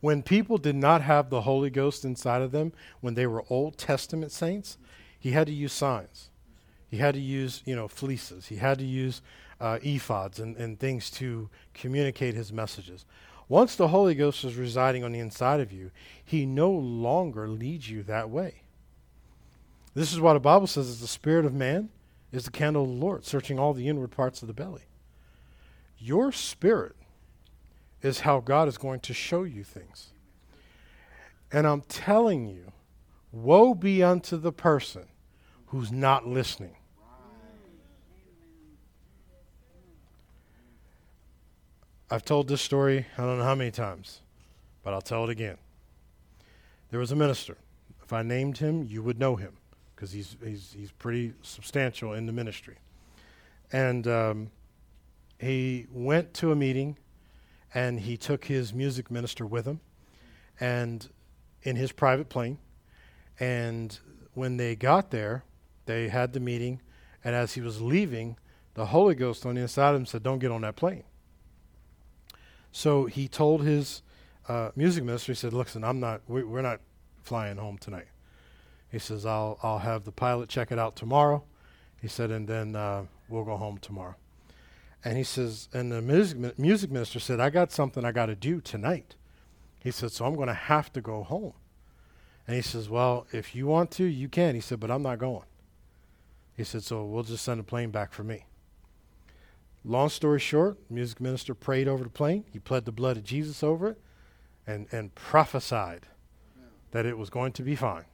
When 0.00 0.24
people 0.24 0.58
did 0.58 0.74
not 0.74 1.02
have 1.02 1.30
the 1.30 1.42
Holy 1.42 1.70
Ghost 1.70 2.04
inside 2.04 2.42
of 2.42 2.50
them, 2.50 2.72
when 3.00 3.14
they 3.14 3.28
were 3.28 3.44
Old 3.48 3.78
Testament 3.78 4.32
saints, 4.32 4.76
he 5.20 5.30
had 5.30 5.46
to 5.46 5.52
use 5.52 5.72
signs. 5.72 6.30
He 6.94 7.00
had 7.00 7.14
to 7.14 7.20
use, 7.20 7.60
you 7.64 7.74
know, 7.74 7.88
fleeces. 7.88 8.46
He 8.46 8.54
had 8.54 8.78
to 8.78 8.84
use 8.84 9.20
uh, 9.60 9.78
ephods 9.82 10.38
and, 10.38 10.56
and 10.56 10.78
things 10.78 11.10
to 11.10 11.50
communicate 11.74 12.36
his 12.36 12.52
messages. 12.52 13.04
Once 13.48 13.74
the 13.74 13.88
Holy 13.88 14.14
Ghost 14.14 14.44
is 14.44 14.54
residing 14.54 15.02
on 15.02 15.10
the 15.10 15.18
inside 15.18 15.58
of 15.58 15.72
you, 15.72 15.90
he 16.24 16.46
no 16.46 16.70
longer 16.70 17.48
leads 17.48 17.90
you 17.90 18.04
that 18.04 18.30
way. 18.30 18.62
This 19.94 20.12
is 20.12 20.20
why 20.20 20.34
the 20.34 20.38
Bible 20.38 20.68
says 20.68 20.94
that 20.94 21.02
the 21.02 21.08
spirit 21.08 21.44
of 21.44 21.52
man 21.52 21.88
is 22.30 22.44
the 22.44 22.52
candle 22.52 22.84
of 22.84 22.90
the 22.90 22.94
Lord, 22.94 23.24
searching 23.24 23.58
all 23.58 23.74
the 23.74 23.88
inward 23.88 24.12
parts 24.12 24.40
of 24.40 24.46
the 24.46 24.54
belly. 24.54 24.84
Your 25.98 26.30
spirit 26.30 26.94
is 28.02 28.20
how 28.20 28.38
God 28.38 28.68
is 28.68 28.78
going 28.78 29.00
to 29.00 29.12
show 29.12 29.42
you 29.42 29.64
things. 29.64 30.10
And 31.50 31.66
I'm 31.66 31.80
telling 31.80 32.46
you, 32.46 32.70
woe 33.32 33.74
be 33.74 34.00
unto 34.00 34.36
the 34.36 34.52
person 34.52 35.06
who's 35.66 35.90
not 35.90 36.24
listening. 36.24 36.76
I've 42.14 42.24
told 42.24 42.46
this 42.46 42.62
story, 42.62 43.06
I 43.18 43.22
don't 43.22 43.38
know 43.38 43.44
how 43.44 43.56
many 43.56 43.72
times, 43.72 44.20
but 44.84 44.94
I'll 44.94 45.02
tell 45.02 45.24
it 45.24 45.30
again. 45.30 45.56
There 46.92 47.00
was 47.00 47.10
a 47.10 47.16
minister. 47.16 47.56
If 48.04 48.12
I 48.12 48.22
named 48.22 48.58
him, 48.58 48.84
you 48.84 49.02
would 49.02 49.18
know 49.18 49.34
him 49.34 49.54
because 49.94 50.12
he's, 50.12 50.36
he's, 50.40 50.72
he's 50.78 50.92
pretty 50.92 51.32
substantial 51.42 52.12
in 52.12 52.26
the 52.26 52.32
ministry. 52.32 52.76
And 53.72 54.06
um, 54.06 54.50
he 55.40 55.88
went 55.90 56.34
to 56.34 56.52
a 56.52 56.54
meeting 56.54 56.98
and 57.74 57.98
he 57.98 58.16
took 58.16 58.44
his 58.44 58.72
music 58.72 59.10
minister 59.10 59.44
with 59.44 59.66
him 59.66 59.80
and 60.60 61.08
in 61.64 61.74
his 61.74 61.90
private 61.90 62.28
plane. 62.28 62.58
And 63.40 63.98
when 64.34 64.56
they 64.56 64.76
got 64.76 65.10
there, 65.10 65.42
they 65.86 66.06
had 66.06 66.32
the 66.32 66.38
meeting. 66.38 66.80
And 67.24 67.34
as 67.34 67.54
he 67.54 67.60
was 67.60 67.80
leaving, 67.82 68.36
the 68.74 68.86
Holy 68.86 69.16
Ghost 69.16 69.44
on 69.44 69.56
the 69.56 69.62
inside 69.62 69.90
of 69.90 69.96
him 69.96 70.06
said, 70.06 70.22
Don't 70.22 70.38
get 70.38 70.52
on 70.52 70.60
that 70.60 70.76
plane. 70.76 71.02
So 72.76 73.06
he 73.06 73.28
told 73.28 73.62
his 73.62 74.02
uh, 74.48 74.70
music 74.74 75.04
minister, 75.04 75.30
he 75.30 75.36
said, 75.36 75.52
Listen, 75.52 75.84
I'm 75.84 76.00
not, 76.00 76.22
we, 76.26 76.42
we're 76.42 76.60
not 76.60 76.80
flying 77.22 77.56
home 77.56 77.78
tonight. 77.78 78.08
He 78.90 78.98
says, 78.98 79.24
I'll, 79.24 79.60
I'll 79.62 79.78
have 79.78 80.04
the 80.04 80.10
pilot 80.10 80.48
check 80.48 80.72
it 80.72 80.78
out 80.78 80.96
tomorrow. 80.96 81.44
He 82.02 82.08
said, 82.08 82.32
and 82.32 82.48
then 82.48 82.74
uh, 82.74 83.04
we'll 83.28 83.44
go 83.44 83.56
home 83.56 83.78
tomorrow. 83.78 84.16
And 85.04 85.16
he 85.16 85.22
says, 85.22 85.68
and 85.72 85.92
the 85.92 86.02
music, 86.02 86.58
music 86.58 86.90
minister 86.90 87.20
said, 87.20 87.38
I 87.38 87.48
got 87.48 87.70
something 87.70 88.04
I 88.04 88.10
got 88.10 88.26
to 88.26 88.34
do 88.34 88.60
tonight. 88.60 89.14
He 89.78 89.92
said, 89.92 90.10
so 90.10 90.24
I'm 90.24 90.34
going 90.34 90.48
to 90.48 90.54
have 90.54 90.92
to 90.94 91.00
go 91.00 91.22
home. 91.22 91.52
And 92.48 92.56
he 92.56 92.62
says, 92.62 92.88
well, 92.88 93.28
if 93.30 93.54
you 93.54 93.68
want 93.68 93.92
to, 93.92 94.04
you 94.04 94.28
can. 94.28 94.56
He 94.56 94.60
said, 94.60 94.80
but 94.80 94.90
I'm 94.90 95.02
not 95.02 95.20
going. 95.20 95.46
He 96.56 96.64
said, 96.64 96.82
so 96.82 97.04
we'll 97.04 97.22
just 97.22 97.44
send 97.44 97.60
a 97.60 97.64
plane 97.64 97.90
back 97.90 98.12
for 98.12 98.24
me. 98.24 98.46
Long 99.84 100.08
story 100.08 100.40
short, 100.40 100.78
music 100.88 101.20
minister 101.20 101.54
prayed 101.54 101.88
over 101.88 102.04
the 102.04 102.10
plane. 102.10 102.44
He 102.50 102.58
pled 102.58 102.86
the 102.86 102.92
blood 102.92 103.18
of 103.18 103.24
Jesus 103.24 103.62
over 103.62 103.90
it 103.90 104.00
and, 104.66 104.86
and 104.90 105.14
prophesied 105.14 106.06
that 106.92 107.04
it 107.04 107.18
was 107.18 107.28
going 107.28 107.52
to 107.52 107.62
be 107.62 107.76
fine. 107.76 108.06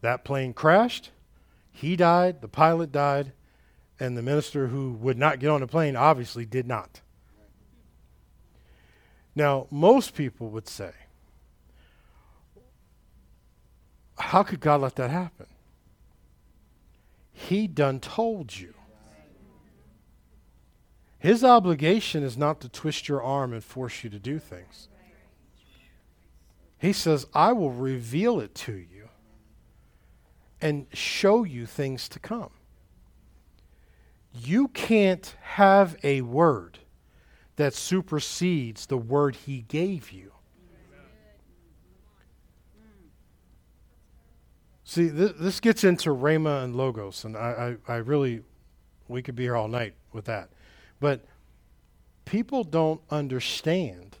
That 0.00 0.24
plane 0.24 0.54
crashed. 0.54 1.10
He 1.70 1.94
died. 1.94 2.40
The 2.40 2.48
pilot 2.48 2.90
died. 2.90 3.32
And 4.00 4.16
the 4.16 4.22
minister 4.22 4.68
who 4.68 4.92
would 4.92 5.18
not 5.18 5.40
get 5.40 5.50
on 5.50 5.60
the 5.60 5.66
plane 5.66 5.94
obviously 5.96 6.46
did 6.46 6.66
not. 6.66 7.00
Now, 9.34 9.66
most 9.70 10.14
people 10.14 10.48
would 10.48 10.68
say, 10.68 10.92
how 14.18 14.42
could 14.42 14.60
God 14.60 14.80
let 14.80 14.96
that 14.96 15.10
happen? 15.10 15.46
He 17.32 17.66
done 17.66 18.00
told 18.00 18.56
you. 18.56 18.75
His 21.18 21.42
obligation 21.42 22.22
is 22.22 22.36
not 22.36 22.60
to 22.60 22.68
twist 22.68 23.08
your 23.08 23.22
arm 23.22 23.52
and 23.52 23.64
force 23.64 24.04
you 24.04 24.10
to 24.10 24.18
do 24.18 24.38
things. 24.38 24.88
He 26.78 26.92
says, 26.92 27.26
I 27.34 27.52
will 27.52 27.72
reveal 27.72 28.38
it 28.40 28.54
to 28.56 28.74
you 28.74 29.08
and 30.60 30.86
show 30.92 31.44
you 31.44 31.66
things 31.66 32.08
to 32.10 32.18
come. 32.18 32.50
You 34.32 34.68
can't 34.68 35.34
have 35.40 35.96
a 36.02 36.20
word 36.20 36.78
that 37.56 37.72
supersedes 37.72 38.86
the 38.86 38.98
word 38.98 39.34
he 39.34 39.62
gave 39.62 40.12
you. 40.12 40.32
See, 44.84 45.10
th- 45.10 45.34
this 45.40 45.58
gets 45.58 45.82
into 45.82 46.10
Rhema 46.10 46.62
and 46.62 46.76
Logos, 46.76 47.24
and 47.24 47.36
I, 47.36 47.76
I, 47.88 47.94
I 47.94 47.96
really, 47.96 48.42
we 49.08 49.20
could 49.20 49.34
be 49.34 49.44
here 49.44 49.56
all 49.56 49.66
night 49.66 49.94
with 50.12 50.26
that. 50.26 50.50
But 51.00 51.24
people 52.24 52.64
don't 52.64 53.00
understand 53.10 54.18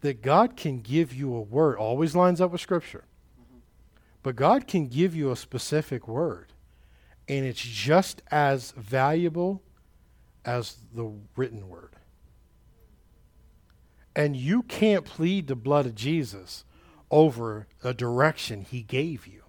that 0.00 0.22
God 0.22 0.56
can 0.56 0.80
give 0.80 1.14
you 1.14 1.34
a 1.34 1.40
word, 1.40 1.76
always 1.76 2.14
lines 2.14 2.40
up 2.40 2.52
with 2.52 2.60
Scripture. 2.60 3.04
But 4.22 4.36
God 4.36 4.66
can 4.66 4.86
give 4.86 5.14
you 5.14 5.30
a 5.30 5.36
specific 5.36 6.06
word, 6.06 6.52
and 7.28 7.44
it's 7.44 7.60
just 7.60 8.22
as 8.30 8.72
valuable 8.72 9.62
as 10.44 10.76
the 10.94 11.10
written 11.36 11.68
word. 11.68 11.96
And 14.14 14.36
you 14.36 14.62
can't 14.62 15.04
plead 15.04 15.46
the 15.46 15.56
blood 15.56 15.86
of 15.86 15.94
Jesus 15.94 16.64
over 17.10 17.66
a 17.82 17.94
direction 17.94 18.62
he 18.62 18.82
gave 18.82 19.26
you. 19.26 19.42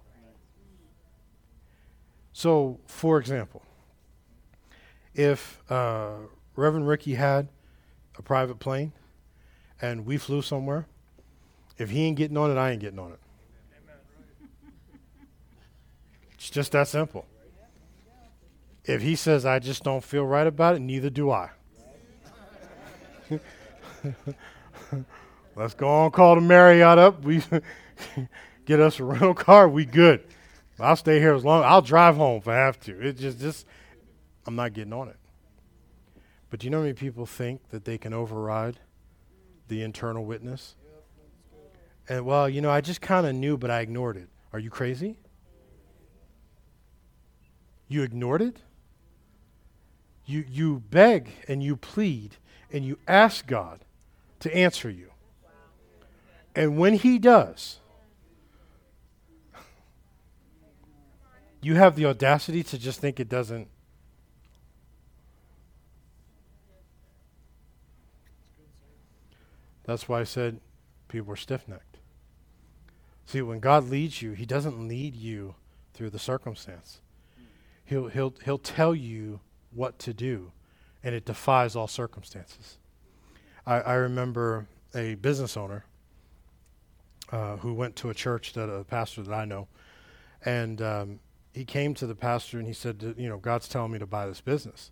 So, 2.32 2.80
for 2.86 3.18
example, 3.18 3.62
if 5.14 5.60
uh, 5.70 6.12
Reverend 6.56 6.88
Ricky 6.88 7.14
had 7.14 7.48
a 8.18 8.22
private 8.22 8.58
plane 8.58 8.92
and 9.80 10.06
we 10.06 10.16
flew 10.16 10.42
somewhere, 10.42 10.86
if 11.76 11.90
he 11.90 12.04
ain't 12.04 12.16
getting 12.16 12.36
on 12.36 12.50
it, 12.50 12.56
I 12.56 12.70
ain't 12.70 12.80
getting 12.80 13.00
on 13.00 13.12
it. 13.12 13.18
It's 16.34 16.50
just 16.50 16.72
that 16.72 16.88
simple. 16.88 17.26
If 18.84 19.02
he 19.02 19.14
says, 19.16 19.46
I 19.46 19.58
just 19.58 19.84
don't 19.84 20.02
feel 20.02 20.24
right 20.24 20.46
about 20.46 20.76
it, 20.76 20.80
neither 20.80 21.10
do 21.10 21.30
I. 21.30 21.50
Let's 25.54 25.74
go 25.74 25.88
on, 25.88 26.10
call 26.10 26.34
the 26.34 26.40
Marriott 26.40 26.98
up. 26.98 27.22
We 27.22 27.42
get 28.64 28.80
us 28.80 28.98
a 28.98 29.04
rental 29.04 29.34
car. 29.34 29.68
We 29.68 29.84
good. 29.84 30.24
I'll 30.80 30.96
stay 30.96 31.20
here 31.20 31.34
as 31.34 31.44
long. 31.44 31.62
I'll 31.62 31.82
drive 31.82 32.16
home 32.16 32.38
if 32.38 32.48
I 32.48 32.56
have 32.56 32.80
to. 32.80 33.00
It 33.00 33.18
just, 33.18 33.38
just, 33.38 33.66
I'm 34.46 34.56
not 34.56 34.72
getting 34.72 34.92
on 34.92 35.08
it. 35.08 35.16
But 36.52 36.60
do 36.60 36.66
you 36.66 36.70
know 36.70 36.80
how 36.80 36.82
many 36.82 36.92
people 36.92 37.24
think 37.24 37.70
that 37.70 37.86
they 37.86 37.96
can 37.96 38.12
override 38.12 38.78
the 39.68 39.80
internal 39.80 40.22
witness? 40.22 40.76
And 42.06 42.26
well, 42.26 42.46
you 42.46 42.60
know, 42.60 42.70
I 42.70 42.82
just 42.82 43.00
kind 43.00 43.26
of 43.26 43.34
knew, 43.34 43.56
but 43.56 43.70
I 43.70 43.80
ignored 43.80 44.18
it. 44.18 44.28
Are 44.52 44.58
you 44.58 44.68
crazy? 44.68 45.16
You 47.88 48.02
ignored 48.02 48.42
it? 48.42 48.58
You, 50.26 50.44
you 50.46 50.82
beg 50.90 51.30
and 51.48 51.62
you 51.62 51.74
plead 51.74 52.36
and 52.70 52.84
you 52.84 52.98
ask 53.08 53.46
God 53.46 53.86
to 54.40 54.54
answer 54.54 54.90
you. 54.90 55.10
And 56.54 56.76
when 56.76 56.92
He 56.92 57.18
does, 57.18 57.78
you 61.62 61.76
have 61.76 61.96
the 61.96 62.04
audacity 62.04 62.62
to 62.64 62.76
just 62.76 63.00
think 63.00 63.18
it 63.18 63.30
doesn't 63.30 63.68
That's 69.92 70.08
why 70.08 70.20
I 70.20 70.24
said 70.24 70.58
people 71.08 71.30
are 71.34 71.36
stiff 71.36 71.68
necked. 71.68 71.98
See, 73.26 73.42
when 73.42 73.60
God 73.60 73.90
leads 73.90 74.22
you, 74.22 74.32
He 74.32 74.46
doesn't 74.46 74.88
lead 74.88 75.14
you 75.14 75.54
through 75.92 76.08
the 76.08 76.18
circumstance. 76.18 77.02
He'll, 77.84 78.08
he'll, 78.08 78.32
he'll 78.42 78.56
tell 78.56 78.94
you 78.94 79.40
what 79.70 79.98
to 79.98 80.14
do, 80.14 80.52
and 81.04 81.14
it 81.14 81.26
defies 81.26 81.76
all 81.76 81.88
circumstances. 81.88 82.78
I, 83.66 83.80
I 83.80 83.94
remember 83.96 84.66
a 84.94 85.16
business 85.16 85.58
owner 85.58 85.84
uh, 87.30 87.58
who 87.58 87.74
went 87.74 87.94
to 87.96 88.08
a 88.08 88.14
church 88.14 88.54
that 88.54 88.70
a 88.70 88.84
pastor 88.84 89.22
that 89.24 89.34
I 89.34 89.44
know, 89.44 89.68
and 90.42 90.80
um, 90.80 91.20
he 91.52 91.66
came 91.66 91.92
to 91.96 92.06
the 92.06 92.14
pastor 92.14 92.58
and 92.58 92.66
he 92.66 92.72
said, 92.72 93.14
"You 93.18 93.28
know, 93.28 93.36
God's 93.36 93.68
telling 93.68 93.92
me 93.92 93.98
to 93.98 94.06
buy 94.06 94.26
this 94.26 94.40
business," 94.40 94.90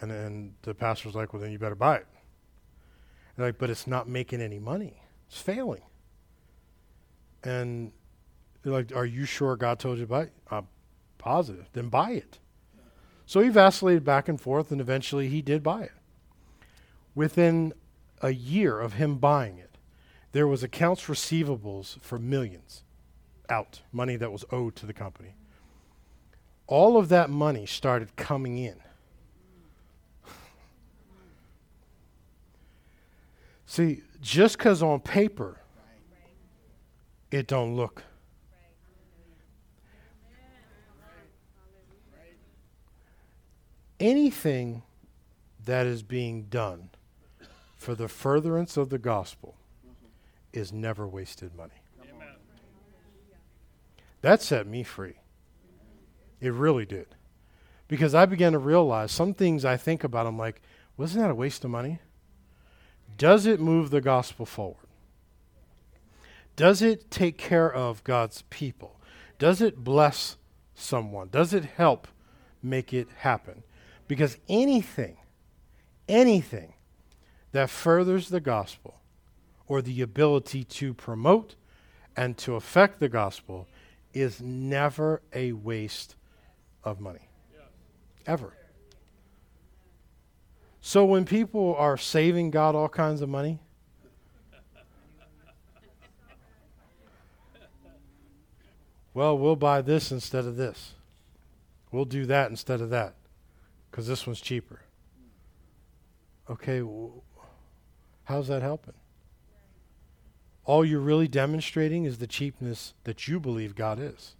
and 0.00 0.10
then 0.10 0.54
the 0.62 0.72
pastor 0.72 1.08
was 1.08 1.14
like, 1.14 1.34
"Well, 1.34 1.42
then 1.42 1.52
you 1.52 1.58
better 1.58 1.74
buy 1.74 1.96
it." 1.96 2.06
They're 3.36 3.46
like, 3.46 3.58
but 3.58 3.70
it's 3.70 3.86
not 3.86 4.08
making 4.08 4.40
any 4.40 4.58
money. 4.58 5.02
It's 5.28 5.40
failing. 5.40 5.82
And 7.42 7.92
they're 8.62 8.72
like, 8.72 8.94
are 8.94 9.04
you 9.04 9.24
sure 9.24 9.56
God 9.56 9.78
told 9.78 9.98
you 9.98 10.04
to 10.04 10.10
buy 10.10 10.22
it? 10.22 10.32
I'm 10.50 10.68
positive. 11.18 11.68
Then 11.72 11.88
buy 11.88 12.12
it. 12.12 12.38
So 13.26 13.40
he 13.40 13.48
vacillated 13.48 14.04
back 14.04 14.28
and 14.28 14.40
forth, 14.40 14.70
and 14.70 14.80
eventually 14.80 15.28
he 15.28 15.42
did 15.42 15.62
buy 15.62 15.82
it. 15.82 15.92
Within 17.14 17.72
a 18.20 18.30
year 18.30 18.80
of 18.80 18.94
him 18.94 19.16
buying 19.16 19.58
it, 19.58 19.78
there 20.32 20.48
was 20.48 20.62
accounts 20.62 21.04
receivables 21.04 22.00
for 22.00 22.18
millions 22.18 22.82
out, 23.48 23.82
money 23.92 24.16
that 24.16 24.32
was 24.32 24.44
owed 24.50 24.74
to 24.76 24.86
the 24.86 24.92
company. 24.92 25.34
All 26.66 26.96
of 26.96 27.08
that 27.10 27.30
money 27.30 27.66
started 27.66 28.16
coming 28.16 28.58
in. 28.58 28.76
See, 33.66 34.02
just 34.20 34.58
because 34.58 34.82
on 34.82 35.00
paper 35.00 35.60
it 37.34 37.48
don't 37.48 37.74
look. 37.74 38.04
Anything 43.98 44.82
that 45.64 45.86
is 45.86 46.04
being 46.04 46.44
done 46.44 46.90
for 47.76 47.96
the 47.96 48.06
furtherance 48.06 48.76
of 48.76 48.90
the 48.90 48.98
gospel 48.98 49.56
is 50.52 50.72
never 50.72 51.08
wasted 51.08 51.56
money. 51.56 51.82
That 54.20 54.40
set 54.40 54.66
me 54.66 54.84
free. 54.84 55.14
It 56.40 56.52
really 56.52 56.86
did. 56.86 57.08
Because 57.88 58.14
I 58.14 58.26
began 58.26 58.52
to 58.52 58.58
realize 58.58 59.10
some 59.10 59.34
things 59.34 59.64
I 59.64 59.76
think 59.76 60.04
about, 60.04 60.26
I'm 60.26 60.38
like, 60.38 60.62
wasn't 60.96 61.24
that 61.24 61.30
a 61.30 61.34
waste 61.34 61.64
of 61.64 61.70
money? 61.70 61.98
Does 63.16 63.46
it 63.46 63.60
move 63.60 63.90
the 63.90 64.00
gospel 64.00 64.46
forward? 64.46 64.86
Does 66.56 66.82
it 66.82 67.10
take 67.10 67.36
care 67.36 67.72
of 67.72 68.04
God's 68.04 68.42
people? 68.50 69.00
Does 69.38 69.60
it 69.60 69.82
bless 69.82 70.36
someone? 70.74 71.28
Does 71.30 71.52
it 71.52 71.64
help 71.64 72.08
make 72.62 72.92
it 72.92 73.08
happen? 73.18 73.62
Because 74.06 74.38
anything, 74.48 75.16
anything 76.08 76.74
that 77.52 77.70
furthers 77.70 78.28
the 78.28 78.40
gospel 78.40 79.00
or 79.66 79.82
the 79.82 80.00
ability 80.02 80.64
to 80.64 80.94
promote 80.94 81.56
and 82.16 82.36
to 82.38 82.54
affect 82.54 83.00
the 83.00 83.08
gospel 83.08 83.66
is 84.12 84.40
never 84.40 85.22
a 85.32 85.52
waste 85.52 86.14
of 86.84 87.00
money. 87.00 87.28
Ever. 88.26 88.54
So 90.86 91.06
when 91.06 91.24
people 91.24 91.74
are 91.76 91.96
saving 91.96 92.50
God 92.50 92.74
all 92.74 92.90
kinds 92.90 93.22
of 93.22 93.28
money, 93.30 93.58
well, 99.14 99.38
we'll 99.38 99.56
buy 99.56 99.80
this 99.80 100.12
instead 100.12 100.44
of 100.44 100.56
this. 100.56 100.92
We'll 101.90 102.04
do 102.04 102.26
that 102.26 102.50
instead 102.50 102.82
of 102.82 102.90
that 102.90 103.14
because 103.90 104.06
this 104.06 104.26
one's 104.26 104.42
cheaper. 104.42 104.82
Okay, 106.50 106.82
how's 108.24 108.48
that 108.48 108.60
helping? 108.60 108.92
All 110.66 110.84
you're 110.84 111.00
really 111.00 111.28
demonstrating 111.28 112.04
is 112.04 112.18
the 112.18 112.26
cheapness 112.26 112.92
that 113.04 113.26
you 113.26 113.40
believe 113.40 113.74
God 113.74 113.98
is. 113.98 114.34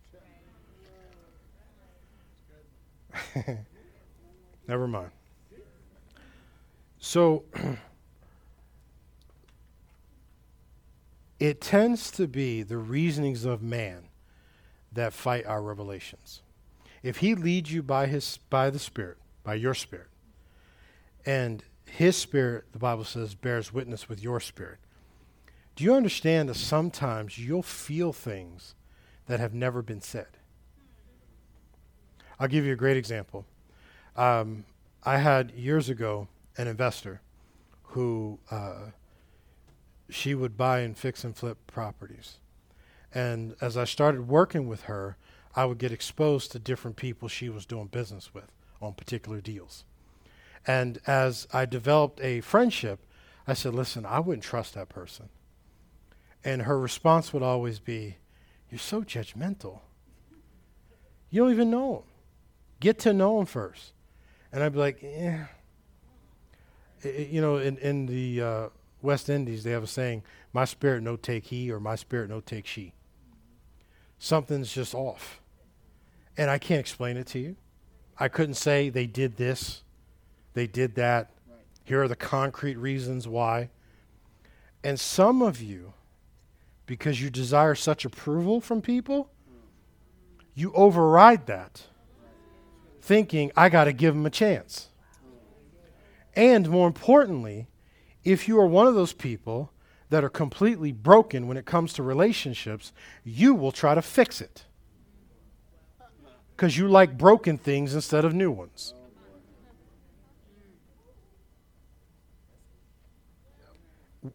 Never 4.68 4.86
mind. 4.86 5.10
So, 7.04 7.44
it 11.38 11.60
tends 11.60 12.10
to 12.12 12.26
be 12.26 12.62
the 12.62 12.78
reasonings 12.78 13.44
of 13.44 13.62
man 13.62 14.08
that 14.90 15.12
fight 15.12 15.44
our 15.44 15.60
revelations. 15.60 16.40
If 17.02 17.18
he 17.18 17.34
leads 17.34 17.70
you 17.70 17.82
by 17.82 18.06
his 18.06 18.38
by 18.48 18.70
the 18.70 18.78
Spirit, 18.78 19.18
by 19.42 19.56
your 19.56 19.74
spirit, 19.74 20.06
and 21.26 21.62
his 21.84 22.16
spirit, 22.16 22.64
the 22.72 22.78
Bible 22.78 23.04
says, 23.04 23.34
bears 23.34 23.70
witness 23.70 24.08
with 24.08 24.22
your 24.22 24.40
spirit. 24.40 24.78
Do 25.76 25.84
you 25.84 25.94
understand 25.94 26.48
that 26.48 26.54
sometimes 26.54 27.36
you'll 27.36 27.62
feel 27.62 28.14
things 28.14 28.74
that 29.26 29.40
have 29.40 29.52
never 29.52 29.82
been 29.82 30.00
said? 30.00 30.38
I'll 32.40 32.48
give 32.48 32.64
you 32.64 32.72
a 32.72 32.76
great 32.76 32.96
example. 32.96 33.44
Um, 34.16 34.64
I 35.04 35.18
had 35.18 35.50
years 35.50 35.90
ago 35.90 36.28
an 36.56 36.68
investor 36.68 37.20
who 37.82 38.38
uh, 38.50 38.90
she 40.08 40.34
would 40.34 40.56
buy 40.56 40.80
and 40.80 40.96
fix 40.96 41.24
and 41.24 41.36
flip 41.36 41.58
properties. 41.66 42.38
And 43.12 43.54
as 43.60 43.76
I 43.76 43.84
started 43.84 44.28
working 44.28 44.66
with 44.66 44.82
her, 44.82 45.16
I 45.54 45.64
would 45.64 45.78
get 45.78 45.92
exposed 45.92 46.52
to 46.52 46.58
different 46.58 46.96
people 46.96 47.28
she 47.28 47.48
was 47.48 47.64
doing 47.64 47.86
business 47.86 48.34
with 48.34 48.50
on 48.80 48.94
particular 48.94 49.40
deals. 49.40 49.84
And 50.66 50.98
as 51.06 51.46
I 51.52 51.66
developed 51.66 52.20
a 52.20 52.40
friendship, 52.40 53.00
I 53.46 53.54
said, 53.54 53.74
Listen, 53.74 54.04
I 54.06 54.20
wouldn't 54.20 54.42
trust 54.42 54.74
that 54.74 54.88
person. 54.88 55.28
And 56.44 56.62
her 56.62 56.78
response 56.78 57.32
would 57.32 57.42
always 57.42 57.78
be, 57.78 58.16
You're 58.70 58.78
so 58.78 59.02
judgmental. 59.02 59.80
You 61.30 61.42
don't 61.42 61.52
even 61.52 61.70
know 61.70 61.96
him. 61.96 62.02
Get 62.80 62.98
to 63.00 63.12
know 63.12 63.38
him 63.40 63.46
first. 63.46 63.92
And 64.52 64.62
I'd 64.62 64.72
be 64.72 64.78
like, 64.78 65.02
Yeah. 65.02 65.46
You 67.04 67.40
know, 67.40 67.56
in, 67.58 67.76
in 67.78 68.06
the 68.06 68.42
uh, 68.42 68.68
West 69.02 69.28
Indies, 69.28 69.64
they 69.64 69.70
have 69.70 69.82
a 69.82 69.88
saying, 69.88 70.22
My 70.52 70.64
spirit 70.64 71.02
no 71.02 71.16
take 71.16 71.46
he, 71.46 71.70
or 71.70 71.78
my 71.78 71.96
spirit 71.96 72.30
no 72.30 72.40
take 72.40 72.66
she. 72.66 72.94
Something's 74.18 74.72
just 74.72 74.94
off. 74.94 75.40
And 76.36 76.50
I 76.50 76.58
can't 76.58 76.80
explain 76.80 77.16
it 77.16 77.26
to 77.28 77.38
you. 77.38 77.56
I 78.18 78.28
couldn't 78.28 78.54
say 78.54 78.88
they 78.88 79.06
did 79.06 79.36
this, 79.36 79.82
they 80.54 80.66
did 80.66 80.94
that. 80.94 81.30
Right. 81.48 81.58
Here 81.84 82.02
are 82.02 82.08
the 82.08 82.16
concrete 82.16 82.76
reasons 82.76 83.28
why. 83.28 83.70
And 84.82 84.98
some 84.98 85.42
of 85.42 85.60
you, 85.60 85.92
because 86.86 87.20
you 87.20 87.30
desire 87.30 87.74
such 87.74 88.04
approval 88.04 88.60
from 88.60 88.82
people, 88.82 89.30
you 90.54 90.72
override 90.74 91.46
that, 91.46 91.82
thinking, 93.00 93.50
I 93.56 93.68
got 93.68 93.84
to 93.84 93.92
give 93.92 94.14
them 94.14 94.26
a 94.26 94.30
chance. 94.30 94.88
And 96.36 96.68
more 96.68 96.86
importantly, 96.86 97.68
if 98.24 98.48
you 98.48 98.58
are 98.58 98.66
one 98.66 98.86
of 98.86 98.94
those 98.94 99.12
people 99.12 99.72
that 100.10 100.24
are 100.24 100.28
completely 100.28 100.92
broken 100.92 101.46
when 101.46 101.56
it 101.56 101.66
comes 101.66 101.92
to 101.94 102.02
relationships, 102.02 102.92
you 103.24 103.54
will 103.54 103.72
try 103.72 103.94
to 103.94 104.02
fix 104.02 104.40
it 104.40 104.64
because 106.56 106.76
you 106.76 106.88
like 106.88 107.18
broken 107.18 107.58
things 107.58 107.94
instead 107.94 108.24
of 108.24 108.32
new 108.32 108.50
ones. 108.50 108.94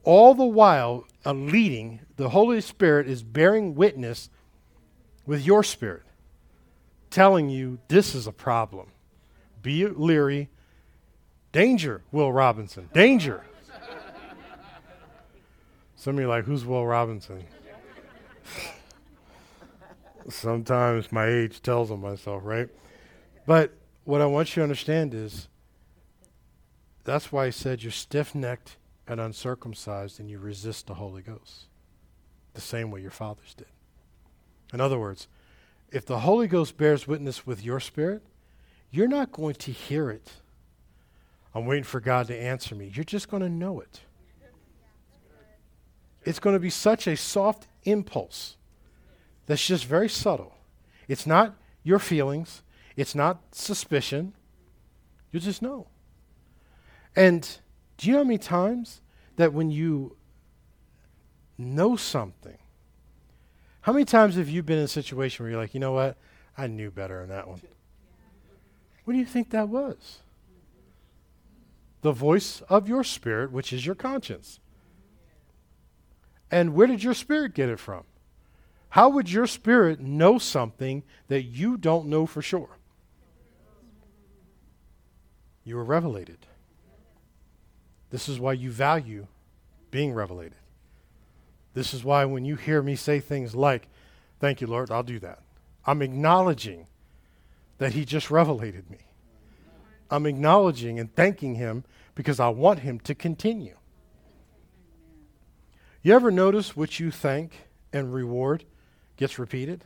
All 0.04 0.36
the 0.36 0.46
while, 0.46 1.08
a 1.26 1.34
leading, 1.34 2.02
the 2.18 2.30
Holy 2.30 2.62
Spirit 2.62 3.08
is 3.08 3.24
bearing 3.24 3.74
witness 3.74 4.30
with 5.26 5.46
your 5.46 5.64
spirit, 5.64 6.04
telling 7.10 7.50
you 7.50 7.80
this 7.88 8.14
is 8.14 8.28
a 8.28 8.32
problem. 8.32 8.88
Be 9.62 9.88
leery. 9.88 10.50
Danger, 11.52 12.02
Will 12.12 12.32
Robinson. 12.32 12.90
Danger. 12.94 13.44
Some 15.96 16.16
of 16.16 16.22
you 16.22 16.28
are 16.28 16.30
like, 16.30 16.46
who's 16.46 16.66
Will 16.66 16.86
Robinson? 16.86 17.44
Sometimes 20.30 21.12
my 21.12 21.26
age 21.26 21.62
tells 21.62 21.92
on 21.92 22.02
myself, 22.02 22.44
right? 22.46 22.70
But 23.46 23.74
what 24.06 24.22
I 24.22 24.28
want 24.28 24.50
you 24.50 24.62
to 24.62 24.64
understand 24.64 25.14
is 25.14 25.48
that's 27.04 27.32
why 27.32 27.46
I 27.46 27.50
said 27.50 27.82
you're 27.82 27.92
stiff 27.92 28.36
necked 28.36 28.78
and 29.08 29.20
uncircumcised 29.20 30.20
and 30.20 30.30
you 30.30 30.38
resist 30.38 30.88
the 30.88 30.94
Holy 30.94 31.24
Ghost 31.24 31.66
the 32.54 32.62
same 32.62 32.92
way 32.92 33.02
your 33.02 33.12
fathers 33.12 33.56
did. 33.56 33.68
In 34.72 34.80
other 34.80 35.00
words, 35.00 35.28
if 35.92 36.06
the 36.06 36.20
Holy 36.20 36.48
Ghost 36.48 36.78
bears 36.78 37.08
witness 37.08 37.48
with 37.48 37.64
your 37.64 37.80
spirit, 37.80 38.22
you're 38.92 39.08
not 39.08 39.32
going 39.32 39.56
to 39.56 39.72
hear 39.72 40.12
it. 40.12 40.32
I'm 41.54 41.66
waiting 41.66 41.84
for 41.84 42.00
God 42.00 42.28
to 42.28 42.38
answer 42.38 42.76
me. 42.76 42.92
You're 42.94 43.04
just 43.04 43.30
going 43.30 43.44
to 43.44 43.50
know 43.50 43.80
it. 43.80 44.02
It's 46.24 46.40
going 46.40 46.56
to 46.56 46.60
be 46.60 46.70
such 46.70 47.08
a 47.08 47.16
soft 47.16 47.68
impulse 47.84 48.58
that's 49.46 49.66
just 49.66 49.86
very 49.86 50.10
subtle. 50.10 50.54
It's 51.08 51.26
not 51.26 51.56
your 51.84 51.98
feelings, 51.98 52.62
it's 52.96 53.16
not 53.16 53.40
suspicion. 53.52 54.34
You 55.32 55.40
just 55.40 55.62
know. 55.62 55.88
And 57.16 57.48
do 57.98 58.08
you 58.08 58.14
know 58.14 58.20
how 58.20 58.26
many 58.26 58.38
times 58.38 59.02
that 59.36 59.54
when 59.54 59.72
you 59.72 60.18
know 61.58 61.96
something, 61.96 62.58
how 63.82 63.94
many 63.94 64.06
times 64.06 64.36
have 64.36 64.50
you 64.50 64.62
been 64.64 64.78
in 64.78 64.84
a 64.84 64.88
situation 64.88 65.44
where 65.44 65.52
you're 65.52 65.62
like, 65.62 65.74
you 65.74 65.80
know 65.80 65.94
what? 65.94 66.18
I 66.58 66.68
knew 66.68 66.92
better 66.92 67.22
on 67.22 67.30
that 67.30 67.48
one. 67.48 67.62
What 69.06 69.14
do 69.14 69.20
you 69.20 69.26
think 69.26 69.52
that 69.52 69.70
was? 69.70 70.20
The 72.02 72.12
voice 72.12 72.62
of 72.70 72.88
your 72.88 73.04
spirit, 73.04 73.52
which 73.52 73.74
is 73.74 73.86
your 73.86 73.96
conscience. 73.96 74.60
And 76.52 76.74
where 76.74 76.88
did 76.88 77.04
your 77.04 77.14
spirit 77.14 77.54
get 77.54 77.70
it 77.70 77.80
from? 77.80 78.04
How 78.90 79.10
would 79.10 79.32
your 79.32 79.46
spirit 79.46 80.00
know 80.00 80.40
something 80.40 81.04
that 81.28 81.44
you 81.44 81.78
don't 81.78 82.08
know 82.08 82.26
for 82.26 82.42
sure? 82.42 82.78
You 85.64 85.76
were 85.76 85.84
revelated. 85.84 86.48
This 88.10 88.28
is 88.28 88.40
why 88.40 88.54
you 88.54 88.72
value 88.72 89.28
being 89.92 90.14
revelated. 90.14 90.58
This 91.74 91.94
is 91.94 92.04
why 92.04 92.26
when 92.26 92.46
you 92.46 92.56
hear 92.56 92.82
me 92.82 92.96
say 92.96 93.20
things 93.20 93.54
like, 93.56 93.88
Thank 94.40 94.62
you, 94.62 94.68
Lord, 94.68 94.90
I'll 94.90 95.04
do 95.04 95.20
that. 95.20 95.40
I'm 95.86 96.02
acknowledging 96.02 96.88
that 97.78 97.94
He 97.94 98.06
just 98.06 98.32
revelated 98.32 98.90
me. 98.90 99.00
I'm 100.12 100.26
acknowledging 100.26 101.00
and 101.00 101.14
thanking 101.16 101.56
Him 101.56 101.84
because 102.16 102.40
I 102.40 102.50
want 102.50 102.80
Him 102.80 103.00
to 103.02 103.16
continue. 103.16 103.76
You 106.02 106.16
ever 106.16 106.32
notice 106.32 106.76
what 106.76 107.00
you 107.00 107.12
thank 107.12 107.68
and 107.92 108.14
reward 108.14 108.64
gets 109.18 109.38
repeated? 109.38 109.84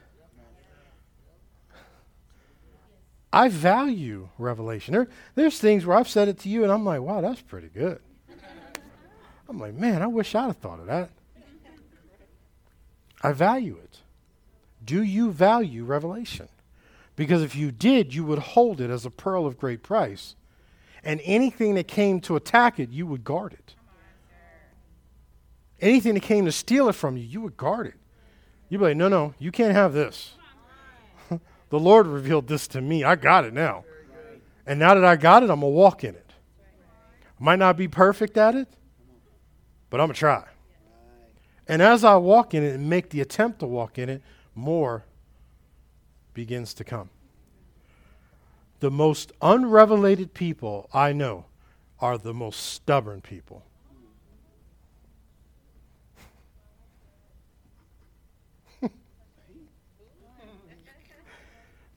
I 3.32 3.50
value 3.50 4.30
revelation. 4.38 4.94
There, 4.94 5.08
there's 5.34 5.58
things 5.58 5.86
where 5.86 5.98
I've 5.98 6.08
said 6.08 6.28
it 6.28 6.38
to 6.40 6.50
you 6.50 6.64
and 6.64 6.72
I'm 6.72 6.86
like, 6.86 7.02
wow, 7.02 7.20
that's 7.20 7.42
pretty 7.42 7.70
good. 7.70 8.00
I'm 9.50 9.58
like, 9.58 9.74
man, 9.74 10.04
I 10.04 10.08
wish 10.08 10.36
I'd 10.36 10.46
have 10.46 10.58
thought 10.58 10.80
of 10.80 10.86
that. 10.86 11.10
I 13.22 13.32
value 13.32 13.78
it. 13.84 14.00
Do 14.86 15.02
you 15.02 15.32
value 15.32 15.84
revelation? 15.84 16.48
Because 17.16 17.42
if 17.44 17.56
you 17.56 17.72
did, 17.72 18.14
you 18.14 18.24
would 18.26 18.40
hold 18.40 18.82
it 18.82 18.90
as 18.90 19.06
a 19.06 19.12
pearl 19.12 19.46
of 19.46 19.58
great 19.58 19.84
price. 19.84 20.36
And 21.04 21.22
anything 21.24 21.76
that 21.76 21.88
came 21.88 22.22
to 22.22 22.36
attack 22.36 22.80
it, 22.80 22.90
you 22.90 23.06
would 23.06 23.24
guard 23.24 23.54
it. 23.54 23.76
Anything 25.80 26.14
that 26.14 26.24
came 26.24 26.46
to 26.46 26.52
steal 26.52 26.88
it 26.88 26.94
from 26.94 27.18
you, 27.18 27.24
you 27.24 27.42
would 27.42 27.58
guard 27.58 27.88
it. 27.88 27.96
You'd 28.70 28.80
be 28.80 28.86
like, 28.86 28.98
no, 28.98 29.10
no, 29.10 29.34
you 29.38 29.52
can't 29.52 29.74
have 29.74 29.94
this. 29.94 30.36
the 31.30 31.80
Lord 31.80 32.08
revealed 32.08 32.48
this 32.48 32.68
to 32.70 32.82
me. 32.82 33.04
I 33.04 33.16
got 33.16 33.44
it 33.46 33.54
now. 33.54 33.84
And 34.66 34.80
now 34.80 34.96
that 34.96 35.04
I 35.04 35.18
got 35.18 35.44
it, 35.44 35.50
I'm 35.50 35.60
going 35.60 35.74
to 35.74 35.78
walk 35.78 36.04
in 36.04 36.16
it. 36.16 36.32
Might 37.38 37.60
not 37.60 37.76
be 37.76 37.90
perfect 37.90 38.38
at 38.38 38.56
it, 38.56 38.70
but 39.90 40.00
I'm 40.00 40.08
going 40.08 40.16
to 40.16 40.20
try. 40.20 40.46
And 41.68 41.82
as 41.82 42.04
I 42.04 42.16
walk 42.16 42.54
in 42.54 42.64
it 42.64 42.74
and 42.76 42.90
make 42.90 43.10
the 43.10 43.20
attempt 43.22 43.60
to 43.60 43.66
walk 43.66 43.98
in 43.98 44.08
it, 44.08 44.22
more 44.56 45.04
begins 46.34 46.74
to 46.76 46.84
come. 46.84 47.10
The 48.80 48.92
most 48.92 49.32
unrevelated 49.42 50.34
people 50.34 50.90
I 50.94 51.14
know 51.14 51.46
are 52.00 52.18
the 52.18 52.34
most 52.34 52.60
stubborn 52.60 53.22
people. 53.22 53.64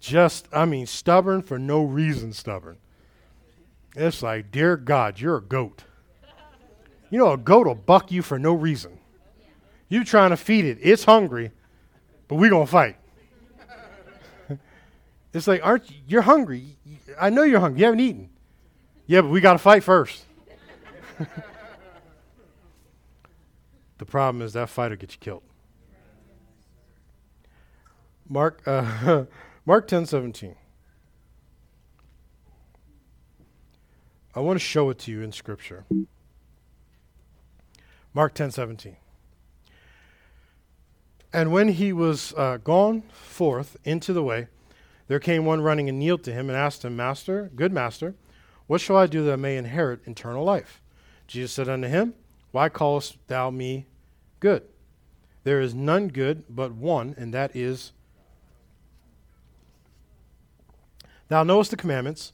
Just, 0.06 0.46
I 0.52 0.66
mean, 0.66 0.86
stubborn 0.86 1.42
for 1.42 1.58
no 1.58 1.82
reason, 1.82 2.32
stubborn. 2.32 2.76
It's 3.96 4.22
like, 4.22 4.52
dear 4.52 4.76
God, 4.76 5.18
you're 5.18 5.38
a 5.38 5.42
goat. 5.42 5.82
You 7.10 7.18
know, 7.18 7.32
a 7.32 7.36
goat 7.36 7.66
will 7.66 7.74
buck 7.74 8.12
you 8.12 8.22
for 8.22 8.38
no 8.38 8.54
reason. 8.54 8.98
You 9.88 10.04
trying 10.04 10.30
to 10.30 10.36
feed 10.36 10.64
it, 10.64 10.78
it's 10.80 11.02
hungry, 11.02 11.50
but 12.28 12.36
we're 12.36 12.50
going 12.50 12.66
to 12.66 12.70
fight. 12.70 12.98
It's 15.32 15.46
like, 15.46 15.64
aren't 15.64 15.90
you, 15.90 15.96
you're 16.06 16.22
hungry. 16.22 16.76
I 17.20 17.30
know 17.30 17.42
you're 17.42 17.60
hungry. 17.60 17.80
You 17.80 17.86
haven't 17.86 18.00
eaten. 18.00 18.30
Yeah, 19.06 19.20
but 19.20 19.30
we 19.30 19.40
got 19.40 19.52
to 19.52 19.58
fight 19.58 19.84
first. 19.84 20.24
the 23.98 24.06
problem 24.06 24.42
is 24.42 24.52
that 24.54 24.68
fight 24.68 24.90
will 24.90 24.96
get 24.96 25.12
you 25.12 25.18
killed. 25.18 25.42
Mark, 28.28 28.62
uh, 28.66 29.24
Mark 29.66 29.86
10 29.86 30.06
17. 30.06 30.56
I 34.34 34.40
want 34.40 34.58
to 34.58 34.64
show 34.64 34.90
it 34.90 34.98
to 35.00 35.10
you 35.10 35.22
in 35.22 35.32
Scripture. 35.32 35.86
Mark 38.12 38.34
10 38.34 38.50
17. 38.50 38.96
And 41.32 41.52
when 41.52 41.68
he 41.68 41.92
was 41.92 42.34
uh, 42.36 42.58
gone 42.58 43.02
forth 43.12 43.76
into 43.84 44.12
the 44.12 44.22
way, 44.22 44.48
there 45.08 45.20
came 45.20 45.44
one 45.44 45.60
running 45.60 45.88
and 45.88 45.98
kneeled 45.98 46.24
to 46.24 46.32
him 46.32 46.48
and 46.48 46.56
asked 46.56 46.84
him, 46.84 46.96
Master, 46.96 47.50
good 47.54 47.72
master, 47.72 48.14
what 48.66 48.80
shall 48.80 48.96
I 48.96 49.06
do 49.06 49.24
that 49.24 49.34
I 49.34 49.36
may 49.36 49.56
inherit 49.56 50.06
eternal 50.06 50.44
life? 50.44 50.82
Jesus 51.26 51.52
said 51.52 51.68
unto 51.68 51.88
him, 51.88 52.14
Why 52.50 52.68
callest 52.68 53.16
thou 53.28 53.50
me 53.50 53.86
good? 54.40 54.62
There 55.44 55.60
is 55.60 55.74
none 55.74 56.08
good 56.08 56.44
but 56.48 56.72
one, 56.72 57.14
and 57.16 57.32
that 57.32 57.54
is 57.54 57.92
Thou 61.28 61.42
knowest 61.42 61.70
the 61.70 61.76
commandments 61.76 62.32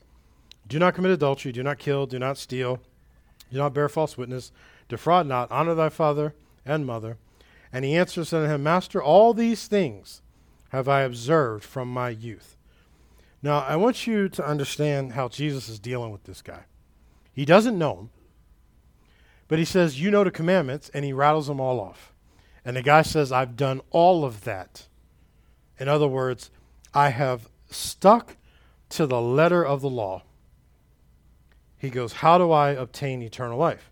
do 0.69 0.79
not 0.79 0.95
commit 0.95 1.13
adultery, 1.13 1.53
do 1.53 1.63
not 1.63 1.79
kill, 1.79 2.07
do 2.07 2.19
not 2.19 2.39
steal, 2.39 2.81
do 3.51 3.59
not 3.59 3.75
bear 3.75 3.89
false 3.89 4.17
witness, 4.17 4.53
defraud 4.89 5.27
not, 5.27 5.51
honor 5.51 5.75
thy 5.75 5.89
father 5.89 6.35
and 6.65 6.87
mother. 6.87 7.19
And 7.73 7.85
he 7.85 7.97
answers 7.97 8.33
unto 8.33 8.51
him, 8.51 8.63
Master, 8.63 9.03
all 9.03 9.33
these 9.33 9.67
things 9.67 10.21
have 10.71 10.89
I 10.89 11.03
observed 11.03 11.65
from 11.65 11.89
my 11.89 12.11
youth. 12.11 12.57
Now, 13.43 13.61
I 13.61 13.77
want 13.77 14.07
you 14.07 14.29
to 14.29 14.47
understand 14.47 15.13
how 15.13 15.29
Jesus 15.29 15.69
is 15.69 15.79
dealing 15.79 16.13
with 16.13 16.25
this 16.25 16.43
guy. 16.43 16.65
He 17.33 17.45
doesn't 17.45 17.79
know 17.79 17.97
him, 17.97 18.11
but 19.49 19.59
he 19.59 19.65
says, 19.65 20.01
You 20.01 20.11
know 20.11 20.25
the 20.25 20.31
commandments, 20.31 20.91
and 20.95 21.05
he 21.05 21.13
rattles 21.13 21.49
them 21.49 21.61
all 21.61 21.81
off. 21.81 22.13
And 22.65 22.77
the 22.77 22.83
guy 22.83 23.03
says, 23.03 23.33
I've 23.33 23.57
done 23.57 23.81
all 23.91 24.25
of 24.25 24.45
that. 24.45 24.87
In 25.79 25.89
other 25.89 26.07
words, 26.07 26.51
I 26.95 27.09
have 27.09 27.49
stuck 27.69 28.37
to 28.91 29.07
the 29.07 29.21
letter 29.21 29.65
of 29.65 29.81
the 29.81 29.91
law. 29.91 30.23
He 31.79 31.91
goes, 31.91 32.13
How 32.13 32.39
do 32.39 32.53
I 32.53 32.71
obtain 32.71 33.23
eternal 33.23 33.59
life? 33.59 33.91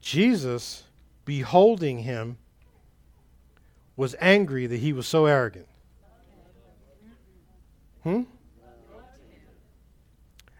Jesus 0.00 0.84
beholding 1.24 2.00
him, 2.00 2.38
was 3.96 4.16
angry 4.20 4.66
that 4.66 4.80
he 4.80 4.92
was 4.92 5.06
so 5.06 5.26
arrogant. 5.26 5.68
Hmm? 8.02 8.22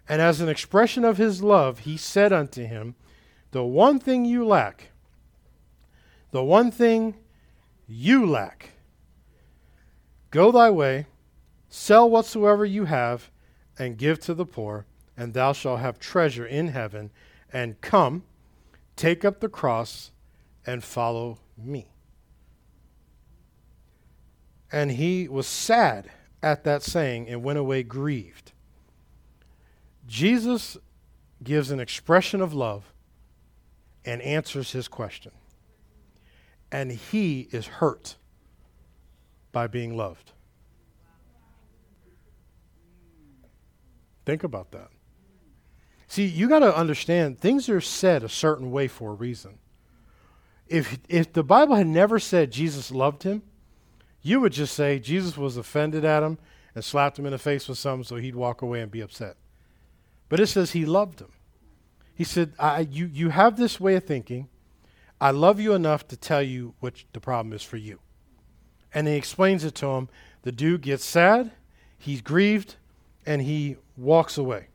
And 0.08 0.20
as 0.20 0.40
an 0.40 0.48
expression 0.48 1.04
of 1.04 1.16
his 1.16 1.42
love, 1.42 1.80
he 1.80 1.96
said 1.96 2.32
unto 2.32 2.64
him, 2.64 2.94
The 3.52 3.64
one 3.64 3.98
thing 3.98 4.24
you 4.24 4.46
lack, 4.46 4.90
the 6.30 6.44
one 6.44 6.70
thing 6.70 7.16
you 7.86 8.26
lack, 8.26 8.70
go 10.30 10.52
thy 10.52 10.70
way, 10.70 11.06
sell 11.68 12.08
whatsoever 12.08 12.64
you 12.64 12.84
have, 12.86 13.30
and 13.78 13.96
give 13.96 14.20
to 14.20 14.34
the 14.34 14.46
poor, 14.46 14.86
and 15.16 15.34
thou 15.34 15.52
shalt 15.52 15.80
have 15.80 15.98
treasure 15.98 16.46
in 16.46 16.68
heaven, 16.68 17.10
and 17.52 17.80
come, 17.80 18.24
take 18.96 19.24
up 19.24 19.40
the 19.40 19.48
cross, 19.48 20.10
and 20.66 20.84
follow 20.84 21.38
me. 21.56 21.88
And 24.70 24.92
he 24.92 25.28
was 25.28 25.46
sad 25.46 26.10
at 26.42 26.64
that 26.64 26.82
saying 26.82 27.28
and 27.28 27.42
went 27.42 27.58
away 27.58 27.82
grieved. 27.82 28.52
Jesus 30.06 30.76
gives 31.42 31.70
an 31.70 31.80
expression 31.80 32.40
of 32.40 32.52
love 32.52 32.92
and 34.04 34.20
answers 34.22 34.72
his 34.72 34.88
question. 34.88 35.32
And 36.70 36.90
he 36.90 37.48
is 37.52 37.66
hurt 37.66 38.16
by 39.52 39.66
being 39.66 39.96
loved. 39.96 40.32
Think 44.24 44.42
about 44.42 44.70
that. 44.72 44.88
See, 46.06 46.26
you 46.26 46.48
got 46.48 46.60
to 46.60 46.76
understand 46.76 47.38
things 47.38 47.68
are 47.68 47.80
said 47.80 48.22
a 48.22 48.28
certain 48.28 48.70
way 48.70 48.88
for 48.88 49.10
a 49.10 49.14
reason 49.14 49.58
if, 50.72 50.98
if 51.08 51.32
the 51.32 51.42
Bible 51.42 51.74
had 51.74 51.86
never 51.86 52.18
said 52.18 52.50
Jesus 52.50 52.90
loved 52.90 53.24
him, 53.24 53.42
you 54.22 54.40
would 54.40 54.52
just 54.52 54.74
say 54.74 54.98
Jesus 54.98 55.36
was 55.36 55.56
offended 55.56 56.04
at 56.04 56.22
him 56.22 56.38
and 56.74 56.84
slapped 56.84 57.18
him 57.18 57.26
in 57.26 57.32
the 57.32 57.38
face 57.38 57.68
with 57.68 57.78
something 57.78 58.04
so 58.04 58.16
he'd 58.16 58.36
walk 58.36 58.62
away 58.62 58.80
and 58.80 58.90
be 58.90 59.00
upset. 59.00 59.36
But 60.28 60.40
it 60.40 60.46
says 60.46 60.70
he 60.70 60.86
loved 60.86 61.20
him. 61.20 61.32
He 62.14 62.24
said, 62.24 62.52
you, 62.90 63.06
you 63.06 63.30
have 63.30 63.56
this 63.56 63.80
way 63.80 63.96
of 63.96 64.04
thinking. 64.04 64.48
I 65.20 65.30
love 65.30 65.60
you 65.60 65.74
enough 65.74 66.06
to 66.08 66.16
tell 66.16 66.42
you 66.42 66.74
what 66.80 67.04
the 67.12 67.20
problem 67.20 67.52
is 67.52 67.62
for 67.62 67.76
you. 67.76 67.98
And 68.94 69.06
he 69.06 69.14
explains 69.14 69.64
it 69.64 69.74
to 69.76 69.86
him. 69.86 70.08
The 70.42 70.52
dude 70.52 70.82
gets 70.82 71.04
sad, 71.04 71.52
he's 71.98 72.20
grieved, 72.20 72.76
and 73.24 73.42
he 73.42 73.76
walks 73.96 74.36
away. 74.36 74.66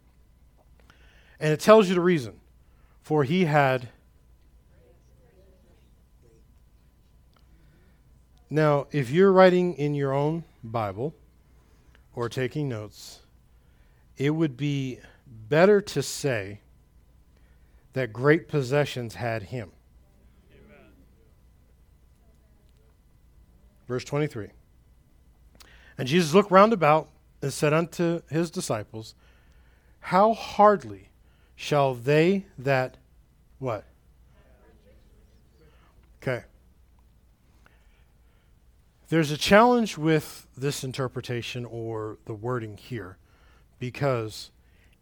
And 1.40 1.54
it 1.54 1.60
tells 1.60 1.90
you 1.90 1.96
the 1.96 2.02
reason. 2.02 2.40
For 3.02 3.24
he 3.24 3.46
had 3.46 3.90
Now, 8.50 8.88
if 8.92 9.10
you're 9.10 9.32
writing 9.32 9.74
in 9.74 9.94
your 9.94 10.14
own 10.14 10.46
Bible 10.64 11.14
or 12.16 12.30
taking 12.30 12.70
notes, 12.70 13.20
it 14.16 14.30
would 14.30 14.56
be 14.56 15.00
better 15.50 15.82
to 15.82 16.02
say 16.02 16.62
that 17.94 18.14
great 18.14 18.48
possessions 18.48 19.16
had 19.16 19.44
him. 19.44 19.72
Amen. 20.52 20.86
Verse 23.88 24.06
23. 24.06 24.48
And 25.98 26.08
Jesus 26.08 26.34
looked 26.34 26.52
round 26.52 26.74
about 26.74 27.10
and 27.42 27.52
said 27.52 27.74
unto 27.74 28.22
his 28.30 28.50
disciples, 28.50 29.14
How 30.00 30.34
hardly 30.34 31.10
shall 31.56 31.96
they 31.96 32.46
that 32.58 32.98
what? 33.60 33.84
Okay. 36.22 36.44
There's 39.10 39.32
a 39.32 39.38
challenge 39.38 39.98
with 39.98 40.48
this 40.58 40.84
interpretation 40.84 41.64
or 41.64 42.18
the 42.26 42.34
wording 42.34 42.76
here 42.76 43.18
because 43.80 44.52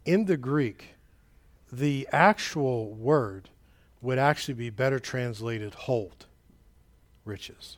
in 0.05 0.25
the 0.25 0.37
Greek, 0.37 0.95
the 1.71 2.07
actual 2.11 2.93
word 2.93 3.49
would 4.01 4.19
actually 4.19 4.53
be 4.53 4.69
better 4.69 4.99
translated 4.99 5.73
hold 5.73 6.27
riches. 7.23 7.77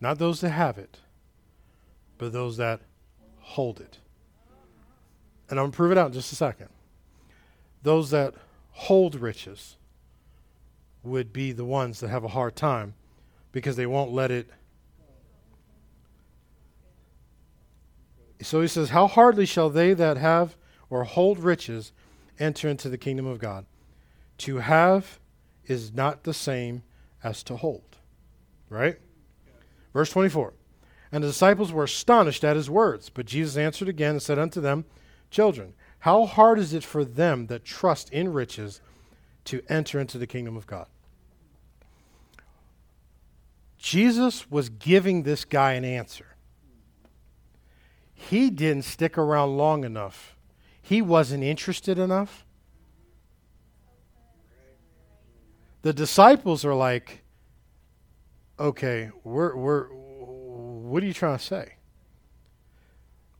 Not 0.00 0.18
those 0.18 0.40
that 0.40 0.50
have 0.50 0.78
it, 0.78 1.00
but 2.16 2.32
those 2.32 2.56
that 2.56 2.80
hold 3.40 3.78
it. 3.78 3.98
And 5.50 5.58
I'm 5.58 5.64
going 5.64 5.72
to 5.72 5.76
prove 5.76 5.92
it 5.92 5.98
out 5.98 6.06
in 6.06 6.12
just 6.14 6.32
a 6.32 6.36
second. 6.36 6.70
Those 7.82 8.08
that 8.10 8.34
hold 8.70 9.16
riches 9.16 9.76
would 11.02 11.30
be 11.30 11.52
the 11.52 11.64
ones 11.66 12.00
that 12.00 12.08
have 12.08 12.24
a 12.24 12.28
hard 12.28 12.56
time 12.56 12.94
because 13.52 13.76
they 13.76 13.86
won't 13.86 14.12
let 14.12 14.30
it. 14.30 14.48
So 18.42 18.60
he 18.60 18.68
says, 18.68 18.90
How 18.90 19.06
hardly 19.06 19.46
shall 19.46 19.70
they 19.70 19.92
that 19.94 20.16
have 20.16 20.56
or 20.88 21.04
hold 21.04 21.38
riches 21.38 21.92
enter 22.38 22.68
into 22.68 22.88
the 22.88 22.98
kingdom 22.98 23.26
of 23.26 23.38
God? 23.38 23.66
To 24.38 24.58
have 24.58 25.18
is 25.66 25.92
not 25.92 26.24
the 26.24 26.34
same 26.34 26.82
as 27.22 27.42
to 27.44 27.56
hold. 27.56 27.96
Right? 28.68 28.98
Verse 29.92 30.10
24. 30.10 30.54
And 31.12 31.24
the 31.24 31.28
disciples 31.28 31.72
were 31.72 31.84
astonished 31.84 32.44
at 32.44 32.56
his 32.56 32.70
words. 32.70 33.10
But 33.10 33.26
Jesus 33.26 33.56
answered 33.56 33.88
again 33.88 34.12
and 34.12 34.22
said 34.22 34.38
unto 34.38 34.60
them, 34.60 34.84
Children, 35.30 35.74
how 36.00 36.24
hard 36.24 36.58
is 36.58 36.72
it 36.72 36.84
for 36.84 37.04
them 37.04 37.48
that 37.48 37.64
trust 37.64 38.10
in 38.10 38.32
riches 38.32 38.80
to 39.44 39.62
enter 39.68 40.00
into 40.00 40.18
the 40.18 40.26
kingdom 40.26 40.56
of 40.56 40.66
God? 40.66 40.86
Jesus 43.80 44.50
was 44.50 44.68
giving 44.68 45.22
this 45.22 45.46
guy 45.46 45.72
an 45.72 45.86
answer. 45.86 46.36
He 48.12 48.50
didn't 48.50 48.84
stick 48.84 49.16
around 49.16 49.56
long 49.56 49.84
enough. 49.84 50.36
He 50.82 51.00
wasn't 51.00 51.42
interested 51.42 51.98
enough. 51.98 52.44
The 55.80 55.94
disciples 55.94 56.62
are 56.66 56.74
like, 56.74 57.22
okay, 58.58 59.10
we're, 59.24 59.56
we're, 59.56 59.86
what 59.86 61.02
are 61.02 61.06
you 61.06 61.14
trying 61.14 61.38
to 61.38 61.42
say? 61.42 61.76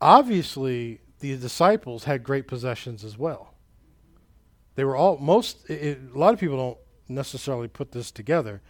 Obviously, 0.00 1.02
the 1.18 1.36
disciples 1.36 2.04
had 2.04 2.24
great 2.24 2.48
possessions 2.48 3.04
as 3.04 3.18
well. 3.18 3.52
They 4.74 4.84
were 4.84 4.96
all, 4.96 5.18
most, 5.18 5.68
it, 5.68 6.00
a 6.14 6.18
lot 6.18 6.32
of 6.32 6.40
people 6.40 6.56
don't 6.56 6.78
necessarily 7.08 7.68
put 7.68 7.92
this 7.92 8.10
together, 8.10 8.62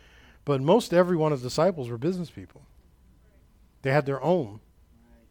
but 0.45 0.61
most 0.61 0.93
every 0.93 1.17
one 1.17 1.33
of 1.33 1.41
the 1.41 1.49
disciples 1.49 1.89
were 1.89 1.99
business 1.99 2.31
people. 2.31 2.63
They 3.83 3.93
had 3.93 4.07
their 4.07 4.23
own 4.23 4.61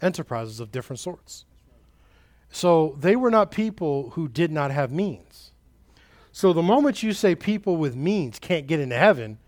enterprises 0.02 0.60
of 0.60 0.72
different 0.72 1.00
sorts. 1.00 1.46
So 2.50 2.96
they 3.00 3.16
were 3.16 3.30
not 3.30 3.52
people 3.52 4.12
who 4.12 4.28
did 4.28 4.52
not 4.52 4.72
have 4.72 4.92
means. 4.92 5.52
So 6.32 6.54
the 6.54 6.64
moment 6.64 7.04
you 7.04 7.14
say 7.14 7.36
people 7.36 7.78
with 7.78 7.96
means 7.96 8.40
can't 8.40 8.66
get 8.66 8.80
into 8.80 8.96
heaven, 8.96 9.40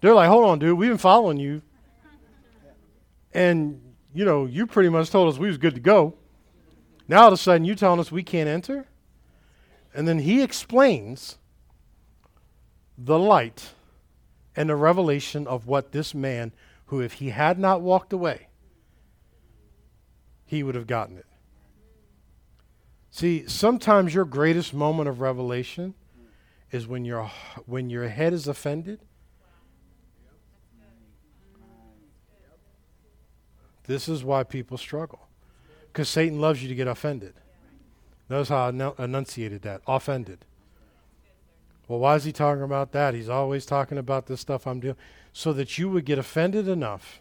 they're 0.00 0.14
like, 0.14 0.28
hold 0.28 0.44
on, 0.44 0.58
dude, 0.58 0.78
we've 0.78 0.90
been 0.90 0.98
following 0.98 1.38
you. 1.38 1.62
And, 3.32 3.94
you 4.14 4.24
know, 4.24 4.46
you 4.46 4.66
pretty 4.66 4.88
much 4.88 5.10
told 5.10 5.32
us 5.32 5.38
we 5.38 5.48
was 5.48 5.58
good 5.58 5.74
to 5.74 5.80
go. 5.80 6.14
Now 7.08 7.22
all 7.22 7.26
of 7.28 7.34
a 7.34 7.36
sudden 7.36 7.64
you're 7.64 7.76
telling 7.76 8.00
us 8.00 8.10
we 8.10 8.22
can't 8.22 8.48
enter? 8.48 8.86
And 9.94 10.06
then 10.06 10.20
he 10.20 10.42
explains 10.42 11.38
the 12.96 13.18
light 13.18 13.72
and 14.56 14.70
the 14.70 14.76
revelation 14.76 15.46
of 15.46 15.66
what 15.66 15.92
this 15.92 16.14
man, 16.14 16.52
who 16.86 17.00
if 17.00 17.14
he 17.14 17.30
had 17.30 17.58
not 17.58 17.82
walked 17.82 18.12
away, 18.12 18.48
he 20.44 20.62
would 20.62 20.74
have 20.74 20.86
gotten 20.86 21.18
it. 21.18 21.26
See, 23.10 23.46
sometimes 23.46 24.14
your 24.14 24.24
greatest 24.24 24.72
moment 24.72 25.08
of 25.08 25.20
revelation 25.20 25.94
is 26.70 26.86
when 26.86 27.04
your 27.04 27.30
when 27.66 27.90
your 27.90 28.08
head 28.08 28.32
is 28.32 28.48
offended. 28.48 29.00
This 33.84 34.08
is 34.08 34.24
why 34.24 34.42
people 34.42 34.76
struggle. 34.78 35.28
Because 35.86 36.08
Satan 36.08 36.40
loves 36.40 36.62
you 36.62 36.68
to 36.68 36.74
get 36.74 36.88
offended. 36.88 37.34
Notice 38.28 38.48
how 38.48 38.70
I 38.70 39.04
enunciated 39.04 39.62
that. 39.62 39.80
Offended. 39.86 40.44
Well, 41.88 42.00
why 42.00 42.16
is 42.16 42.24
he 42.24 42.32
talking 42.32 42.64
about 42.64 42.92
that? 42.92 43.14
He's 43.14 43.28
always 43.28 43.64
talking 43.64 43.98
about 43.98 44.26
this 44.26 44.40
stuff 44.40 44.66
I'm 44.66 44.80
doing. 44.80 44.96
So 45.32 45.52
that 45.52 45.78
you 45.78 45.88
would 45.90 46.04
get 46.04 46.18
offended 46.18 46.66
enough 46.66 47.20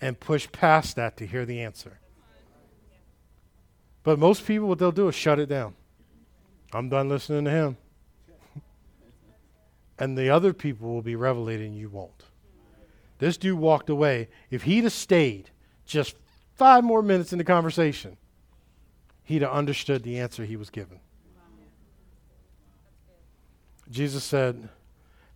and 0.00 0.18
push 0.18 0.50
past 0.52 0.96
that 0.96 1.16
to 1.18 1.26
hear 1.26 1.44
the 1.44 1.60
answer. 1.60 1.98
But 4.02 4.18
most 4.18 4.46
people, 4.46 4.68
what 4.68 4.78
they'll 4.78 4.92
do 4.92 5.08
is 5.08 5.14
shut 5.14 5.38
it 5.38 5.48
down. 5.48 5.74
I'm 6.72 6.88
done 6.88 7.08
listening 7.08 7.44
to 7.46 7.50
him. 7.50 7.76
and 9.98 10.16
the 10.16 10.30
other 10.30 10.52
people 10.52 10.92
will 10.92 11.02
be 11.02 11.16
revelating, 11.16 11.72
you 11.74 11.88
won't. 11.88 12.24
This 13.18 13.36
dude 13.36 13.58
walked 13.58 13.88
away. 13.88 14.28
If 14.50 14.64
he'd 14.64 14.84
have 14.84 14.92
stayed 14.92 15.50
just 15.86 16.16
five 16.54 16.84
more 16.84 17.02
minutes 17.02 17.32
in 17.32 17.38
the 17.38 17.44
conversation, 17.44 18.16
he'd 19.22 19.42
have 19.42 19.52
understood 19.52 20.02
the 20.02 20.18
answer 20.18 20.44
he 20.44 20.56
was 20.56 20.70
given. 20.70 21.00
Jesus 23.90 24.24
said, 24.24 24.68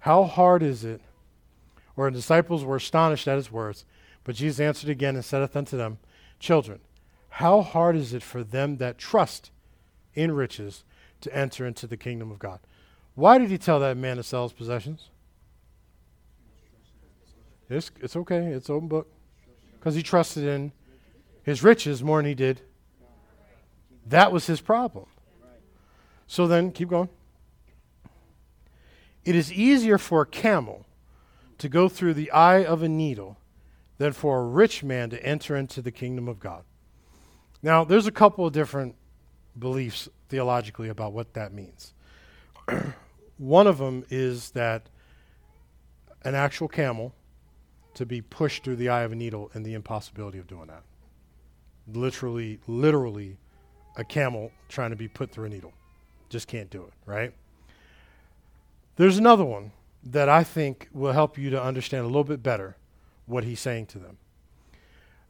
How 0.00 0.24
hard 0.24 0.62
is 0.62 0.84
it? 0.84 1.00
Or 1.96 2.10
the 2.10 2.16
disciples 2.16 2.64
were 2.64 2.76
astonished 2.76 3.26
at 3.26 3.36
his 3.36 3.50
words. 3.50 3.84
But 4.24 4.36
Jesus 4.36 4.60
answered 4.60 4.90
again 4.90 5.16
and 5.16 5.24
saith 5.24 5.56
unto 5.56 5.76
them, 5.76 5.98
Children, 6.38 6.80
how 7.30 7.62
hard 7.62 7.96
is 7.96 8.14
it 8.14 8.22
for 8.22 8.44
them 8.44 8.76
that 8.76 8.98
trust 8.98 9.50
in 10.14 10.32
riches 10.32 10.84
to 11.20 11.34
enter 11.34 11.66
into 11.66 11.86
the 11.86 11.96
kingdom 11.96 12.30
of 12.30 12.38
God? 12.38 12.60
Why 13.14 13.38
did 13.38 13.50
he 13.50 13.58
tell 13.58 13.80
that 13.80 13.96
man 13.96 14.16
to 14.16 14.22
sell 14.22 14.44
his 14.44 14.52
possessions? 14.52 15.10
It's, 17.68 17.90
it's 18.00 18.16
okay, 18.16 18.46
it's 18.46 18.70
open 18.70 18.88
book. 18.88 19.10
Because 19.72 19.94
he 19.94 20.02
trusted 20.02 20.44
in 20.44 20.72
his 21.42 21.62
riches 21.62 22.02
more 22.02 22.18
than 22.18 22.26
he 22.26 22.34
did. 22.34 22.60
That 24.06 24.32
was 24.32 24.46
his 24.46 24.60
problem. 24.60 25.06
So 26.26 26.46
then, 26.46 26.72
keep 26.72 26.90
going. 26.90 27.08
It 29.28 29.36
is 29.36 29.52
easier 29.52 29.98
for 29.98 30.22
a 30.22 30.26
camel 30.26 30.86
to 31.58 31.68
go 31.68 31.90
through 31.90 32.14
the 32.14 32.30
eye 32.30 32.64
of 32.64 32.82
a 32.82 32.88
needle 32.88 33.36
than 33.98 34.14
for 34.14 34.40
a 34.40 34.46
rich 34.46 34.82
man 34.82 35.10
to 35.10 35.22
enter 35.22 35.54
into 35.54 35.82
the 35.82 35.90
kingdom 35.90 36.28
of 36.28 36.40
God. 36.40 36.64
Now, 37.62 37.84
there's 37.84 38.06
a 38.06 38.10
couple 38.10 38.46
of 38.46 38.54
different 38.54 38.94
beliefs 39.58 40.08
theologically 40.30 40.88
about 40.88 41.12
what 41.12 41.34
that 41.34 41.52
means. 41.52 41.92
One 43.36 43.66
of 43.66 43.76
them 43.76 44.06
is 44.08 44.52
that 44.52 44.88
an 46.22 46.34
actual 46.34 46.66
camel 46.66 47.14
to 47.96 48.06
be 48.06 48.22
pushed 48.22 48.64
through 48.64 48.76
the 48.76 48.88
eye 48.88 49.02
of 49.02 49.12
a 49.12 49.14
needle 49.14 49.50
and 49.52 49.62
the 49.62 49.74
impossibility 49.74 50.38
of 50.38 50.46
doing 50.46 50.68
that. 50.68 50.84
Literally, 51.86 52.60
literally, 52.66 53.36
a 53.94 54.04
camel 54.04 54.52
trying 54.70 54.88
to 54.88 54.96
be 54.96 55.06
put 55.06 55.30
through 55.30 55.44
a 55.44 55.50
needle. 55.50 55.74
Just 56.30 56.48
can't 56.48 56.70
do 56.70 56.84
it, 56.84 56.94
right? 57.04 57.34
There's 58.98 59.16
another 59.16 59.44
one 59.44 59.70
that 60.02 60.28
I 60.28 60.42
think 60.42 60.88
will 60.92 61.12
help 61.12 61.38
you 61.38 61.50
to 61.50 61.62
understand 61.62 62.02
a 62.02 62.08
little 62.08 62.24
bit 62.24 62.42
better 62.42 62.76
what 63.26 63.44
he's 63.44 63.60
saying 63.60 63.86
to 63.86 63.98
them. 64.00 64.18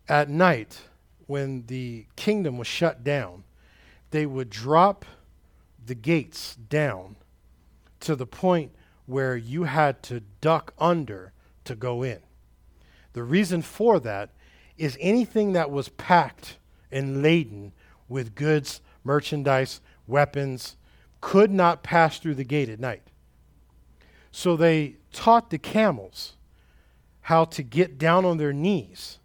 At 0.09 0.31
night, 0.31 0.81
when 1.27 1.67
the 1.67 2.07
kingdom 2.17 2.57
was 2.57 2.67
shut 2.67 3.05
down, 3.05 3.45
they 4.11 4.25
would 4.25 4.49
drop 4.49 5.05
the 5.85 5.95
gates 5.95 6.57
down 6.57 7.17
to 8.01 8.17
the 8.17 8.27
point 8.27 8.73
where 9.05 9.37
you 9.37 9.65
had 9.65 10.03
to 10.05 10.21
duck 10.41 10.73
under 10.79 11.35
to 11.65 11.75
go 11.75 12.03
in. 12.03 12.21
The 13.13 13.23
reason 13.23 13.61
for 13.61 14.01
that 14.01 14.31
is 14.79 14.97
anything 14.99 15.53
that 15.53 15.71
was 15.71 15.91
packed 15.91 16.57
and 16.91 17.21
laden 17.21 17.75
with 18.09 18.35
goods, 18.35 18.81
merchandise, 19.05 19.83
weapons 20.07 20.79
could 21.21 21.51
not 21.51 21.83
pass 21.83 22.19
through 22.19 22.37
the 22.37 22.45
gate 22.45 22.71
at 22.71 22.81
night. 22.81 23.08
So 24.31 24.57
they 24.57 24.97
taught 25.13 25.51
the 25.51 25.59
camels 25.59 26.35
how 27.23 27.45
to 27.45 27.63
get 27.63 27.99
down 27.99 28.25
on 28.25 28.39
their 28.39 28.53
knees, 28.53 29.19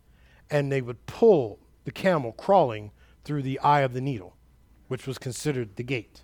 and 0.49 0.71
they 0.71 0.81
would 0.81 1.05
pull 1.05 1.59
the 1.85 1.91
camel 1.91 2.31
crawling 2.33 2.91
through 3.23 3.41
the 3.41 3.59
eye 3.59 3.81
of 3.81 3.93
the 3.93 4.01
needle, 4.01 4.35
which 4.87 5.07
was 5.07 5.17
considered 5.17 5.75
the 5.75 5.83
gate, 5.83 6.23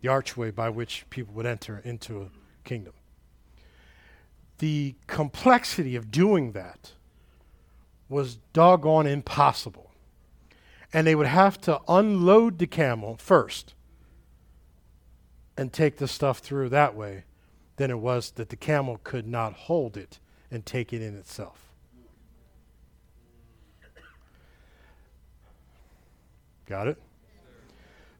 the 0.00 0.08
archway 0.08 0.50
by 0.50 0.68
which 0.68 1.08
people 1.10 1.34
would 1.34 1.46
enter 1.46 1.80
into 1.84 2.20
a 2.20 2.30
kingdom. 2.64 2.92
The 4.58 4.96
complexity 5.06 5.96
of 5.96 6.10
doing 6.10 6.52
that 6.52 6.92
was 8.08 8.36
doggone 8.52 9.06
impossible. 9.06 9.92
And 10.92 11.06
they 11.06 11.14
would 11.14 11.26
have 11.26 11.60
to 11.62 11.80
unload 11.86 12.58
the 12.58 12.66
camel 12.66 13.16
first 13.18 13.74
and 15.56 15.72
take 15.72 15.98
the 15.98 16.08
stuff 16.08 16.38
through 16.38 16.70
that 16.70 16.94
way 16.94 17.24
than 17.78 17.90
it 17.90 17.98
was 17.98 18.32
that 18.32 18.50
the 18.50 18.56
camel 18.56 19.00
could 19.02 19.26
not 19.26 19.54
hold 19.54 19.96
it 19.96 20.18
and 20.50 20.66
take 20.66 20.92
it 20.92 21.00
in 21.00 21.16
itself. 21.16 21.68
Got 26.66 26.88
it? 26.88 26.98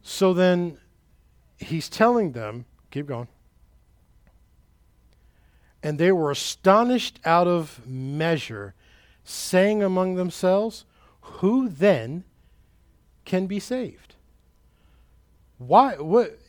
So 0.01 0.33
then 0.33 0.77
he's 1.57 1.87
telling 1.87 2.31
them, 2.31 2.65
keep 2.89 3.05
going. 3.05 3.27
And 5.83 5.99
they 5.99 6.11
were 6.11 6.31
astonished 6.31 7.19
out 7.23 7.47
of 7.47 7.85
measure, 7.85 8.73
saying 9.23 9.83
among 9.83 10.15
themselves, 10.15 10.85
Who 11.21 11.69
then 11.69 12.23
can 13.23 13.45
be 13.45 13.59
saved? 13.59 14.15
Why, 15.57 15.95
what, 15.95 16.39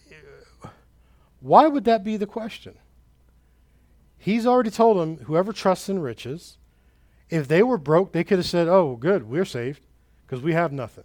why 1.41 1.67
would 1.67 1.85
that 1.85 2.03
be 2.03 2.17
the 2.17 2.27
question? 2.27 2.77
He's 4.23 4.47
already 4.47 4.71
told 4.71 4.99
them 4.99 5.25
whoever 5.25 5.51
trusts 5.51 5.89
in 5.89 5.99
riches, 5.99 6.59
if 7.31 7.49
they 7.49 7.63
were 7.63 7.79
broke, 7.79 8.13
they 8.13 8.23
could 8.23 8.37
have 8.37 8.47
said, 8.47 8.69
Oh, 8.69 8.97
good, 8.97 9.29
we're 9.31 9.47
saved 9.47 9.87
because 10.27 10.43
we 10.43 10.53
have 10.53 10.73
nothing. 10.73 11.05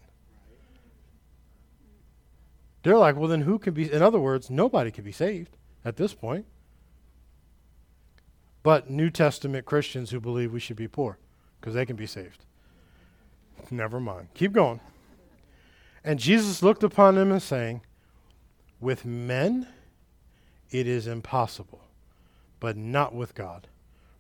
They're 2.84 2.98
like, 2.98 3.16
Well, 3.16 3.30
then 3.30 3.42
who 3.42 3.58
can 3.58 3.74
be? 3.74 3.90
In 3.90 4.02
other 4.02 4.20
words, 4.20 4.50
nobody 4.50 4.92
can 4.92 5.06
be 5.06 5.14
saved 5.14 5.56
at 5.86 5.96
this 5.96 6.14
point. 6.14 6.46
But 8.64 8.90
New 8.90 9.10
Testament 9.10 9.66
Christians 9.66 10.10
who 10.10 10.20
believe 10.20 10.52
we 10.52 10.60
should 10.60 10.76
be 10.76 10.90
poor 10.90 11.18
because 11.62 11.74
they 11.74 11.86
can 11.86 11.96
be 11.96 12.08
saved. 12.08 12.44
Never 13.72 14.02
mind. 14.02 14.28
Keep 14.34 14.52
going. 14.52 14.82
And 16.04 16.20
Jesus 16.20 16.62
looked 16.62 16.84
upon 16.84 17.16
them 17.16 17.32
and 17.32 17.42
saying, 17.42 17.82
With 18.82 19.06
men 19.06 19.70
it 20.70 20.86
is 20.86 21.08
impossible, 21.08 21.85
but 22.66 22.76
not 22.76 23.14
with 23.14 23.36
God. 23.36 23.68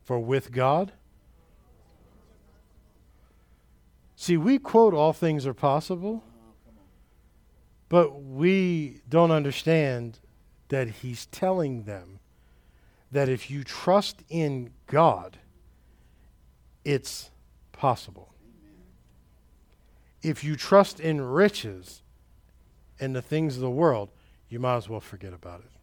For 0.04 0.20
with 0.20 0.52
God, 0.52 0.92
see, 4.16 4.38
we 4.38 4.60
quote 4.60 4.94
all 4.94 5.14
things 5.14 5.48
are 5.48 5.54
possible, 5.56 6.24
but 7.90 8.22
we 8.22 9.02
don't 9.10 9.32
understand 9.32 10.20
that 10.68 10.88
he's 10.88 11.26
telling 11.26 11.86
them 11.86 12.20
that 13.12 13.30
if 13.30 13.50
you 13.50 13.64
trust 13.64 14.22
in 14.30 14.70
God, 14.86 15.40
it's 16.84 17.32
possible. 17.72 18.32
If 20.22 20.44
you 20.44 20.56
trust 20.56 21.00
in 21.00 21.20
riches 21.20 22.04
and 23.00 23.16
the 23.16 23.24
things 23.24 23.56
of 23.56 23.62
the 23.62 23.72
world, 23.72 24.12
you 24.50 24.60
might 24.60 24.78
as 24.78 24.88
well 24.88 25.00
forget 25.00 25.34
about 25.34 25.62
it. 25.62 25.75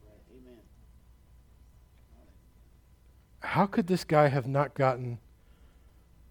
How 3.42 3.66
could 3.66 3.86
this 3.86 4.04
guy 4.04 4.28
have 4.28 4.46
not 4.46 4.74
gotten 4.74 5.18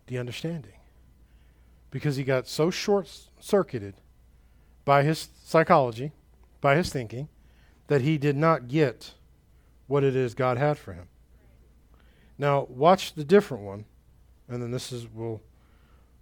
the 0.07 0.17
understanding? 0.17 0.73
Because 1.89 2.15
he 2.15 2.23
got 2.23 2.47
so 2.47 2.71
short 2.71 3.09
circuited 3.39 3.95
by 4.85 5.03
his 5.03 5.29
psychology, 5.43 6.11
by 6.61 6.75
his 6.75 6.89
thinking, 6.89 7.27
that 7.87 8.01
he 8.01 8.17
did 8.17 8.37
not 8.37 8.67
get 8.67 9.13
what 9.87 10.03
it 10.03 10.15
is 10.15 10.33
God 10.33 10.57
had 10.57 10.77
for 10.77 10.93
him. 10.93 11.07
Now, 12.37 12.65
watch 12.69 13.13
the 13.13 13.25
different 13.25 13.63
one, 13.63 13.85
and 14.47 14.61
then 14.61 14.71
this 14.71 14.91
is 14.91 15.07
we'll 15.13 15.41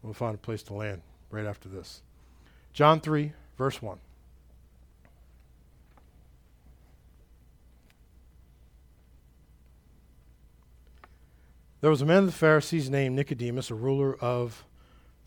we'll 0.01 0.13
find 0.13 0.35
a 0.35 0.39
place 0.39 0.63
to 0.63 0.73
land 0.73 1.01
right 1.29 1.45
after 1.45 1.69
this. 1.69 2.01
John 2.73 2.99
3, 2.99 3.33
verse 3.57 3.81
1. 3.81 3.99
There 11.81 11.89
was 11.89 12.01
a 12.01 12.05
man 12.05 12.19
of 12.19 12.25
the 12.25 12.31
Pharisees 12.33 12.89
named 12.89 13.15
Nicodemus, 13.15 13.71
a 13.71 13.75
ruler 13.75 14.15
of 14.17 14.65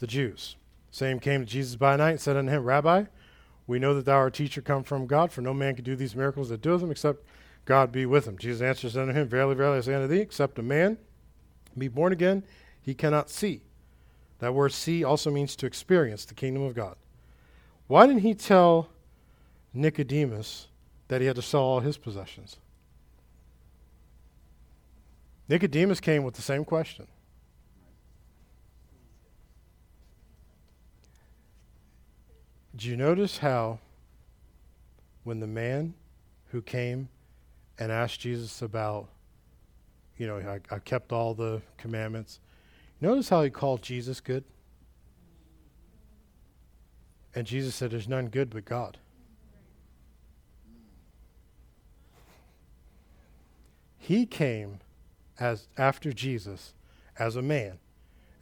the 0.01 0.07
Jews. 0.07 0.57
Same 0.91 1.19
came 1.19 1.41
to 1.41 1.47
Jesus 1.47 1.77
by 1.77 1.97
night 1.97 2.11
and 2.11 2.21
said 2.21 2.37
unto 2.37 2.53
him, 2.53 2.65
Rabbi, 2.65 3.05
we 3.67 3.79
know 3.79 3.95
that 3.95 4.05
thou 4.05 4.17
art 4.17 4.35
a 4.35 4.37
teacher 4.37 4.61
come 4.61 4.83
from 4.83 5.07
God, 5.07 5.33
for 5.33 5.41
no 5.41 5.55
man 5.55 5.75
can 5.75 5.85
do 5.85 5.97
these 5.97 6.15
miracles 6.15 6.51
that 6.51 6.61
doeth 6.61 6.83
them 6.83 6.91
except 6.91 7.25
God 7.65 7.91
be 7.91 8.05
with 8.05 8.27
him. 8.27 8.37
Jesus 8.37 8.61
answers 8.61 8.97
unto 8.97 9.15
him, 9.15 9.29
Verily, 9.29 9.55
verily, 9.55 9.79
I 9.79 9.81
say 9.81 9.95
unto 9.95 10.09
thee, 10.09 10.21
except 10.21 10.59
a 10.59 10.63
man 10.63 10.99
be 11.79 11.89
born 11.89 12.13
again, 12.13 12.43
he 12.83 12.93
cannot 12.93 13.31
see. 13.31 13.63
That 14.41 14.53
word 14.53 14.73
see 14.73 15.05
also 15.05 15.31
means 15.31 15.57
to 15.57 15.67
experience 15.67 16.25
the 16.27 16.35
kingdom 16.35 16.65
of 16.65 16.75
God. 16.75 16.97
Why 17.87 18.07
didn't 18.07 18.23
he 18.23 18.35
tell 18.35 18.89
Nicodemus 19.73 20.69
that 21.09 21.21
he 21.21 21.29
had 21.29 21.37
to 21.37 21.43
sell 21.43 21.63
all 21.63 21.81
his 21.81 21.97
possessions? 21.97 22.59
Nicodemus 25.49 26.01
came 26.01 26.25
with 26.25 26.35
the 26.35 26.43
same 26.43 26.65
question. 26.65 27.07
Do 32.75 32.89
you 32.89 32.97
notice 32.97 33.39
how, 33.39 33.79
when 35.25 35.41
the 35.41 35.47
man 35.47 35.95
who 36.49 36.63
came 36.63 37.09
and 37.79 37.93
asked 37.93 38.21
Jesus 38.21 38.63
about, 38.63 39.09
you 40.17 40.27
know, 40.27 40.39
I, 40.39 40.61
I 40.75 40.79
kept 40.79 41.13
all 41.13 41.35
the 41.35 41.61
commandments, 41.77 42.41
notice 43.01 43.29
how 43.29 43.43
he 43.43 43.51
called 43.51 43.83
Jesus 43.83 44.21
good? 44.21 44.45
And 47.35 47.47
Jesus 47.47 47.75
said, 47.75 47.91
There's 47.91 48.09
none 48.09 48.29
good 48.29 48.51
but 48.51 48.65
God. 48.65 48.99
He 53.99 54.27
came 54.27 54.81
as 55.39 55.69
after 55.77 56.13
Jesus 56.13 56.75
as 57.19 57.37
a 57.37 57.43
man 57.43 57.79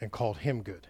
and 0.00 0.10
called 0.10 0.38
him 0.38 0.62
good. 0.62 0.88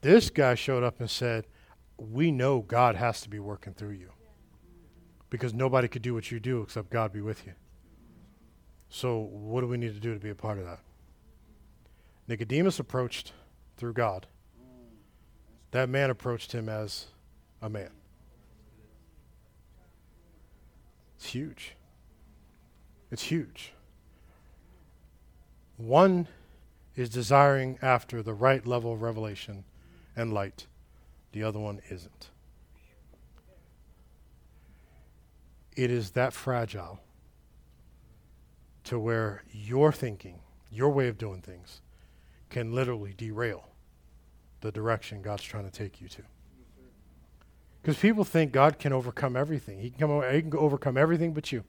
This 0.00 0.30
guy 0.30 0.54
showed 0.54 0.82
up 0.82 1.00
and 1.00 1.10
said, 1.10 1.46
We 1.98 2.30
know 2.32 2.60
God 2.60 2.96
has 2.96 3.20
to 3.22 3.28
be 3.28 3.38
working 3.38 3.74
through 3.74 3.90
you 3.90 4.10
because 5.28 5.52
nobody 5.52 5.88
could 5.88 6.02
do 6.02 6.14
what 6.14 6.30
you 6.30 6.40
do 6.40 6.62
except 6.62 6.90
God 6.90 7.12
be 7.12 7.20
with 7.20 7.46
you. 7.46 7.52
So, 8.88 9.18
what 9.18 9.60
do 9.60 9.68
we 9.68 9.76
need 9.76 9.94
to 9.94 10.00
do 10.00 10.14
to 10.14 10.20
be 10.20 10.30
a 10.30 10.34
part 10.34 10.58
of 10.58 10.64
that? 10.64 10.80
Nicodemus 12.26 12.78
approached 12.80 13.32
through 13.76 13.92
God. 13.92 14.26
That 15.70 15.88
man 15.88 16.10
approached 16.10 16.52
him 16.52 16.68
as 16.68 17.06
a 17.62 17.68
man. 17.68 17.90
It's 21.16 21.26
huge. 21.26 21.76
It's 23.10 23.24
huge. 23.24 23.72
One 25.76 26.28
is 26.94 27.08
desiring 27.08 27.78
after 27.80 28.22
the 28.22 28.34
right 28.34 28.66
level 28.66 28.92
of 28.92 29.02
revelation 29.02 29.64
and 30.14 30.32
light, 30.32 30.66
the 31.32 31.42
other 31.42 31.58
one 31.58 31.80
isn't. 31.88 32.28
It 35.76 35.90
is 35.90 36.10
that 36.10 36.32
fragile 36.32 37.00
to 38.84 38.98
where 38.98 39.44
your 39.50 39.92
thinking, 39.92 40.40
your 40.70 40.90
way 40.90 41.08
of 41.08 41.16
doing 41.16 41.40
things, 41.40 41.80
can 42.50 42.74
literally 42.74 43.14
derail 43.16 43.68
the 44.60 44.72
direction 44.72 45.22
God's 45.22 45.42
trying 45.42 45.64
to 45.64 45.70
take 45.70 46.00
you 46.00 46.08
to. 46.08 46.22
Because 47.80 47.96
people 47.96 48.24
think 48.24 48.52
God 48.52 48.78
can 48.78 48.92
overcome 48.92 49.36
everything. 49.36 49.78
He 49.78 49.90
can, 49.90 50.00
come, 50.00 50.34
he 50.34 50.42
can 50.42 50.54
overcome 50.56 50.98
everything 50.98 51.32
but 51.32 51.50
you. 51.50 51.64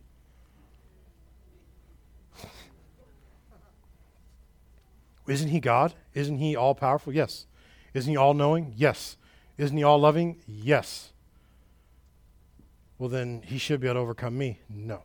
Isn't 5.28 5.50
he 5.50 5.60
God? 5.60 5.94
Isn't 6.14 6.38
he 6.38 6.56
all 6.56 6.76
powerful? 6.76 7.14
Yes. 7.14 7.46
Isn't 7.94 8.12
he 8.12 8.18
all 8.18 8.34
knowing? 8.34 8.74
Yes. 8.76 9.18
Isn't 9.58 9.78
he 9.78 9.84
all 9.84 10.00
loving? 10.00 10.38
Yes. 10.48 11.12
Well, 12.98 13.10
then 13.10 13.44
he 13.46 13.58
should 13.58 13.80
be 13.80 13.88
able 13.88 13.96
to 13.96 14.00
overcome 14.02 14.38
me. 14.38 14.60
No. 14.70 15.04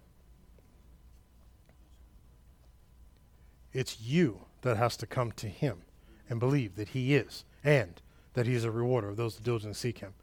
It's 3.73 4.01
you 4.01 4.41
that 4.63 4.77
has 4.77 4.97
to 4.99 5.07
come 5.07 5.33
to 5.33 5.49
him 5.49 5.83
and 6.29 6.41
believe 6.41 6.77
that 6.77 6.89
he 6.89 7.15
is 7.15 7.45
and 7.63 8.01
that 8.35 8.47
he 8.47 8.55
is 8.55 8.65
a 8.65 8.71
rewarder 8.71 9.09
of 9.09 9.17
those 9.17 9.37
that 9.37 9.45
diligently 9.45 9.75
seek 9.75 9.99
him. 9.99 10.15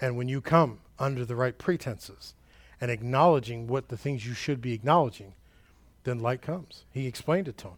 And 0.00 0.16
when 0.16 0.28
you 0.28 0.40
come 0.40 0.80
under 0.98 1.24
the 1.24 1.36
right 1.36 1.56
pretenses 1.56 2.34
and 2.80 2.90
acknowledging 2.90 3.66
what 3.66 3.88
the 3.88 3.96
things 3.96 4.26
you 4.26 4.34
should 4.34 4.60
be 4.60 4.72
acknowledging, 4.72 5.34
then 6.04 6.18
light 6.20 6.42
comes. 6.42 6.84
He 6.90 7.06
explained 7.06 7.48
it 7.48 7.58
to 7.58 7.68
him. 7.68 7.76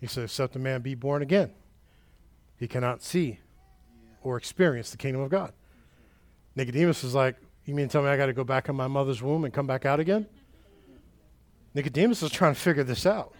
He 0.00 0.06
said, 0.06 0.24
Except 0.24 0.56
a 0.56 0.58
man 0.58 0.80
be 0.80 0.94
born 0.94 1.22
again, 1.22 1.52
he 2.56 2.68
cannot 2.68 3.02
see 3.02 3.40
or 4.22 4.36
experience 4.36 4.90
the 4.90 4.96
kingdom 4.96 5.22
of 5.22 5.30
God. 5.30 5.52
Nicodemus 6.54 7.04
is 7.04 7.14
like, 7.14 7.36
You 7.64 7.74
mean 7.74 7.88
tell 7.88 8.02
me 8.02 8.08
I 8.08 8.16
got 8.16 8.26
to 8.26 8.32
go 8.32 8.44
back 8.44 8.68
in 8.68 8.76
my 8.76 8.88
mother's 8.88 9.22
womb 9.22 9.44
and 9.44 9.52
come 9.52 9.66
back 9.66 9.84
out 9.84 10.00
again? 10.00 10.26
Nicodemus 11.74 12.22
is 12.22 12.30
trying 12.30 12.54
to 12.54 12.60
figure 12.60 12.84
this 12.84 13.06
out. 13.06 13.34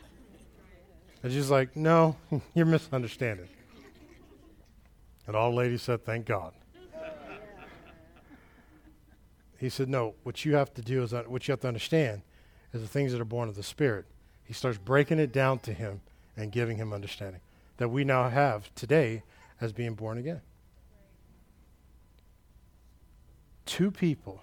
And 1.23 1.33
she's 1.33 1.51
like, 1.51 1.77
No, 1.77 2.17
you're 2.55 2.67
misunderstanding. 2.67 3.49
And 5.27 5.37
all 5.37 5.51
the 5.51 5.57
ladies 5.57 5.83
said, 5.83 6.05
Thank 6.05 6.27
God. 6.27 6.55
He 9.59 9.69
said, 9.69 9.89
No, 9.89 10.15
what 10.23 10.45
you 10.45 10.55
have 10.55 10.73
to 10.75 10.83
do 10.83 11.03
is, 11.03 11.13
what 11.13 11.47
you 11.47 11.53
have 11.53 11.61
to 11.61 11.69
understand 11.69 12.23
is 12.73 12.81
the 12.81 12.89
things 12.89 13.13
that 13.13 13.21
are 13.21 13.27
born 13.27 13.49
of 13.49 13.57
the 13.57 13.63
Spirit. 13.63 14.07
He 14.45 14.53
starts 14.53 14.79
breaking 14.79 15.19
it 15.19 15.33
down 15.33 15.59
to 15.61 15.73
him 15.73 16.01
and 16.39 16.53
giving 16.53 16.79
him 16.79 16.93
understanding 16.95 17.43
that 17.77 17.89
we 17.89 18.05
now 18.05 18.31
have 18.31 18.75
today 18.75 19.23
as 19.61 19.73
being 19.73 19.95
born 19.95 20.17
again. 20.17 20.41
Two 23.67 23.91
people 23.91 24.41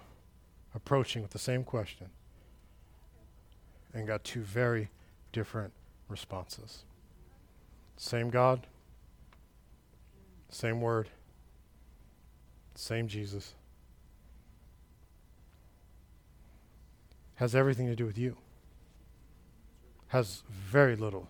approaching 0.74 1.22
with 1.22 1.32
the 1.32 1.38
same 1.38 1.64
question. 1.64 2.08
and 3.94 4.06
got 4.06 4.22
two 4.24 4.42
very 4.42 4.90
different 5.32 5.72
responses. 6.08 6.84
Same 7.96 8.28
God, 8.28 8.66
same 10.50 10.82
Word, 10.82 11.08
same 12.74 13.08
Jesus. 13.08 13.54
Has 17.36 17.54
everything 17.54 17.86
to 17.86 17.96
do 17.96 18.04
with 18.04 18.18
you. 18.18 18.36
Has 20.08 20.42
very 20.48 20.94
little, 20.94 21.28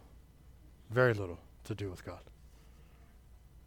very 0.90 1.14
little 1.14 1.38
to 1.64 1.74
do 1.74 1.90
with 1.90 2.04
God. 2.04 2.20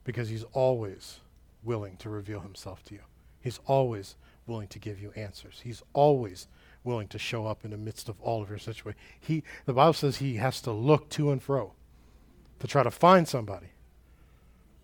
Because 0.03 0.29
He's 0.29 0.43
always 0.53 1.19
willing 1.63 1.97
to 1.97 2.09
reveal 2.09 2.39
Himself 2.39 2.83
to 2.85 2.95
you. 2.95 3.01
He's 3.41 3.59
always 3.65 4.15
willing 4.47 4.67
to 4.69 4.79
give 4.79 4.99
you 4.99 5.11
answers. 5.15 5.61
He's 5.63 5.83
always 5.93 6.47
willing 6.83 7.07
to 7.09 7.19
show 7.19 7.45
up 7.45 7.63
in 7.63 7.71
the 7.71 7.77
midst 7.77 8.09
of 8.09 8.19
all 8.21 8.41
of 8.41 8.49
your 8.49 8.57
situation. 8.57 8.99
He, 9.19 9.43
the 9.65 9.73
Bible 9.73 9.93
says 9.93 10.17
he 10.17 10.35
has 10.35 10.61
to 10.61 10.71
look 10.71 11.09
to 11.09 11.31
and 11.31 11.41
fro 11.41 11.73
to 12.59 12.67
try 12.67 12.83
to 12.83 12.91
find 12.91 13.27
somebody 13.27 13.67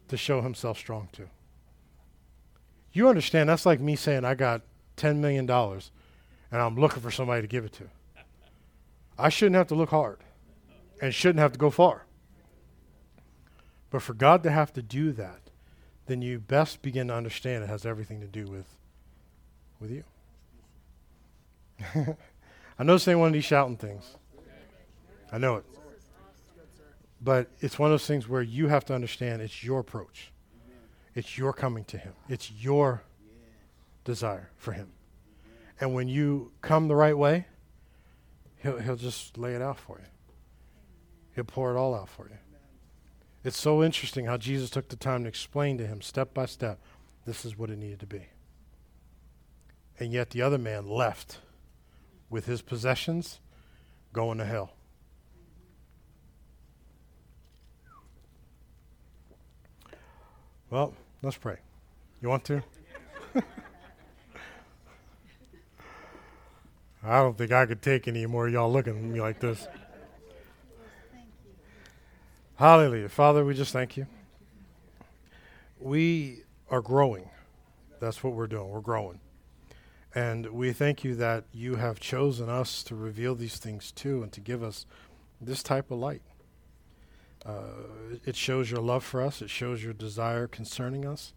to 0.08 0.18
show 0.18 0.42
himself 0.42 0.78
strong 0.78 1.10
to. 1.14 1.24
You 2.94 3.10
understand, 3.10 3.50
that's 3.50 3.66
like 3.66 3.80
me 3.80 3.96
saying 3.96 4.24
I 4.24 4.36
got 4.36 4.62
$10 4.98 5.18
million 5.18 5.50
and 5.50 6.62
I'm 6.62 6.76
looking 6.76 7.02
for 7.02 7.12
somebody 7.12 7.42
to 7.42 7.48
give 7.48 7.66
it 7.66 7.74
to. 7.74 7.86
I 9.18 9.30
shouldn't 9.30 9.56
have 9.56 9.68
to 9.68 9.76
look 9.76 9.90
hard 9.90 10.20
and 11.02 11.14
shouldn't 11.14 11.40
have 11.40 11.54
to 11.54 11.60
go 11.60 11.70
far. 11.70 12.05
But 13.96 14.02
for 14.02 14.14
God 14.14 14.44
to 14.44 14.52
have 14.52 14.74
to 14.74 14.82
do 14.82 15.14
that, 15.14 15.40
then 16.08 16.22
you 16.22 16.38
best 16.38 16.82
begin 16.82 17.08
to 17.08 17.14
understand 17.14 17.64
it 17.64 17.68
has 17.68 17.86
everything 17.86 18.20
to 18.20 18.28
do 18.28 18.44
with, 18.46 18.68
with 19.80 19.90
you. 19.90 20.04
I 22.78 22.84
know 22.84 22.98
saying 22.98 23.18
one 23.20 23.28
of 23.28 23.34
these 23.34 23.46
shouting 23.46 23.78
things. 23.78 24.18
I 25.32 25.38
know 25.38 25.56
it. 25.56 25.64
But 27.22 27.48
it's 27.62 27.80
one 27.80 27.90
of 27.90 27.94
those 27.94 28.06
things 28.06 28.28
where 28.28 28.42
you 28.42 28.68
have 28.68 28.84
to 28.88 28.94
understand 28.94 29.42
it's 29.42 29.64
your 29.64 29.80
approach. 29.80 30.34
It's 31.14 31.38
your 31.38 31.54
coming 31.54 31.86
to 31.86 31.98
Him. 31.98 32.12
It's 32.28 32.52
your 32.52 33.02
desire 34.04 34.50
for 34.58 34.74
Him. 34.74 34.92
And 35.80 35.94
when 35.94 36.10
you 36.10 36.52
come 36.62 36.90
the 36.90 36.98
right 36.98 37.18
way, 37.18 37.46
He'll, 38.58 38.78
he'll 38.78 38.98
just 38.98 39.38
lay 39.38 39.54
it 39.54 39.62
out 39.62 39.80
for 39.80 40.00
you. 40.00 40.08
He'll 41.34 41.46
pour 41.46 41.74
it 41.74 41.78
all 41.78 41.96
out 41.96 42.10
for 42.10 42.28
you. 42.28 42.36
It's 43.46 43.62
so 43.62 43.84
interesting 43.84 44.26
how 44.26 44.38
Jesus 44.38 44.72
took 44.72 44.90
the 44.90 44.96
time 44.96 45.22
to 45.22 45.30
explain 45.30 45.78
to 45.78 45.86
him 45.86 46.02
step 46.02 46.34
by 46.34 46.48
step 46.48 46.80
this 47.28 47.46
is 47.46 47.56
what 47.56 47.70
it 47.70 47.78
needed 47.78 48.00
to 48.00 48.08
be. 48.08 48.24
And 50.00 50.12
yet 50.12 50.32
the 50.32 50.42
other 50.42 50.58
man 50.58 50.90
left 50.90 51.38
with 52.28 52.48
his 52.48 52.64
possessions 52.64 53.40
going 54.14 54.40
to 54.40 54.46
hell. 54.46 54.74
Well, 60.72 60.96
let's 61.22 61.38
pray. 61.38 61.58
You 62.24 62.30
want 62.30 62.46
to? 62.46 62.64
I 67.04 67.20
don't 67.20 67.38
think 67.38 67.52
I 67.52 67.68
could 67.68 67.84
take 67.84 68.08
any 68.08 68.26
more 68.26 68.50
y'all 68.50 68.74
looking 68.74 68.98
at 68.98 69.04
me 69.04 69.22
like 69.22 69.40
this. 69.40 69.68
Hallelujah. 72.58 73.10
Father, 73.10 73.44
we 73.44 73.54
just 73.54 73.74
thank 73.74 73.98
you. 73.98 74.08
We 75.78 76.44
are 76.70 76.82
growing. 76.82 77.30
That's 78.00 78.24
what 78.24 78.32
we're 78.32 78.48
doing. 78.48 78.70
We're 78.70 78.80
growing. 78.80 79.20
And 80.14 80.46
we 80.48 80.72
thank 80.72 81.04
you 81.04 81.16
that 81.16 81.44
you 81.52 81.76
have 81.76 82.00
chosen 82.00 82.48
us 82.48 82.82
to 82.84 82.96
reveal 82.96 83.36
these 83.36 83.58
things 83.58 83.92
to 83.94 84.24
and 84.24 84.32
to 84.32 84.40
give 84.40 84.64
us 84.64 84.86
this 85.42 85.62
type 85.62 85.92
of 85.92 86.00
light. 86.00 86.22
Uh, 87.46 88.20
it 88.24 88.38
shows 88.38 88.72
your 88.72 88.80
love 88.80 89.04
for 89.04 89.22
us, 89.22 89.42
it 89.42 89.50
shows 89.50 89.84
your 89.84 89.94
desire 89.94 90.48
concerning 90.48 91.06
us. 91.06 91.34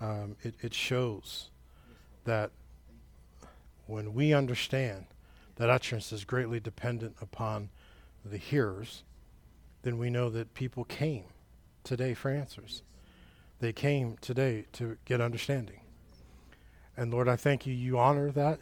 Um, 0.00 0.36
it, 0.42 0.54
it 0.62 0.72
shows 0.72 1.50
that 2.24 2.50
when 3.86 4.14
we 4.14 4.32
understand 4.32 5.04
that 5.56 5.68
utterance 5.68 6.12
is 6.12 6.24
greatly 6.24 6.60
dependent 6.60 7.16
upon 7.20 7.68
the 8.24 8.38
hearers, 8.38 9.02
then 9.86 9.98
we 9.98 10.10
know 10.10 10.28
that 10.28 10.52
people 10.52 10.82
came 10.82 11.22
today 11.84 12.12
for 12.12 12.28
answers. 12.28 12.82
They 13.60 13.72
came 13.72 14.16
today 14.20 14.66
to 14.72 14.96
get 15.04 15.20
understanding. 15.20 15.78
And 16.96 17.12
Lord, 17.12 17.28
I 17.28 17.36
thank 17.36 17.68
you, 17.68 17.72
you 17.72 17.96
honor 17.96 18.32
that 18.32 18.58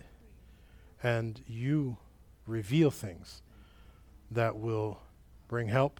and 1.02 1.40
you 1.46 1.96
reveal 2.46 2.90
things 2.90 3.40
that 4.30 4.58
will 4.58 5.00
bring 5.48 5.68
help 5.68 5.98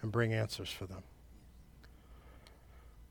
and 0.00 0.10
bring 0.10 0.32
answers 0.32 0.70
for 0.70 0.86
them. 0.86 1.02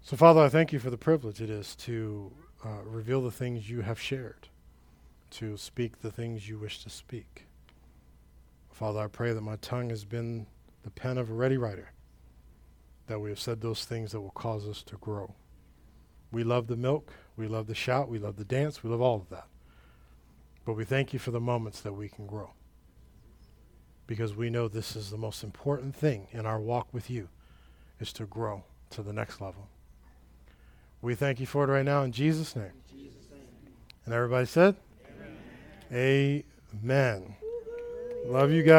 So, 0.02 0.18
Father, 0.18 0.42
I 0.42 0.50
thank 0.50 0.74
you 0.74 0.80
for 0.80 0.90
the 0.90 0.98
privilege 0.98 1.40
it 1.40 1.52
is 1.52 1.76
to 1.76 2.32
uh, 2.66 2.82
reveal 2.84 3.22
the 3.22 3.30
things 3.30 3.70
you 3.70 3.82
have 3.82 4.02
shared 4.02 4.48
to 5.30 5.56
speak 5.56 6.02
the 6.02 6.12
things 6.12 6.50
you 6.50 6.58
wish 6.58 6.84
to 6.84 6.90
speak. 6.90 7.46
Father, 8.72 9.02
I 9.02 9.08
pray 9.08 9.34
that 9.34 9.42
my 9.42 9.58
tongue 9.58 9.92
has 9.92 10.04
been 10.04 10.48
the 10.88 10.92
pen 10.92 11.18
of 11.18 11.30
a 11.30 11.34
ready 11.34 11.58
writer, 11.58 11.92
that 13.08 13.20
we 13.20 13.30
have 13.30 13.42
said 13.42 13.60
those 13.60 13.84
things 13.84 14.14
that 14.14 14.22
will 14.22 14.30
cause 14.30 14.66
us 14.66 14.82
to 14.84 14.96
grow. 14.96 15.36
We 16.32 16.46
love 16.46 16.68
the 16.68 16.78
milk, 16.78 17.12
we 17.36 17.46
love 17.46 17.68
the 17.68 17.76
shout, 17.76 18.08
we 18.08 18.20
love 18.20 18.38
the 18.38 18.46
dance, 18.46 18.86
we 18.86 18.90
love 18.90 19.02
all 19.02 19.18
of 19.18 19.28
that. 19.28 19.48
But 20.64 20.76
we 20.76 20.86
thank 20.86 21.12
you 21.12 21.20
for 21.20 21.32
the 21.32 21.42
moments 21.42 21.82
that 21.82 21.92
we 21.92 22.08
can 22.08 22.26
grow. 22.26 22.52
Because 24.06 24.34
we 24.34 24.50
know 24.50 24.70
this 24.70 24.96
is 24.96 25.10
the 25.10 25.18
most 25.18 25.44
important 25.44 25.94
thing 25.94 26.28
in 26.32 26.46
our 26.46 26.62
walk 26.62 26.88
with 26.94 27.10
you 27.10 27.28
is 28.00 28.14
to 28.14 28.26
grow 28.26 28.64
to 28.92 29.02
the 29.02 29.12
next 29.12 29.42
level. 29.42 29.68
We 31.02 31.16
thank 31.16 31.42
you 31.42 31.46
for 31.46 31.66
it 31.66 31.68
right 31.68 31.84
now 31.84 32.04
in 32.04 32.14
Jesus' 32.14 32.56
name. 32.56 32.72
In 32.94 32.98
Jesus 32.98 33.30
name. 33.30 33.74
And 34.06 34.14
everybody 34.14 34.46
said? 34.46 34.78
Amen. 35.92 37.36
Love 38.26 38.52
you 38.52 38.64
guys. 38.64 38.76